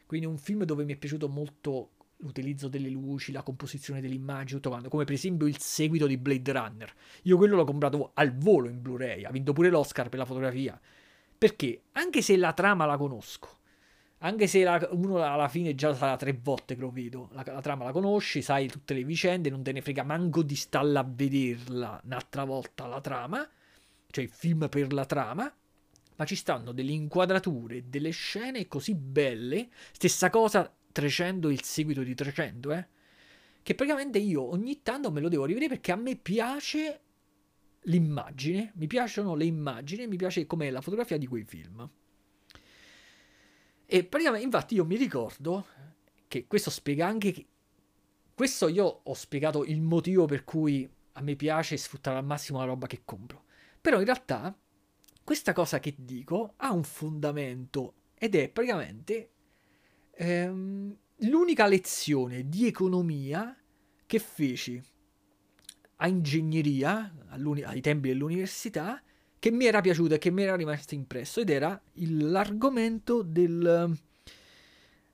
Quindi 0.06 0.26
un 0.26 0.38
film 0.38 0.64
dove 0.64 0.84
mi 0.84 0.94
è 0.94 0.96
piaciuto 0.96 1.28
molto 1.28 1.90
l'utilizzo 2.18 2.68
delle 2.68 2.88
luci, 2.88 3.32
la 3.32 3.42
composizione 3.42 4.00
dell'immagine, 4.00 4.58
tutto 4.58 4.70
quanto, 4.70 4.88
come 4.88 5.04
per 5.04 5.14
esempio 5.14 5.46
il 5.46 5.58
seguito 5.58 6.06
di 6.06 6.16
Blade 6.16 6.52
Runner. 6.52 6.94
Io 7.22 7.36
quello 7.36 7.56
l'ho 7.56 7.64
comprato 7.64 8.12
al 8.14 8.34
volo 8.36 8.68
in 8.68 8.80
Blu-ray, 8.80 9.24
ha 9.24 9.30
vinto 9.30 9.52
pure 9.52 9.68
l'Oscar 9.68 10.08
per 10.08 10.20
la 10.20 10.24
fotografia. 10.24 10.80
Perché? 11.36 11.82
Anche 11.92 12.22
se 12.22 12.36
la 12.36 12.54
trama 12.54 12.86
la 12.86 12.96
conosco, 12.96 13.58
anche 14.24 14.46
se 14.46 14.62
la, 14.62 14.88
uno 14.92 15.22
alla 15.22 15.48
fine 15.48 15.74
già 15.74 15.94
sarà 15.94 16.16
tre 16.16 16.32
volte 16.32 16.74
che 16.74 16.80
lo 16.80 16.90
vedo, 16.90 17.28
la, 17.32 17.44
la, 17.46 17.60
trama 17.60 17.84
la 17.84 17.92
conosci, 17.92 18.40
sai 18.40 18.68
tutte 18.68 18.94
le 18.94 19.04
vicende, 19.04 19.50
non 19.50 19.62
te 19.62 19.72
ne 19.72 19.82
frega 19.82 20.02
manco 20.02 20.42
di 20.42 20.56
starla 20.56 21.00
a 21.00 21.06
vederla 21.06 22.00
un'altra 22.04 22.44
volta 22.44 22.86
la 22.86 23.02
trama, 23.02 23.46
cioè 24.10 24.24
il 24.24 24.30
film 24.30 24.66
per 24.70 24.94
la 24.94 25.04
trama, 25.04 25.54
ma 26.16 26.24
ci 26.24 26.36
stanno 26.36 26.72
delle 26.72 26.92
inquadrature, 26.92 27.90
delle 27.90 28.10
scene 28.10 28.66
così 28.66 28.94
belle, 28.94 29.68
stessa 29.92 30.30
cosa 30.30 30.72
300 30.92 31.50
il 31.50 31.62
seguito 31.62 32.02
di 32.02 32.14
300, 32.14 32.72
eh, 32.72 32.86
che 33.62 33.74
praticamente 33.74 34.18
io 34.18 34.42
ogni 34.42 34.80
tanto 34.82 35.10
me 35.10 35.20
lo 35.20 35.28
devo 35.28 35.44
rivedere 35.44 35.74
perché 35.74 35.92
a 35.92 35.96
me 35.96 36.16
piace 36.16 37.00
l'immagine, 37.82 38.72
mi 38.76 38.86
piacciono 38.86 39.34
le 39.34 39.44
immagini, 39.44 40.06
mi 40.06 40.16
piace 40.16 40.46
com'è 40.46 40.70
la 40.70 40.80
fotografia 40.80 41.18
di 41.18 41.26
quei 41.26 41.44
film. 41.44 41.86
E 43.94 44.02
praticamente, 44.02 44.44
infatti, 44.44 44.74
io 44.74 44.84
mi 44.84 44.96
ricordo 44.96 45.66
che 46.26 46.48
questo 46.48 46.68
spiega 46.68 47.06
anche. 47.06 47.30
Che... 47.30 47.46
Questo 48.34 48.66
io 48.66 49.02
ho 49.04 49.14
spiegato 49.14 49.64
il 49.64 49.80
motivo 49.82 50.24
per 50.24 50.42
cui 50.42 50.90
a 51.12 51.20
me 51.20 51.36
piace 51.36 51.76
sfruttare 51.76 52.18
al 52.18 52.24
massimo 52.24 52.58
la 52.58 52.64
roba 52.64 52.88
che 52.88 53.02
compro. 53.04 53.44
Però 53.80 54.00
in 54.00 54.04
realtà, 54.04 54.52
questa 55.22 55.52
cosa 55.52 55.78
che 55.78 55.94
dico 55.96 56.54
ha 56.56 56.72
un 56.72 56.82
fondamento 56.82 57.94
ed 58.16 58.34
è 58.34 58.48
praticamente 58.48 59.30
ehm, 60.10 60.96
l'unica 61.18 61.68
lezione 61.68 62.48
di 62.48 62.66
economia 62.66 63.56
che 64.06 64.18
feci 64.18 64.82
a 65.98 66.08
ingegneria 66.08 67.14
ai 67.28 67.80
tempi 67.80 68.08
dell'università 68.08 69.00
che 69.44 69.50
mi 69.50 69.66
era 69.66 69.82
piaciuto 69.82 70.14
e 70.14 70.18
che 70.18 70.30
mi 70.30 70.42
era 70.42 70.56
rimasto 70.56 70.94
impresso 70.94 71.40
ed 71.40 71.50
era 71.50 71.78
l'argomento 71.96 73.20
del, 73.20 73.94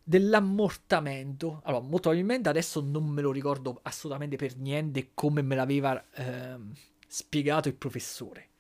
dell'ammortamento. 0.05 1.61
Allora, 1.65 1.83
molto 1.83 2.11
probabilmente 2.11 2.49
adesso 2.49 2.81
non 2.81 3.09
me 3.09 3.23
lo 3.23 3.33
ricordo 3.33 3.81
assolutamente 3.83 4.37
per 4.37 4.57
niente 4.57 5.11
come 5.15 5.43
me 5.43 5.57
l'aveva 5.57 6.01
eh, 6.13 6.57
spiegato 7.09 7.67
il 7.67 7.75
professore. 7.75 8.51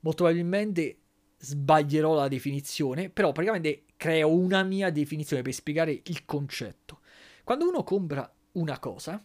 Molto 0.00 0.24
probabilmente 0.24 0.98
sbaglierò 1.38 2.14
la 2.14 2.26
definizione, 2.26 3.08
però 3.08 3.30
praticamente 3.30 3.84
creo 3.96 4.34
una 4.34 4.64
mia 4.64 4.90
definizione 4.90 5.42
per 5.42 5.52
spiegare 5.52 5.92
il 5.92 6.24
concetto. 6.24 7.02
Quando 7.44 7.68
uno 7.68 7.84
compra 7.84 8.28
una 8.54 8.80
cosa, 8.80 9.24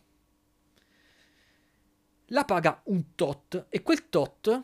la 2.28 2.46
paga 2.46 2.80
un 2.86 3.16
tot 3.16 3.66
e 3.70 3.82
quel 3.82 4.08
tot, 4.10 4.64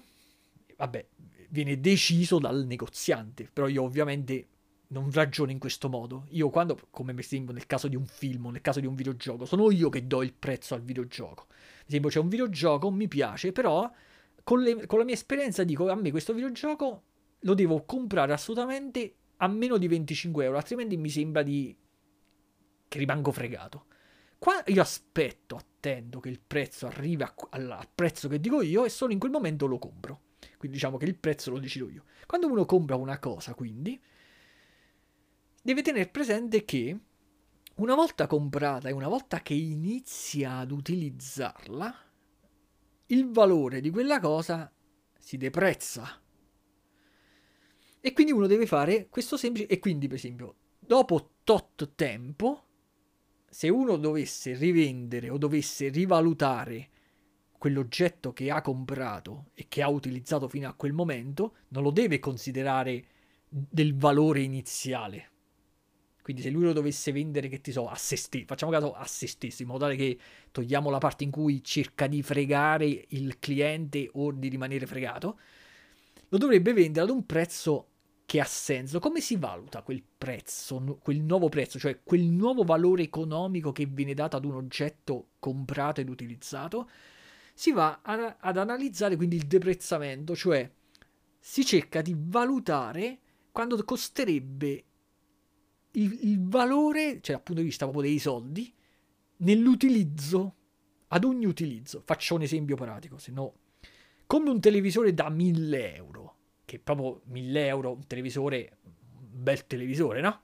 vabbè, 0.78 1.08
viene 1.56 1.80
deciso 1.80 2.38
dal 2.38 2.66
negoziante. 2.66 3.50
Però 3.52 3.68
io 3.68 3.84
ovviamente 3.84 4.48
non 4.88 5.10
ragiono 5.12 5.52
in 5.52 5.60
questo 5.60 5.90
modo. 5.90 6.26
Io 6.30 6.50
quando, 6.50 6.78
come 6.92 7.14
per 7.14 7.24
esempio 7.24 7.54
nel 7.54 7.66
caso 7.66 7.88
di 7.88 7.96
un 7.96 8.06
film 8.06 8.50
nel 8.52 8.62
caso 8.62 8.82
di 8.82 8.86
un 8.86 8.96
videogioco, 8.96 9.46
sono 9.46 9.72
io 9.72 9.90
che 9.90 10.06
do 10.06 10.22
il 10.22 10.34
prezzo 10.34 10.76
al 10.76 10.84
videogioco. 10.84 11.46
Per 11.48 11.88
esempio 11.88 12.10
c'è 12.10 12.20
un 12.20 12.28
videogioco, 12.28 12.92
mi 12.92 13.08
piace, 13.08 13.52
però 13.52 13.90
con, 14.44 14.62
le, 14.62 14.86
con 14.86 15.00
la 15.00 15.06
mia 15.06 15.14
esperienza 15.14 15.64
dico 15.64 15.90
a 15.90 15.96
me 15.96 16.12
questo 16.12 16.34
videogioco 16.34 17.04
lo 17.40 17.54
devo 17.54 17.84
comprare 17.86 18.34
assolutamente 18.34 19.16
a 19.38 19.48
meno 19.48 19.78
di 19.78 19.88
25 19.88 20.46
euro, 20.46 20.58
altrimenti 20.58 20.98
mi 20.98 21.10
sembra 21.10 21.42
di... 21.42 21.76
che 22.88 22.98
rimango 22.98 23.32
fregato. 23.32 23.86
Qua 24.38 24.62
io 24.68 24.82
aspetto, 24.82 25.56
attendo 25.56 26.20
che 26.20 26.30
il 26.30 26.40
prezzo 26.46 26.86
arrivi 26.86 27.24
al 27.24 27.88
prezzo 27.94 28.28
che 28.28 28.40
dico 28.40 28.62
io 28.62 28.86
e 28.86 28.90
solo 28.90 29.14
in 29.14 29.20
quel 29.20 29.32
momento 29.32 29.66
lo 29.66 29.80
compro. 29.80 30.22
Quindi 30.58 30.78
diciamo 30.78 30.98
che 30.98 31.06
il 31.06 31.16
prezzo 31.16 31.52
lo 31.52 31.60
decido 31.60 31.90
io. 31.90 32.06
Quando 32.26 32.48
uno 32.48 32.66
compra 32.66 32.96
una 32.96 33.20
cosa, 33.20 33.54
quindi, 33.54 34.00
deve 35.62 35.82
tenere 35.82 36.08
presente 36.08 36.66
che 36.66 36.98
una 37.76 37.96
volta 37.96 38.28
comprata 38.28 38.90
e 38.90 38.94
una 38.94 39.08
volta 39.08 39.42
che 39.42 39.54
inizia 39.54 40.58
ad 40.58 40.72
utilizzarla, 40.72 42.04
il 43.08 43.30
valore 43.32 43.82
di 43.82 43.90
quella 43.90 44.20
cosa 44.20 44.72
si 45.20 45.38
deprezza. 45.38 46.22
E 48.00 48.14
quindi 48.14 48.32
uno 48.32 48.48
deve 48.48 48.66
fare 48.66 49.08
questo 49.10 49.36
semplice... 49.36 49.68
E 49.68 49.80
quindi, 49.80 50.08
per 50.08 50.18
esempio, 50.18 50.56
dopo 50.80 51.32
tot 51.44 51.96
tempo, 51.96 52.64
se 53.50 53.70
uno 53.70 53.98
dovesse 53.98 54.54
rivendere 54.54 55.30
o 55.30 55.38
dovesse 55.38 55.90
rivalutare 55.90 56.90
quell'oggetto 57.66 58.32
che 58.32 58.52
ha 58.52 58.62
comprato 58.62 59.46
e 59.56 59.66
che 59.68 59.82
ha 59.82 59.90
utilizzato 59.90 60.48
fino 60.48 60.68
a 60.70 60.74
quel 60.74 60.94
momento 60.94 61.56
non 61.70 61.82
lo 61.82 61.90
deve 61.90 62.20
considerare 62.20 63.06
del 63.50 63.96
valore 63.96 64.42
iniziale. 64.42 65.32
Quindi 66.22 66.44
se 66.44 66.52
lui 66.52 66.66
lo 66.66 66.74
dovesse 66.74 67.12
vendere, 67.12 67.48
che 67.48 67.62
ti 67.62 67.72
so, 67.72 67.88
a 67.88 67.96
se 67.96 68.18
stesso, 68.18 68.46
facciamo 68.46 68.72
caso 68.72 68.94
a 68.94 69.08
se 69.08 69.26
stesso, 69.26 69.64
in 69.64 69.68
modo 69.70 69.80
tale 69.80 69.96
che 69.96 70.16
togliamo 70.52 70.92
la 70.92 71.00
parte 71.00 71.24
in 71.24 71.32
cui 71.32 71.64
cerca 71.64 72.06
di 72.06 72.22
fregare 72.22 73.06
il 73.10 73.40
cliente 73.40 74.12
o 74.14 74.32
di 74.32 74.48
rimanere 74.48 74.86
fregato, 74.86 75.40
lo 76.30 76.38
dovrebbe 76.38 76.72
vendere 76.72 77.06
ad 77.06 77.12
un 77.12 77.26
prezzo 77.26 77.88
che 78.28 78.40
ha 78.40 78.46
senso. 78.46 79.00
Come 79.00 79.22
si 79.22 79.38
valuta 79.38 79.82
quel 79.82 80.04
prezzo, 80.16 81.00
quel 81.02 81.20
nuovo 81.20 81.50
prezzo, 81.50 81.80
cioè 81.80 82.04
quel 82.04 82.26
nuovo 82.26 82.64
valore 82.64 83.02
economico 83.02 83.72
che 83.72 83.88
viene 83.88 84.14
dato 84.14 84.36
ad 84.36 84.46
un 84.46 84.54
oggetto 84.54 85.30
comprato 85.40 86.02
ed 86.02 86.10
utilizzato? 86.10 86.88
Si 87.58 87.72
va 87.72 88.02
a, 88.04 88.36
ad 88.40 88.58
analizzare 88.58 89.16
quindi 89.16 89.38
il 89.38 89.48
deprezzamento, 89.48 90.36
cioè 90.36 90.70
si 91.40 91.66
cerca 91.66 92.02
di 92.02 92.14
valutare 92.16 93.20
quando 93.52 93.82
costerebbe 93.84 94.84
il, 95.92 96.20
il 96.24 96.48
valore, 96.48 97.22
cioè 97.22 97.36
dal 97.36 97.44
punto 97.44 97.62
di 97.62 97.68
vista 97.68 97.86
proprio 97.86 98.10
dei 98.10 98.20
soldi, 98.20 98.74
nell'utilizzo, 99.38 100.56
ad 101.08 101.24
ogni 101.24 101.46
utilizzo. 101.46 102.02
Faccio 102.06 102.36
un 102.36 102.42
esempio 102.42 102.76
pratico, 102.76 103.18
se 103.18 103.32
no, 103.32 103.54
come 104.26 104.50
un 104.50 104.60
televisore 104.60 105.14
da 105.14 105.30
1000 105.30 105.96
euro 105.96 106.36
che 106.66 106.80
proprio 106.80 107.22
1000 107.26 107.68
euro, 107.68 107.94
un 107.94 108.08
televisore, 108.08 108.78
un 108.84 109.44
bel 109.44 109.66
televisore, 109.68 110.20
no? 110.20 110.42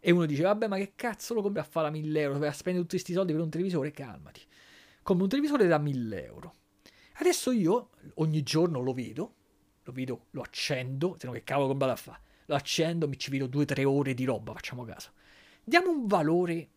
E 0.00 0.12
uno 0.12 0.26
dice, 0.26 0.42
vabbè, 0.42 0.68
ma 0.68 0.76
che 0.76 0.92
cazzo 0.94 1.34
lo 1.34 1.42
compri 1.42 1.60
a 1.60 1.64
fare 1.64 1.88
a 1.88 1.90
1000 1.90 2.20
euro? 2.20 2.38
Per 2.38 2.54
spendere 2.54 2.84
tutti 2.84 2.96
questi 2.96 3.12
soldi 3.12 3.32
per 3.32 3.42
un 3.42 3.50
televisore? 3.50 3.90
Calmati. 3.90 4.40
Come 5.08 5.22
un 5.22 5.28
televisore 5.30 5.66
da 5.66 5.78
1000 5.78 6.24
euro. 6.26 6.54
Adesso 7.14 7.50
io 7.50 7.92
ogni 8.16 8.42
giorno 8.42 8.80
lo 8.80 8.92
vedo, 8.92 9.36
lo 9.84 9.92
vedo, 9.94 10.26
lo 10.32 10.42
accendo, 10.42 11.16
se 11.18 11.26
no 11.26 11.32
che 11.32 11.44
cavolo 11.44 11.68
comprato 11.68 11.92
a 11.94 11.96
fare? 11.96 12.20
Lo 12.44 12.54
accendo, 12.54 13.08
mi 13.08 13.18
ci 13.18 13.30
vedo 13.30 13.46
2-3 13.46 13.86
ore 13.86 14.12
di 14.12 14.26
roba, 14.26 14.52
facciamo 14.52 14.84
caso. 14.84 15.12
Diamo 15.64 15.92
un 15.92 16.06
valore 16.06 16.68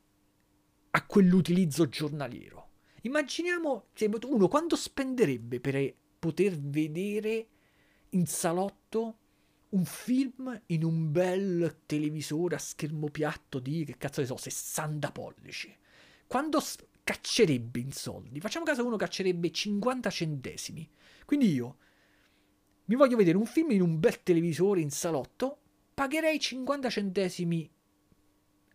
a 0.91 1.05
quell'utilizzo 1.05 1.89
giornaliero. 1.89 2.69
Immaginiamo 3.01 3.88
uno 4.29 4.47
quanto 4.47 4.77
spenderebbe 4.77 5.59
per 5.59 5.93
poter 6.17 6.57
vedere 6.57 7.47
in 8.11 8.25
salotto 8.27 9.17
un 9.71 9.84
film 9.84 10.57
in 10.67 10.86
un 10.86 11.11
bel 11.11 11.82
televisore 11.86 12.55
a 12.55 12.59
schermo 12.59 13.09
piatto 13.09 13.59
di, 13.59 13.84
che 13.84 13.97
cazzo 13.97 14.21
ne 14.21 14.27
so, 14.27 14.38
60 14.38 15.11
pollici. 15.11 15.75
Quando 16.27 16.61
caccerebbe 17.04 17.80
in 17.80 17.91
soldi? 17.91 18.39
Facciamo 18.39 18.66
caso 18.66 18.86
uno 18.86 18.95
caccerebbe 18.95 19.52
50 19.52 20.10
centesimi. 20.10 20.89
Quindi 21.26 21.52
io 21.54 21.78
mi 22.86 22.95
voglio 22.95 23.18
vedere 23.18 23.38
un 23.38 23.45
film 23.45 23.72
in 23.72 23.82
un 23.82 23.99
bel 23.99 24.22
televisore 24.24 24.82
in 24.82 24.91
salotto, 24.91 25.60
pagherei 25.93 26.39
50 26.39 26.89
centesimi 26.89 27.70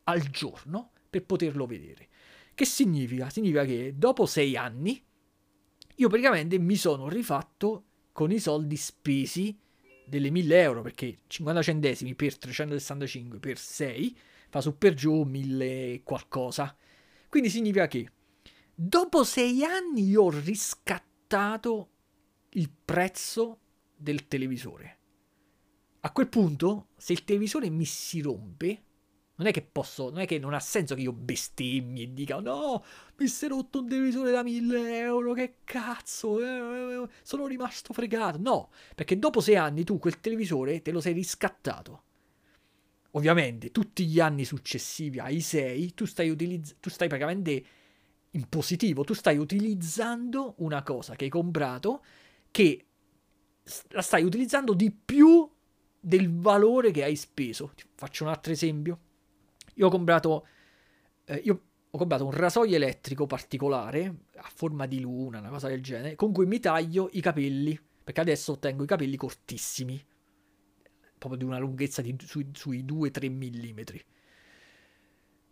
al 0.05 0.21
giorno 0.31 0.93
per 1.11 1.25
poterlo 1.25 1.67
vedere. 1.67 2.09
Che 2.55 2.65
significa? 2.65 3.29
Significa 3.29 3.65
che 3.65 3.95
dopo 3.97 4.25
sei 4.25 4.57
anni 4.57 5.03
io 5.99 6.09
praticamente 6.09 6.59
mi 6.59 6.77
sono 6.77 7.09
rifatto 7.09 7.85
con 8.13 8.31
i 8.31 8.39
soldi 8.39 8.77
spesi 8.77 9.59
delle 10.07 10.31
1000 10.31 10.61
euro, 10.61 10.83
perché 10.83 11.19
50 11.27 11.63
centesimi 11.63 12.15
per 12.15 12.39
365 12.39 13.39
per 13.39 13.59
6 13.59 14.19
fa 14.49 14.61
su 14.61 14.77
per 14.79 14.95
giù 14.95 15.23
1000 15.23 16.03
qualcosa. 16.05 16.77
Quindi 17.29 17.49
significa 17.51 17.87
che 17.89 18.11
dopo 18.79 19.25
6 19.25 19.65
anni 19.65 20.05
io 20.05 20.25
ho 20.25 20.31
riscattato 20.31 21.91
il 22.51 22.71
prezzo 22.71 23.59
del 23.97 24.29
televisore. 24.29 24.99
A 26.01 26.13
quel 26.13 26.29
punto, 26.29 26.89
se 26.97 27.13
il 27.13 27.25
televisore 27.25 27.71
mi 27.71 27.85
si 27.85 28.21
rompe, 28.21 28.83
non 29.37 29.47
è 29.49 29.53
che 29.53 29.63
posso, 29.63 30.11
non 30.11 30.21
è 30.21 30.27
che 30.27 30.39
non 30.39 30.55
ha 30.55 30.61
senso 30.61 30.95
che 30.95 31.01
io 31.03 31.13
bestemmi 31.13 32.03
e 32.03 32.13
dica 32.13 32.39
no, 32.39 32.85
mi 33.17 33.27
si 33.27 33.47
è 33.47 33.49
rotto 33.49 33.81
un 33.81 33.89
televisore 33.89 34.31
da 34.31 34.43
1000 34.43 34.99
euro, 34.99 35.33
che 35.33 35.57
cazzo, 35.65 36.41
eh, 36.41 37.03
eh, 37.03 37.09
sono 37.23 37.47
rimasto 37.47 37.93
fregato. 37.93 38.39
No, 38.39 38.71
perché 38.95 39.19
dopo 39.19 39.41
sei 39.41 39.57
anni 39.57 39.85
tu 39.85 39.99
quel 39.99 40.21
televisore 40.21 40.81
te 40.81 40.91
lo 40.93 41.01
sei 41.01 41.13
riscattato. 41.13 42.03
Ovviamente 43.13 43.71
tutti 43.71 44.05
gli 44.07 44.21
anni 44.21 44.45
successivi 44.45 45.19
ai 45.19 45.41
6 45.41 45.95
tu 45.95 46.05
stai, 46.05 46.29
utilizz- 46.29 46.77
tu 46.81 46.91
stai 46.91 47.09
praticamente 47.09 47.65
in 48.37 48.49
positivo, 48.49 49.03
tu 49.03 49.15
stai 49.15 49.39
utilizzando 49.39 50.55
una 50.59 50.83
cosa 50.83 51.17
che 51.17 51.25
hai 51.25 51.31
comprato 51.31 52.05
che 52.51 52.87
la 53.89 54.03
stai 54.03 54.23
utilizzando 54.23 54.75
di 54.75 54.93
più 54.93 55.51
del 55.99 56.31
valore 56.39 56.91
che 56.91 57.03
hai 57.03 57.17
speso. 57.17 57.73
Faccio 57.95 58.25
un 58.25 58.31
altro 58.31 58.53
esempio. 58.53 59.01
Io 59.75 59.87
ho 59.87 59.91
comprato, 59.91 60.47
eh, 61.25 61.37
io 61.45 61.63
ho 61.91 61.99
comprato 61.99 62.25
un 62.25 62.31
rasoio 62.31 62.77
elettrico 62.77 63.27
particolare, 63.27 64.15
a 64.37 64.49
forma 64.55 64.87
di 64.87 65.01
luna, 65.01 65.41
una 65.41 65.49
cosa 65.49 65.69
del 65.69 65.83
genere, 65.83 66.15
con 66.15 66.33
cui 66.33 66.47
mi 66.47 66.61
taglio 66.61 67.09
i 67.13 67.21
capelli, 67.21 67.79
perché 68.05 68.21
adesso 68.21 68.53
ottengo 68.53 68.85
i 68.85 68.87
capelli 68.87 69.17
cortissimi, 69.17 70.03
proprio 71.19 71.39
di 71.39 71.45
una 71.45 71.59
lunghezza 71.59 72.03
di, 72.03 72.15
sui, 72.21 72.51
sui 72.53 72.85
2-3 72.85 73.31
mm. 73.31 73.81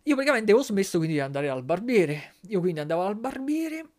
Io 0.07 0.13
praticamente 0.13 0.53
ho 0.53 0.61
smesso 0.61 0.97
quindi 0.99 1.15
di 1.15 1.21
andare 1.21 1.49
al 1.49 1.63
barbiere. 1.63 2.35
Io 2.49 2.59
quindi 2.59 2.79
andavo 2.79 3.01
al 3.01 3.15
barbiere, 3.15 3.89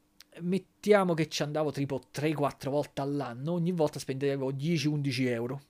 mettiamo 0.42 1.14
che 1.14 1.28
ci 1.28 1.42
andavo 1.42 1.72
tipo 1.72 2.00
3-4 2.12 2.70
volte 2.70 3.00
all'anno, 3.00 3.52
ogni 3.52 3.72
volta 3.72 3.98
spendevo 3.98 4.52
10-11 4.52 5.26
euro. 5.26 5.60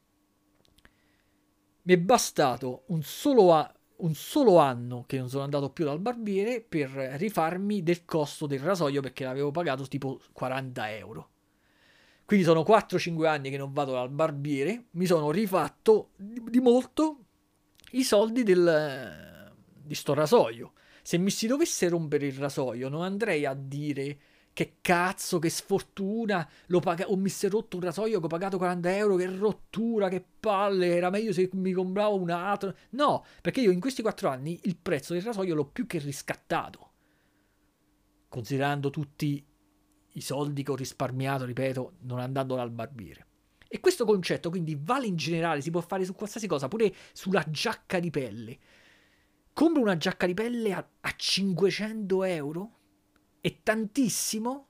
Mi 1.83 1.95
è 1.95 1.99
bastato 1.99 2.83
un 2.89 3.03
solo, 3.03 3.55
a- 3.55 3.75
un 3.99 4.13
solo 4.15 4.59
anno 4.59 5.05
che 5.07 5.17
non 5.17 5.31
sono 5.31 5.45
andato 5.45 5.71
più 5.71 5.87
dal 5.87 6.01
barbiere 6.01 6.61
per 6.61 6.91
rifarmi 6.91 7.83
del 7.83 8.05
costo 8.05 8.47
del 8.47 8.61
rasoio 8.61 9.01
perché 9.01 9.25
l'avevo 9.25 9.51
pagato 9.51 9.87
tipo 9.89 10.21
40 10.33 10.95
euro. 10.95 11.31
Quindi 12.27 12.45
sono 12.45 12.63
4-5 12.63 13.27
anni 13.27 13.49
che 13.49 13.57
non 13.57 13.73
vado 13.73 13.93
dal 13.93 14.11
barbiere, 14.11 14.87
mi 14.93 15.07
sono 15.07 15.31
rifatto 15.31 16.11
di 16.17 16.61
molto 16.61 17.21
i 17.93 18.03
soldi 18.03 18.43
del, 18.43 19.36
di 19.87 19.95
sto 19.95 20.15
rasoio. 20.15 20.73
Se 21.03 21.19
mi 21.19 21.31
si 21.31 21.47
dovesse 21.47 21.89
rompere 21.89 22.27
il 22.27 22.35
rasoio 22.35 22.89
non 22.89 23.03
andrei 23.03 23.47
a 23.47 23.55
dire 23.55 24.19
che 24.57 24.79
cazzo, 24.81 25.39
che 25.39 25.51
sfortuna, 25.51 26.49
lo 26.69 26.81
paga- 26.81 27.11
o 27.11 27.17
mi 27.17 27.29
si 27.29 27.45
è 27.45 27.51
rotto 27.51 27.77
un 27.77 27.83
rasoio 27.83 28.19
che 28.19 28.25
ho 28.25 28.29
pagato 28.29 28.57
40 28.57 28.97
euro, 28.97 29.17
che 29.17 29.27
rottura, 29.27 30.09
che 30.09 30.25
palle, 30.41 30.97
era 30.97 31.11
meglio 31.11 31.35
se 31.35 31.51
mi 31.53 31.73
compravo 31.73 32.17
un 32.17 32.31
altro. 32.31 32.75
No, 32.93 33.23
perché 33.43 33.61
io 33.61 33.71
in 33.71 33.81
questi 33.81 34.01
4 34.01 34.31
anni 34.31 34.59
il 34.63 34.79
prezzo 34.79 35.13
del 35.13 35.21
rasoio 35.21 35.55
l'ho 35.55 35.67
più 35.67 35.87
che 35.87 35.99
riscattato. 35.99 36.91
Considerando 38.31 38.89
tutti 38.89 39.47
i 40.13 40.21
soldi 40.23 40.63
che 40.63 40.71
ho 40.71 40.77
risparmiato, 40.77 41.45
ripeto, 41.45 41.97
non 42.05 42.21
andando 42.21 42.55
dal 42.55 42.71
barbiere. 42.71 43.27
E 43.69 43.79
questo 43.81 44.07
concetto 44.07 44.49
quindi 44.49 44.79
vale 44.81 45.07
in 45.07 45.17
generale, 45.17 45.61
si 45.61 45.71
può 45.71 45.83
fare 45.83 46.07
su 46.07 46.15
qualsiasi 46.15 46.47
cosa, 46.47 46.67
pure 46.67 46.95
sulla 47.13 47.45
giacca 47.47 48.01
di 48.01 48.09
pelle. 48.09 48.59
Compro 49.57 49.81
una 49.81 49.97
giacca 49.97 50.27
di 50.27 50.35
pelle 50.35 50.75
a, 50.75 50.87
a 51.01 51.15
500 51.17 52.25
euro? 52.25 52.71
è 53.41 53.63
tantissimo, 53.63 54.67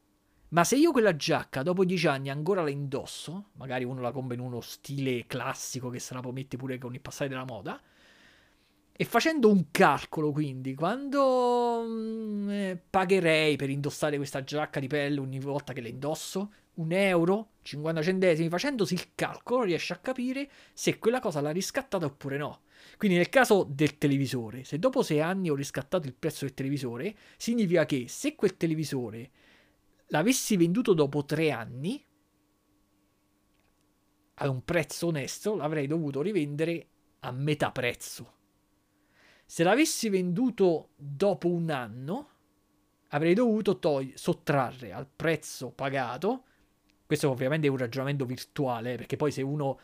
ma 0.50 0.62
se 0.62 0.76
io 0.76 0.92
quella 0.92 1.16
giacca 1.16 1.64
dopo 1.64 1.84
dieci 1.84 2.06
anni 2.06 2.30
ancora 2.30 2.62
la 2.62 2.70
indosso, 2.70 3.46
magari 3.54 3.82
uno 3.82 4.00
la 4.00 4.12
compra 4.12 4.36
in 4.36 4.42
uno 4.42 4.60
stile 4.60 5.26
classico 5.26 5.90
che 5.90 5.98
se 5.98 6.14
la 6.14 6.20
può 6.20 6.30
mettere 6.30 6.58
pure 6.58 6.78
con 6.78 6.94
il 6.94 7.00
passare 7.00 7.28
della 7.28 7.44
moda, 7.44 7.82
e 8.92 9.04
facendo 9.04 9.50
un 9.50 9.72
calcolo 9.72 10.30
quindi, 10.30 10.76
quando 10.76 11.82
mm, 11.84 12.50
eh, 12.50 12.80
pagherei 12.88 13.56
per 13.56 13.70
indossare 13.70 14.16
questa 14.18 14.44
giacca 14.44 14.78
di 14.78 14.86
pelle 14.86 15.18
ogni 15.18 15.40
volta 15.40 15.72
che 15.72 15.80
la 15.80 15.88
indosso? 15.88 16.52
Un 16.74 16.92
euro? 16.92 17.54
50 17.62 18.02
centesimi? 18.02 18.48
Facendosi 18.48 18.94
il 18.94 19.08
calcolo 19.16 19.64
riesce 19.64 19.94
a 19.94 19.96
capire 19.96 20.48
se 20.72 21.00
quella 21.00 21.18
cosa 21.18 21.40
l'ha 21.40 21.50
riscattata 21.50 22.06
oppure 22.06 22.36
no. 22.36 22.60
Quindi 22.96 23.16
nel 23.18 23.28
caso 23.28 23.66
del 23.68 23.98
televisore, 23.98 24.64
se 24.64 24.78
dopo 24.78 25.02
sei 25.02 25.20
anni 25.20 25.50
ho 25.50 25.54
riscattato 25.54 26.06
il 26.06 26.14
prezzo 26.14 26.44
del 26.44 26.54
televisore, 26.54 27.14
significa 27.36 27.84
che 27.84 28.06
se 28.08 28.34
quel 28.34 28.56
televisore 28.56 29.30
l'avessi 30.08 30.56
venduto 30.56 30.94
dopo 30.94 31.24
tre 31.24 31.50
anni, 31.50 32.02
a 34.38 34.48
un 34.48 34.64
prezzo 34.64 35.08
onesto, 35.08 35.54
l'avrei 35.56 35.86
dovuto 35.86 36.20
rivendere 36.22 36.88
a 37.20 37.32
metà 37.32 37.70
prezzo. 37.70 38.34
Se 39.44 39.62
l'avessi 39.62 40.08
venduto 40.08 40.90
dopo 40.96 41.48
un 41.48 41.70
anno, 41.70 42.30
avrei 43.08 43.34
dovuto 43.34 43.78
togli- 43.78 44.14
sottrarre 44.14 44.92
al 44.92 45.06
prezzo 45.06 45.70
pagato. 45.70 46.44
Questo 47.06 47.30
ovviamente 47.30 47.66
è 47.66 47.70
un 47.70 47.76
ragionamento 47.76 48.24
virtuale, 48.24 48.96
perché 48.96 49.16
poi 49.16 49.30
se 49.30 49.42
uno 49.42 49.78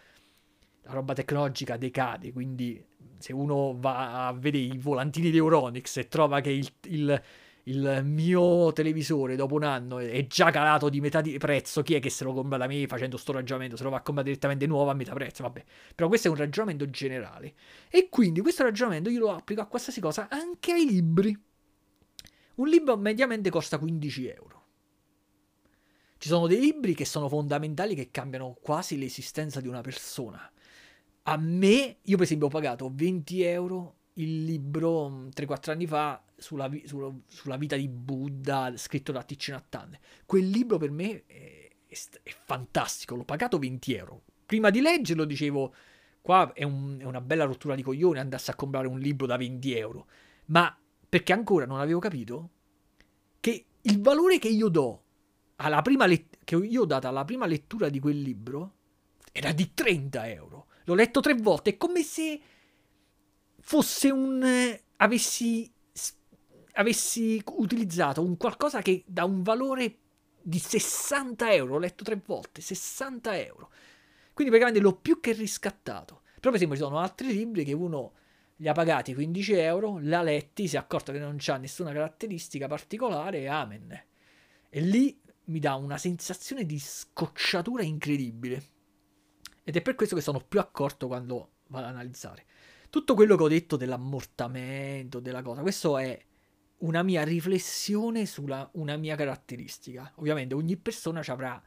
la 0.83 0.93
roba 0.93 1.15
tecnologica 1.15 1.77
decade, 1.77 2.33
quindi 2.33 2.85
se 3.19 3.33
uno 3.33 3.77
va 3.79 4.27
a 4.27 4.33
vedere 4.33 4.65
i 4.65 4.79
volantini 4.79 5.31
di 5.31 5.37
Euronix 5.37 5.97
e 5.97 6.09
trova 6.09 6.41
che 6.41 6.51
il, 6.51 6.69
il, 6.89 7.23
il, 7.65 8.01
mio 8.05 8.73
televisore 8.73 9.37
dopo 9.37 9.55
un 9.55 9.63
anno 9.63 9.99
è 9.99 10.27
già 10.27 10.51
calato 10.51 10.89
di 10.89 11.01
metà 11.01 11.21
di 11.21 11.39
prezzo, 11.39 11.83
chi 11.83 11.95
è 11.95 12.01
che 12.01 12.11
se 12.11 12.25
lo 12.25 12.33
compra 12.33 12.59
da 12.59 12.67
me 12.67 12.87
facendo 12.89 13.17
sto 13.17 13.33
ragionamento? 13.33 13.77
Se 13.77 13.85
lo 13.85 13.91
va 13.91 13.99
a 13.99 14.03
comprare 14.03 14.29
direttamente 14.29 14.67
nuovo 14.67 14.91
a 14.91 14.95
metà 14.95 15.13
prezzo, 15.15 15.45
vabbè. 15.45 15.65
Però 15.95 16.09
questo 16.09 16.27
è 16.27 16.31
un 16.31 16.37
ragionamento 16.37 16.91
generale. 16.91 17.55
E 17.89 18.09
quindi 18.09 18.41
questo 18.41 18.65
ragionamento 18.65 19.09
io 19.09 19.21
lo 19.21 19.33
applico 19.33 19.61
a 19.61 19.67
qualsiasi 19.67 20.01
cosa, 20.01 20.27
anche 20.29 20.73
ai 20.73 20.85
libri. 20.85 21.39
Un 22.57 22.69
libro 22.69 22.97
mediamente 22.97 23.51
costa 23.51 23.79
15 23.79 24.29
euro. 24.29 24.61
Ci 26.19 26.29
sono 26.29 26.47
dei 26.47 26.61
libri 26.61 26.95
che 26.95 27.05
sono 27.05 27.29
fondamentali 27.29 27.95
che 27.95 28.11
cambiano 28.11 28.57
quasi 28.61 28.99
l'esistenza 28.99 29.61
di 29.61 29.69
una 29.69 29.81
persona. 29.81 30.51
A 31.25 31.37
me, 31.37 31.99
io 32.03 32.17
per 32.17 32.25
esempio 32.25 32.47
ho 32.47 32.51
pagato 32.51 32.91
20 32.93 33.43
euro 33.43 33.97
il 34.15 34.45
libro 34.45 35.29
3-4 35.29 35.71
anni 35.71 35.87
fa 35.87 36.23
sulla, 36.37 36.71
sulla, 36.85 37.11
sulla, 37.29 37.57
vita 37.57 37.77
di 37.77 37.89
Buddha 37.89 38.73
scritto 38.77 39.13
da 39.13 39.25
Nhat 39.27 39.75
Hanh. 39.75 39.99
Quel 40.27 40.49
libro 40.49 40.79
per 40.79 40.91
me 40.91 41.25
è, 41.27 41.71
è, 41.87 41.97
è, 42.23 42.31
fantastico, 42.45 43.15
l'ho 43.15 43.25
pagato 43.25 43.59
20 43.59 43.95
euro. 43.95 44.23
Prima 44.45 44.71
di 44.71 44.81
leggerlo 44.81 45.25
dicevo, 45.25 45.75
qua 46.21 46.53
è, 46.53 46.65
un, 46.65 46.99
è 46.99 47.05
una 47.05 47.21
bella 47.21 47.45
rottura 47.45 47.75
di 47.75 47.83
coglione 47.83 48.21
andarsi 48.21 48.51
a 48.51 48.55
comprare 48.55 48.89
un 48.89 48.99
libro 48.99 49.27
da 49.27 49.37
20 49.37 49.75
euro. 49.75 50.07
Ma 50.47 50.77
perché 51.09 51.33
ancora 51.33 51.65
non 51.65 51.81
avevo 51.81 52.01
capito 52.01 52.51
che 53.41 53.67
il 53.81 54.01
valore 54.01 54.39
che 54.39 54.49
io 54.49 54.69
do 54.69 55.03
alla 55.57 55.83
prima 55.83 56.07
let- 56.07 56.39
che 56.45 56.57
io 56.57 56.83
ho 56.83 56.87
dato 56.87 57.07
alla 57.07 57.25
prima 57.25 57.47
lettura 57.47 57.89
di 57.89 58.01
quel 58.01 58.21
libro 58.21 58.75
era 59.33 59.53
di 59.53 59.73
30 59.73 60.29
euro. 60.29 60.67
L'ho 60.85 60.95
letto 60.95 61.21
tre 61.21 61.35
volte, 61.35 61.71
è 61.71 61.77
come 61.77 62.03
se 62.03 62.41
fosse 63.61 64.11
un... 64.11 64.43
Eh, 64.43 64.83
avessi, 64.97 65.71
avessi 66.73 67.43
utilizzato 67.57 68.23
un 68.23 68.37
qualcosa 68.37 68.83
che 68.83 69.05
dà 69.07 69.25
un 69.25 69.43
valore 69.43 69.97
di 70.43 70.59
60 70.59 71.53
euro, 71.53 71.75
l'ho 71.75 71.79
letto 71.79 72.05
tre 72.05 72.21
volte, 72.25 72.61
60 72.61 73.39
euro. 73.39 73.71
Quindi 74.33 74.53
praticamente 74.53 74.81
l'ho 74.81 74.97
più 74.97 75.21
che 75.21 75.33
riscattato. 75.33 76.23
Però 76.35 76.51
per 76.51 76.55
esempio 76.55 76.77
ci 76.77 76.83
sono 76.83 76.99
altri 76.99 77.33
libri 77.33 77.65
che 77.65 77.73
uno 77.73 78.15
li 78.57 78.69
ha 78.69 78.73
pagati 78.73 79.15
15 79.15 79.53
euro, 79.55 79.99
l'ha 80.01 80.23
letti, 80.23 80.67
si 80.67 80.77
è 80.77 80.79
accorto 80.79 81.13
che 81.13 81.19
non 81.19 81.37
c'ha 81.39 81.57
nessuna 81.57 81.93
caratteristica 81.93 82.67
particolare 82.67 83.49
amen. 83.49 84.05
E 84.69 84.81
lì 84.81 85.21
mi 85.45 85.59
dà 85.59 85.75
una 85.75 85.99
sensazione 85.99 86.65
di 86.65 86.79
scocciatura 86.79 87.83
incredibile. 87.83 88.63
Ed 89.65 89.77
è 89.77 89.83
per 89.83 89.95
questo 89.95 90.17
che 90.17 90.23
sono 90.23 90.41
più 90.41 90.61
accorto 90.61 91.07
quando 91.07 91.53
vado 91.69 91.87
ad 91.87 91.93
analizzare. 91.93 92.45
Tutto 92.91 93.15
quello 93.15 93.37
che 93.37 93.43
ho 93.43 93.49
detto 93.49 93.77
dell'ammortamento, 93.77 95.21
della 95.21 95.43
cosa, 95.43 95.63
questo 95.63 95.97
è 95.99 96.21
una 96.79 97.03
mia 97.03 97.23
riflessione 97.23 98.27
su 98.27 98.45
una 98.73 98.97
mia 98.97 99.17
caratteristica. 99.17 100.13
Ovviamente 100.17 100.55
ogni 100.55 100.77
persona 100.77 101.23
avrà 101.27 101.63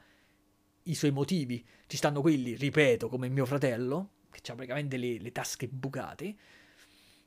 i 0.83 0.93
suoi 0.93 1.11
motivi. 1.11 1.65
Ci 1.87 1.97
stanno 1.97 2.21
quelli, 2.21 2.55
ripeto, 2.55 3.09
come 3.09 3.29
mio 3.29 3.45
fratello, 3.45 4.11
che 4.29 4.51
ha 4.51 4.55
praticamente 4.55 4.97
le, 4.97 5.19
le 5.19 5.31
tasche 5.31 5.67
bucate, 5.67 6.35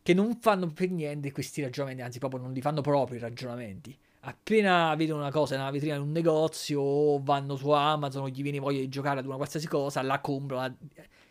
che 0.03 0.15
non 0.15 0.39
fanno 0.41 0.71
per 0.73 0.91
niente 0.91 1.33
questi 1.33 1.63
ragionamenti, 1.63 2.03
anzi 2.03 2.19
proprio 2.19 2.41
non 2.41 2.53
li 2.53 2.61
fanno 2.61 2.83
proprio 2.83 3.17
i 3.17 3.21
ragionamenti 3.21 3.99
appena 4.21 4.95
vedono 4.97 5.21
una 5.21 5.31
cosa 5.31 5.57
nella 5.57 5.71
vetrina 5.71 5.97
di 5.97 6.03
un 6.03 6.11
negozio 6.11 6.81
o 6.81 7.23
vanno 7.23 7.57
su 7.57 7.71
Amazon 7.71 8.23
o 8.23 8.29
gli 8.29 8.43
viene 8.43 8.59
voglia 8.59 8.81
di 8.81 8.89
giocare 8.89 9.21
ad 9.21 9.27
una 9.27 9.37
qualsiasi 9.37 9.69
cosa, 9.69 10.03
la 10.03 10.21
comprano 10.21 10.77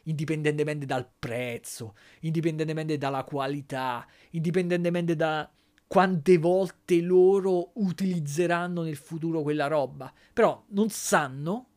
indipendentemente 0.03 0.85
dal 0.85 1.07
prezzo, 1.17 1.95
indipendentemente 2.21 2.97
dalla 2.97 3.23
qualità, 3.23 4.07
indipendentemente 4.31 5.15
da 5.15 5.49
quante 5.85 6.37
volte 6.37 6.99
loro 7.01 7.71
utilizzeranno 7.75 8.83
nel 8.83 8.97
futuro 8.97 9.41
quella 9.41 9.67
roba. 9.67 10.11
Però 10.33 10.63
non 10.69 10.89
sanno 10.89 11.67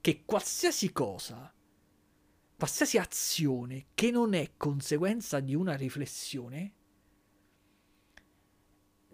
che 0.00 0.22
qualsiasi 0.24 0.92
cosa, 0.92 1.52
qualsiasi 2.56 2.98
azione 2.98 3.86
che 3.94 4.10
non 4.10 4.34
è 4.34 4.52
conseguenza 4.56 5.40
di 5.40 5.54
una 5.54 5.74
riflessione, 5.74 6.72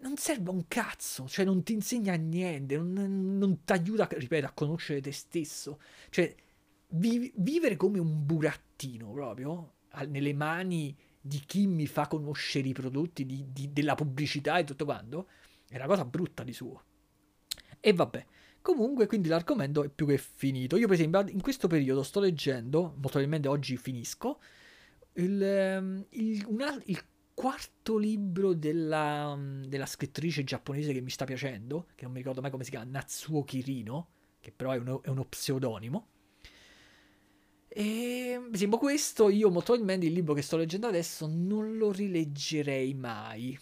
non 0.01 0.17
serve 0.17 0.51
un 0.51 0.67
cazzo, 0.69 1.27
cioè 1.29 1.45
non 1.45 1.63
ti 1.63 1.73
insegna 1.73 2.15
niente, 2.15 2.77
non, 2.77 3.39
non 3.39 3.65
ti 3.65 3.73
aiuta, 3.73 4.09
ripeto, 4.11 4.47
a 4.47 4.53
conoscere 4.53 5.01
te 5.01 5.13
stesso. 5.13 5.81
Cioè, 6.11 6.35
vi, 6.89 7.33
vivere 7.37 7.77
come 7.77 7.99
un 7.99 8.25
burattino 8.25 9.11
proprio, 9.13 9.75
nelle 10.09 10.35
mani 10.35 10.97
di 11.21 11.43
chi 11.45 11.67
mi 11.67 11.87
fa 11.87 12.07
conoscere 12.07 12.69
i 12.69 12.73
prodotti, 12.73 13.25
di, 13.25 13.47
di, 13.53 13.73
della 13.73 13.95
pubblicità 13.95 14.59
e 14.59 14.65
tutto 14.65 14.85
quanto, 14.85 15.29
è 15.69 15.77
una 15.77 15.87
cosa 15.87 16.05
brutta 16.05 16.45
di 16.45 16.53
suo. 16.53 16.83
E 17.81 17.93
vabbè, 17.93 18.27
comunque 18.61 19.07
quindi 19.07 19.29
l'argomento 19.29 19.83
è 19.83 19.89
più 19.89 20.07
che 20.07 20.19
finito. 20.19 20.77
Io 20.77 20.87
per 20.87 20.97
esempio 20.97 21.27
in 21.29 21.41
questo 21.41 21.67
periodo 21.69 22.03
sto 22.03 22.21
leggendo, 22.21 22.81
molto 22.81 23.01
probabilmente 23.01 23.49
oggi 23.49 23.77
finisco, 23.77 24.41
il, 25.15 25.43
ehm, 25.43 26.07
il, 26.11 26.45
una, 26.49 26.81
il 26.85 27.03
quarto 27.37 27.99
libro 27.99 28.55
della, 28.55 29.39
della, 29.67 29.85
scrittrice 29.85 30.43
giapponese 30.43 30.95
che 30.95 31.03
mi 31.03 31.11
sta 31.11 31.27
piacendo, 31.27 31.89
che 31.95 32.05
non 32.05 32.13
mi 32.13 32.21
ricordo 32.21 32.41
mai 32.41 32.51
come 32.51 32.65
si 32.65 32.71
chiama, 32.71 32.87
Natsuo 32.91 33.45
Kirino, 33.45 34.09
che 34.41 34.53
però 34.57 34.71
è 34.71 34.79
uno, 34.79 35.03
è 35.03 35.11
uno 35.11 35.27
pseudonimo. 35.27 36.07
E 37.69 38.41
per 38.43 38.55
esempio 38.55 38.79
questo, 38.79 39.29
io 39.29 39.51
molto 39.51 39.75
probabilmente 39.75 40.07
il 40.07 40.15
libro 40.15 40.33
che 40.33 40.41
sto 40.41 40.57
leggendo 40.57 40.87
adesso 40.87 41.27
non 41.31 41.77
lo 41.77 41.93
rileggerei 41.93 42.95
mai. 42.95 43.59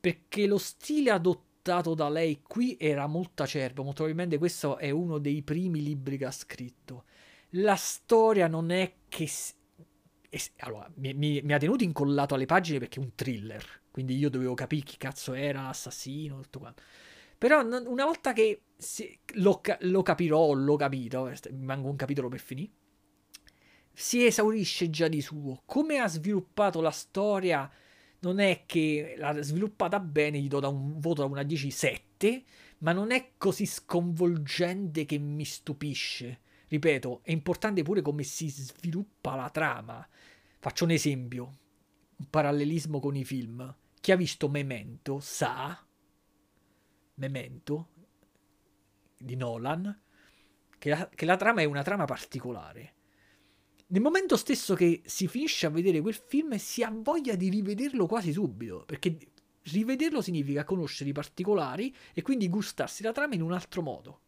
Perché 0.00 0.46
lo 0.46 0.56
stile 0.56 1.10
adottato 1.10 1.92
da 1.92 2.08
lei 2.08 2.40
qui 2.40 2.78
era 2.80 3.06
molto 3.06 3.42
acerbo, 3.42 3.82
molto 3.82 4.04
probabilmente 4.04 4.38
questo 4.38 4.78
è 4.78 4.88
uno 4.88 5.18
dei 5.18 5.42
primi 5.42 5.82
libri 5.82 6.16
che 6.16 6.24
ha 6.24 6.30
scritto. 6.30 7.04
La 7.50 7.76
storia 7.76 8.48
non 8.48 8.70
è 8.70 8.94
che 9.06 9.26
allora, 10.58 10.90
mi, 10.96 11.14
mi, 11.14 11.40
mi, 11.42 11.52
ha 11.52 11.58
tenuto 11.58 11.84
incollato 11.84 12.34
alle 12.34 12.46
pagine 12.46 12.78
perché 12.78 13.00
è 13.00 13.02
un 13.02 13.14
thriller, 13.14 13.64
quindi 13.90 14.16
io 14.16 14.30
dovevo 14.30 14.54
capire 14.54 14.82
chi 14.82 14.96
cazzo 14.96 15.34
era 15.34 15.62
l'assassino, 15.62 16.40
tutto 16.40 16.58
quanto. 16.58 16.82
Però 17.36 17.62
una 17.62 18.04
volta 18.04 18.32
che 18.32 18.62
si, 18.76 19.18
lo, 19.34 19.60
lo, 19.80 20.02
capirò, 20.02 20.52
l'ho 20.52 20.76
capito, 20.76 21.30
mi 21.50 21.64
manca 21.64 21.88
un 21.88 21.96
capitolo 21.96 22.28
per 22.28 22.40
finire, 22.40 22.70
si 23.92 24.24
esaurisce 24.24 24.90
già 24.90 25.08
di 25.08 25.20
suo. 25.20 25.62
Come 25.64 25.98
ha 25.98 26.08
sviluppato 26.08 26.80
la 26.80 26.90
storia, 26.90 27.70
non 28.20 28.38
è 28.38 28.64
che 28.66 29.14
l'ha 29.16 29.40
sviluppata 29.42 30.00
bene, 30.00 30.40
gli 30.40 30.48
do 30.48 30.60
da 30.60 30.68
un 30.68 30.98
voto 30.98 31.22
da 31.22 31.28
1 31.28 31.40
a 31.40 31.42
10 31.42 31.70
7, 31.70 32.44
ma 32.78 32.92
non 32.92 33.12
è 33.12 33.32
così 33.36 33.66
sconvolgente 33.66 35.04
che 35.04 35.18
mi 35.18 35.44
stupisce. 35.44 36.40
Ripeto, 36.68 37.20
è 37.22 37.30
importante 37.30 37.82
pure 37.82 38.02
come 38.02 38.22
si 38.22 38.48
sviluppa 38.48 39.34
la 39.34 39.50
trama. 39.50 40.06
Faccio 40.58 40.84
un 40.84 40.90
esempio, 40.90 41.58
un 42.16 42.26
parallelismo 42.30 43.00
con 43.00 43.16
i 43.16 43.24
film. 43.24 43.74
Chi 44.00 44.12
ha 44.12 44.16
visto 44.16 44.48
Memento 44.48 45.20
sa, 45.20 45.86
Memento 47.14 47.88
di 49.18 49.36
Nolan, 49.36 50.00
che 50.78 50.88
la, 50.90 51.08
che 51.08 51.24
la 51.24 51.36
trama 51.36 51.60
è 51.60 51.64
una 51.64 51.82
trama 51.82 52.04
particolare. 52.04 52.92
Nel 53.86 54.02
momento 54.02 54.36
stesso 54.36 54.74
che 54.74 55.02
si 55.04 55.28
finisce 55.28 55.66
a 55.66 55.70
vedere 55.70 56.00
quel 56.00 56.14
film 56.14 56.56
si 56.56 56.82
ha 56.82 56.90
voglia 56.90 57.34
di 57.36 57.48
rivederlo 57.48 58.06
quasi 58.06 58.32
subito, 58.32 58.84
perché 58.84 59.16
rivederlo 59.64 60.20
significa 60.20 60.64
conoscere 60.64 61.10
i 61.10 61.12
particolari 61.12 61.94
e 62.12 62.22
quindi 62.22 62.48
gustarsi 62.48 63.02
la 63.02 63.12
trama 63.12 63.34
in 63.34 63.42
un 63.42 63.52
altro 63.52 63.82
modo. 63.82 64.20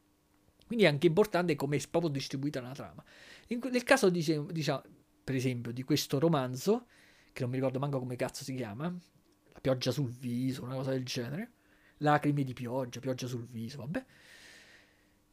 Quindi 0.66 0.84
è 0.84 0.88
anche 0.88 1.06
importante 1.06 1.54
come 1.54 1.76
è 1.76 1.82
proprio 1.88 2.10
distribuita 2.10 2.60
la 2.60 2.72
trama. 2.72 3.04
In, 3.48 3.60
nel 3.70 3.84
caso, 3.84 4.10
diciamo, 4.10 4.50
diciamo, 4.50 4.82
per 5.22 5.34
esempio, 5.34 5.72
di 5.72 5.84
questo 5.84 6.18
romanzo, 6.18 6.86
che 7.32 7.42
non 7.42 7.50
mi 7.50 7.56
ricordo 7.56 7.78
manco 7.78 7.98
come 7.98 8.16
cazzo 8.16 8.42
si 8.44 8.54
chiama, 8.54 8.84
La 9.52 9.60
pioggia 9.60 9.90
sul 9.90 10.10
viso, 10.10 10.64
una 10.64 10.74
cosa 10.74 10.90
del 10.90 11.04
genere, 11.04 11.52
lacrime 11.98 12.42
di 12.42 12.52
pioggia, 12.52 13.00
pioggia 13.00 13.26
sul 13.26 13.46
viso, 13.46 13.78
vabbè, 13.78 14.04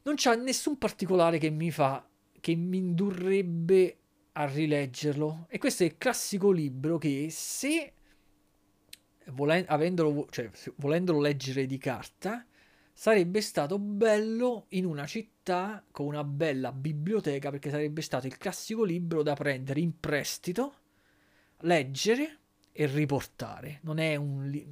non 0.04 0.14
c'è 0.14 0.36
nessun 0.36 0.78
particolare 0.78 1.38
che 1.38 1.50
mi 1.50 1.70
fa, 1.70 2.06
che 2.40 2.54
mi 2.54 2.78
indurrebbe 2.78 3.98
a 4.32 4.46
rileggerlo. 4.46 5.46
E 5.48 5.58
questo 5.58 5.82
è 5.82 5.86
il 5.86 5.98
classico 5.98 6.50
libro 6.50 6.98
che 6.98 7.28
se, 7.30 7.92
volen- 9.26 9.64
avendolo, 9.68 10.26
cioè, 10.30 10.50
volendolo 10.76 11.20
leggere 11.20 11.66
di 11.66 11.78
carta, 11.78 12.46
sarebbe 12.96 13.40
stato 13.40 13.78
bello 13.80 14.66
in 14.68 14.86
una 14.86 15.04
città 15.04 15.84
con 15.90 16.06
una 16.06 16.22
bella 16.22 16.70
biblioteca 16.70 17.50
perché 17.50 17.68
sarebbe 17.68 18.00
stato 18.00 18.28
il 18.28 18.38
classico 18.38 18.84
libro 18.84 19.24
da 19.24 19.34
prendere 19.34 19.80
in 19.80 19.98
prestito, 19.98 20.74
leggere 21.62 22.38
e 22.70 22.86
riportare. 22.86 23.80
Non 23.82 23.98
è 23.98 24.14
un, 24.14 24.48
li- 24.48 24.64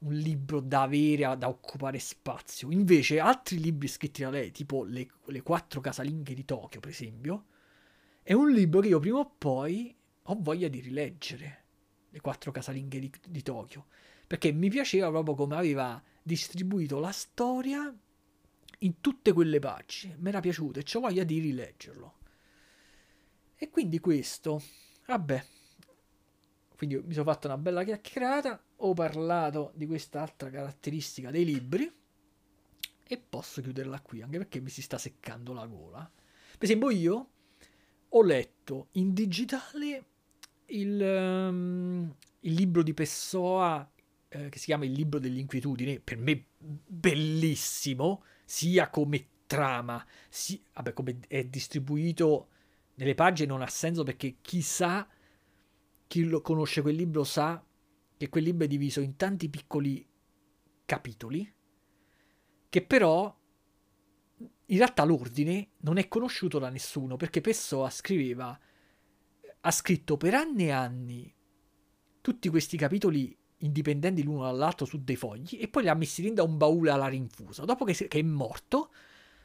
un 0.00 0.12
libro 0.12 0.60
da 0.60 0.82
avere, 0.82 1.36
da 1.38 1.48
occupare 1.48 2.00
spazio. 2.00 2.70
Invece 2.72 3.20
altri 3.20 3.60
libri 3.60 3.86
scritti 3.86 4.22
da 4.22 4.30
lei, 4.30 4.50
tipo 4.50 4.82
Le, 4.82 5.08
le 5.26 5.42
quattro 5.42 5.80
casalinghe 5.80 6.34
di 6.34 6.44
Tokyo, 6.44 6.80
per 6.80 6.90
esempio, 6.90 7.46
è 8.22 8.32
un 8.32 8.50
libro 8.50 8.80
che 8.80 8.88
io 8.88 8.98
prima 8.98 9.18
o 9.18 9.34
poi 9.38 9.94
ho 10.22 10.36
voglia 10.40 10.66
di 10.66 10.80
rileggere. 10.80 11.58
Le 12.10 12.20
quattro 12.20 12.50
casalinghe 12.50 12.98
di, 12.98 13.10
di 13.28 13.42
Tokyo. 13.42 13.86
Perché 14.26 14.50
mi 14.52 14.68
piaceva 14.68 15.10
proprio 15.10 15.34
come 15.36 15.56
aveva 15.56 16.02
distribuito 16.22 16.98
la 16.98 17.12
storia 17.12 17.94
in 18.78 19.00
tutte 19.00 19.32
quelle 19.32 19.58
pagine. 19.58 20.16
Mi 20.18 20.28
era 20.28 20.40
piaciuto 20.40 20.78
e 20.78 20.84
ho 20.94 21.00
voglia 21.00 21.24
di 21.24 21.38
rileggerlo. 21.38 22.18
E 23.56 23.68
quindi 23.68 23.98
questo, 23.98 24.62
vabbè, 25.06 25.44
quindi 26.76 26.96
mi 26.96 27.12
sono 27.12 27.30
fatto 27.30 27.46
una 27.46 27.58
bella 27.58 27.84
chiacchierata, 27.84 28.62
ho 28.76 28.94
parlato 28.94 29.72
di 29.74 29.86
questa 29.86 30.22
altra 30.22 30.48
caratteristica 30.48 31.30
dei 31.30 31.44
libri 31.44 31.92
e 33.06 33.18
posso 33.18 33.60
chiuderla 33.60 34.00
qui, 34.00 34.22
anche 34.22 34.38
perché 34.38 34.60
mi 34.60 34.70
si 34.70 34.80
sta 34.80 34.96
seccando 34.96 35.52
la 35.52 35.66
gola. 35.66 36.10
Per 36.52 36.64
esempio 36.64 36.88
io 36.88 37.30
ho 38.08 38.22
letto 38.22 38.88
in 38.92 39.12
digitale 39.12 40.04
il, 40.66 41.00
um, 41.00 42.14
il 42.40 42.52
libro 42.54 42.82
di 42.82 42.94
Pessoa 42.94 43.86
eh, 44.30 44.48
che 44.48 44.58
si 44.58 44.66
chiama 44.66 44.84
Il 44.84 44.92
libro 44.92 45.18
dell'inquietudine, 45.18 46.00
per 46.00 46.16
me 46.16 46.46
bellissimo, 46.56 48.24
sia 48.44 48.88
come 48.88 49.26
trama, 49.46 50.04
sia, 50.28 50.58
vabbè, 50.74 50.92
come 50.92 51.18
è 51.28 51.44
distribuito 51.44 52.48
nelle 52.94 53.14
pagine 53.14 53.48
non 53.48 53.62
ha 53.62 53.66
senso 53.66 54.02
perché 54.04 54.36
chi 54.40 54.62
sa, 54.62 55.08
chi 56.06 56.24
lo 56.24 56.40
conosce 56.40 56.82
quel 56.82 56.94
libro 56.96 57.24
sa 57.24 57.64
che 58.16 58.28
quel 58.28 58.44
libro 58.44 58.66
è 58.66 58.68
diviso 58.68 59.00
in 59.00 59.16
tanti 59.16 59.48
piccoli 59.48 60.06
capitoli, 60.84 61.50
che 62.68 62.84
però 62.84 63.34
in 64.66 64.76
realtà 64.76 65.04
l'ordine 65.04 65.70
non 65.78 65.96
è 65.96 66.06
conosciuto 66.06 66.58
da 66.58 66.68
nessuno 66.68 67.16
perché 67.16 67.40
Pessoa 67.40 67.88
scriveva, 67.88 68.60
ha 69.60 69.70
scritto 69.70 70.18
per 70.18 70.34
anni 70.34 70.64
e 70.64 70.70
anni 70.70 71.34
tutti 72.20 72.50
questi 72.50 72.76
capitoli 72.76 73.34
indipendenti 73.60 74.22
l'uno 74.22 74.44
dall'altro 74.44 74.86
su 74.86 75.02
dei 75.02 75.16
fogli 75.16 75.58
e 75.60 75.68
poi 75.68 75.82
li 75.82 75.88
ha 75.88 75.94
messi 75.94 76.22
dentro 76.22 76.44
un 76.44 76.56
baule 76.56 76.90
alla 76.90 77.08
rinfusa. 77.08 77.64
Dopo 77.64 77.84
che, 77.84 77.92
che 77.92 78.18
è 78.18 78.22
morto, 78.22 78.90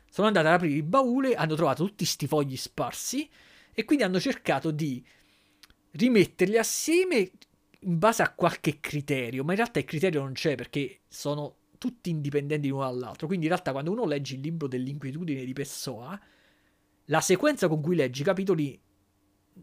sono 0.10 0.28
andati 0.28 0.48
ad 0.48 0.54
aprire 0.54 0.76
il 0.76 0.84
baule, 0.84 1.36
hanno 1.36 1.56
trovato 1.56 1.84
tutti 1.84 2.04
questi 2.04 2.28
fogli 2.28 2.56
sparsi 2.56 3.30
e 3.74 3.84
quindi 3.84 4.04
hanno 4.04 4.20
cercato 4.20 4.72
di 4.72 5.06
rimetterli 5.92 6.58
assieme 6.58 7.32
in 7.80 8.00
base 8.00 8.24
a 8.24 8.34
qualche 8.34 8.80
criterio, 8.80 9.44
ma 9.44 9.52
in 9.52 9.58
realtà 9.58 9.80
il 9.80 9.86
criterio 9.86 10.22
non 10.22 10.34
c'è 10.34 10.56
perché 10.56 11.02
sono 11.08 11.58
tutti 11.78 12.10
indipendenti 12.10 12.68
l'uno 12.70 12.84
dall'altro. 12.84 13.28
Quindi 13.28 13.46
in 13.46 13.52
realtà 13.52 13.72
quando 13.72 13.92
uno 13.92 14.06
legge 14.06 14.36
il 14.36 14.42
libro 14.42 14.68
dell'inquietudine 14.68 15.44
di 15.44 15.54
Pessoa, 15.54 16.20
la 17.06 17.22
sequenza 17.22 17.68
con 17.68 17.82
cui 17.82 17.96
legge 17.96 18.22
i 18.22 18.26
capitoli 18.26 18.80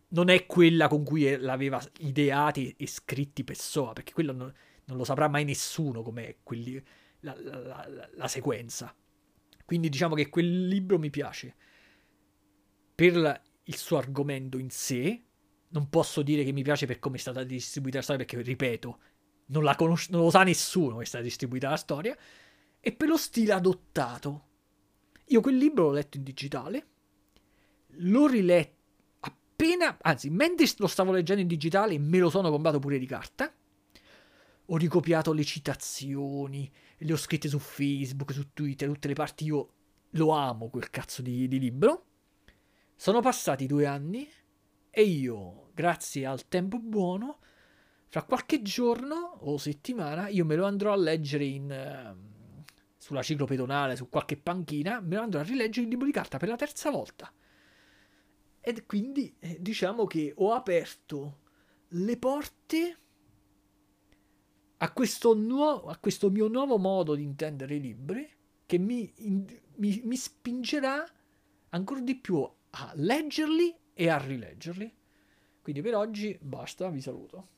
non 0.09 0.28
è 0.28 0.47
quella 0.47 0.88
con 0.88 1.05
cui 1.05 1.36
l'aveva 1.38 1.82
ideati 1.99 2.74
e 2.76 2.86
scritti 2.86 3.45
Pessoa, 3.45 3.93
perché 3.93 4.12
quello 4.12 4.32
non, 4.32 4.53
non 4.86 4.97
lo 4.97 5.05
saprà 5.05 5.28
mai 5.28 5.45
nessuno 5.45 6.03
quelli, 6.43 6.82
la, 7.20 7.34
la, 7.38 7.86
la, 7.88 8.11
la 8.14 8.28
sequenza. 8.28 8.95
Quindi 9.64 9.88
diciamo 9.88 10.14
che 10.14 10.28
quel 10.28 10.66
libro 10.66 10.99
mi 10.99 11.11
piace 11.11 11.55
per 12.95 13.43
il 13.64 13.76
suo 13.76 13.99
argomento 13.99 14.59
in 14.59 14.70
sé, 14.70 15.22
non 15.68 15.88
posso 15.88 16.22
dire 16.22 16.45
che 16.45 16.53
mi 16.53 16.62
piace 16.62 16.86
per 16.86 16.99
come 16.99 17.16
è 17.16 17.20
stata 17.20 17.43
distribuita 17.45 17.99
la 17.99 18.03
storia, 18.03 18.24
perché, 18.24 18.43
ripeto, 18.43 19.01
non, 19.47 19.62
la 19.62 19.74
conosce, 19.76 20.11
non 20.11 20.22
lo 20.22 20.30
sa 20.30 20.43
nessuno 20.43 20.90
come 20.90 21.05
è 21.05 21.07
stata 21.07 21.24
distribuita 21.24 21.70
la 21.70 21.76
storia, 21.76 22.16
e 22.80 22.93
per 22.93 23.09
lo 23.09 23.16
stile 23.16 23.53
adottato. 23.53 24.49
Io 25.26 25.40
quel 25.40 25.57
libro 25.57 25.84
l'ho 25.84 25.93
letto 25.93 26.16
in 26.16 26.24
digitale, 26.24 26.86
l'ho 27.86 28.26
riletto 28.26 28.82
appena, 29.62 29.96
anzi, 30.02 30.28
mentre 30.28 30.66
lo 30.78 30.88
stavo 30.88 31.12
leggendo 31.12 31.40
in 31.40 31.46
digitale, 31.46 31.96
me 31.98 32.18
lo 32.18 32.30
sono 32.30 32.50
comprato 32.50 32.80
pure 32.80 32.98
di 32.98 33.06
carta. 33.06 33.52
Ho 34.66 34.76
ricopiato 34.76 35.32
le 35.32 35.44
citazioni, 35.44 36.70
le 36.98 37.12
ho 37.12 37.16
scritte 37.16 37.48
su 37.48 37.58
Facebook, 37.58 38.32
su 38.32 38.52
Twitter, 38.52 38.88
tutte 38.88 39.08
le 39.08 39.14
parti. 39.14 39.44
Io 39.44 39.72
lo 40.10 40.30
amo 40.30 40.68
quel 40.68 40.90
cazzo 40.90 41.22
di, 41.22 41.46
di 41.46 41.58
libro. 41.60 42.06
Sono 42.96 43.20
passati 43.20 43.66
due 43.66 43.86
anni 43.86 44.28
e 44.90 45.02
io, 45.02 45.70
grazie 45.74 46.26
al 46.26 46.48
tempo 46.48 46.78
buono, 46.78 47.38
fra 48.08 48.24
qualche 48.24 48.62
giorno 48.62 49.38
o 49.40 49.56
settimana, 49.58 50.28
io 50.28 50.44
me 50.44 50.54
lo 50.54 50.66
andrò 50.66 50.92
a 50.92 50.96
leggere 50.96 51.44
in, 51.44 52.14
uh, 52.14 52.64
sulla 52.98 53.22
ciclopedonale, 53.22 53.96
su 53.96 54.08
qualche 54.08 54.36
panchina, 54.36 55.00
me 55.00 55.16
lo 55.16 55.22
andrò 55.22 55.40
a 55.40 55.44
rileggere 55.44 55.86
il 55.86 55.92
libro 55.92 56.06
di 56.06 56.12
carta 56.12 56.38
per 56.38 56.48
la 56.48 56.56
terza 56.56 56.90
volta. 56.90 57.32
E 58.64 58.86
quindi 58.86 59.34
eh, 59.40 59.58
diciamo 59.60 60.06
che 60.06 60.32
ho 60.36 60.52
aperto 60.52 61.40
le 61.88 62.16
porte 62.16 62.98
a 64.78 64.92
questo, 64.92 65.34
nuovo, 65.34 65.88
a 65.88 65.96
questo 65.96 66.30
mio 66.30 66.46
nuovo 66.46 66.78
modo 66.78 67.16
di 67.16 67.24
intendere 67.24 67.74
i 67.74 67.80
libri 67.80 68.28
che 68.64 68.78
mi, 68.78 69.12
in, 69.16 69.44
mi, 69.76 70.00
mi 70.04 70.16
spingerà 70.16 71.04
ancora 71.70 72.00
di 72.00 72.14
più 72.14 72.48
a 72.70 72.92
leggerli 72.94 73.76
e 73.94 74.08
a 74.08 74.16
rileggerli. 74.18 74.94
Quindi 75.60 75.82
per 75.82 75.96
oggi 75.96 76.38
basta, 76.40 76.88
vi 76.88 77.00
saluto. 77.00 77.48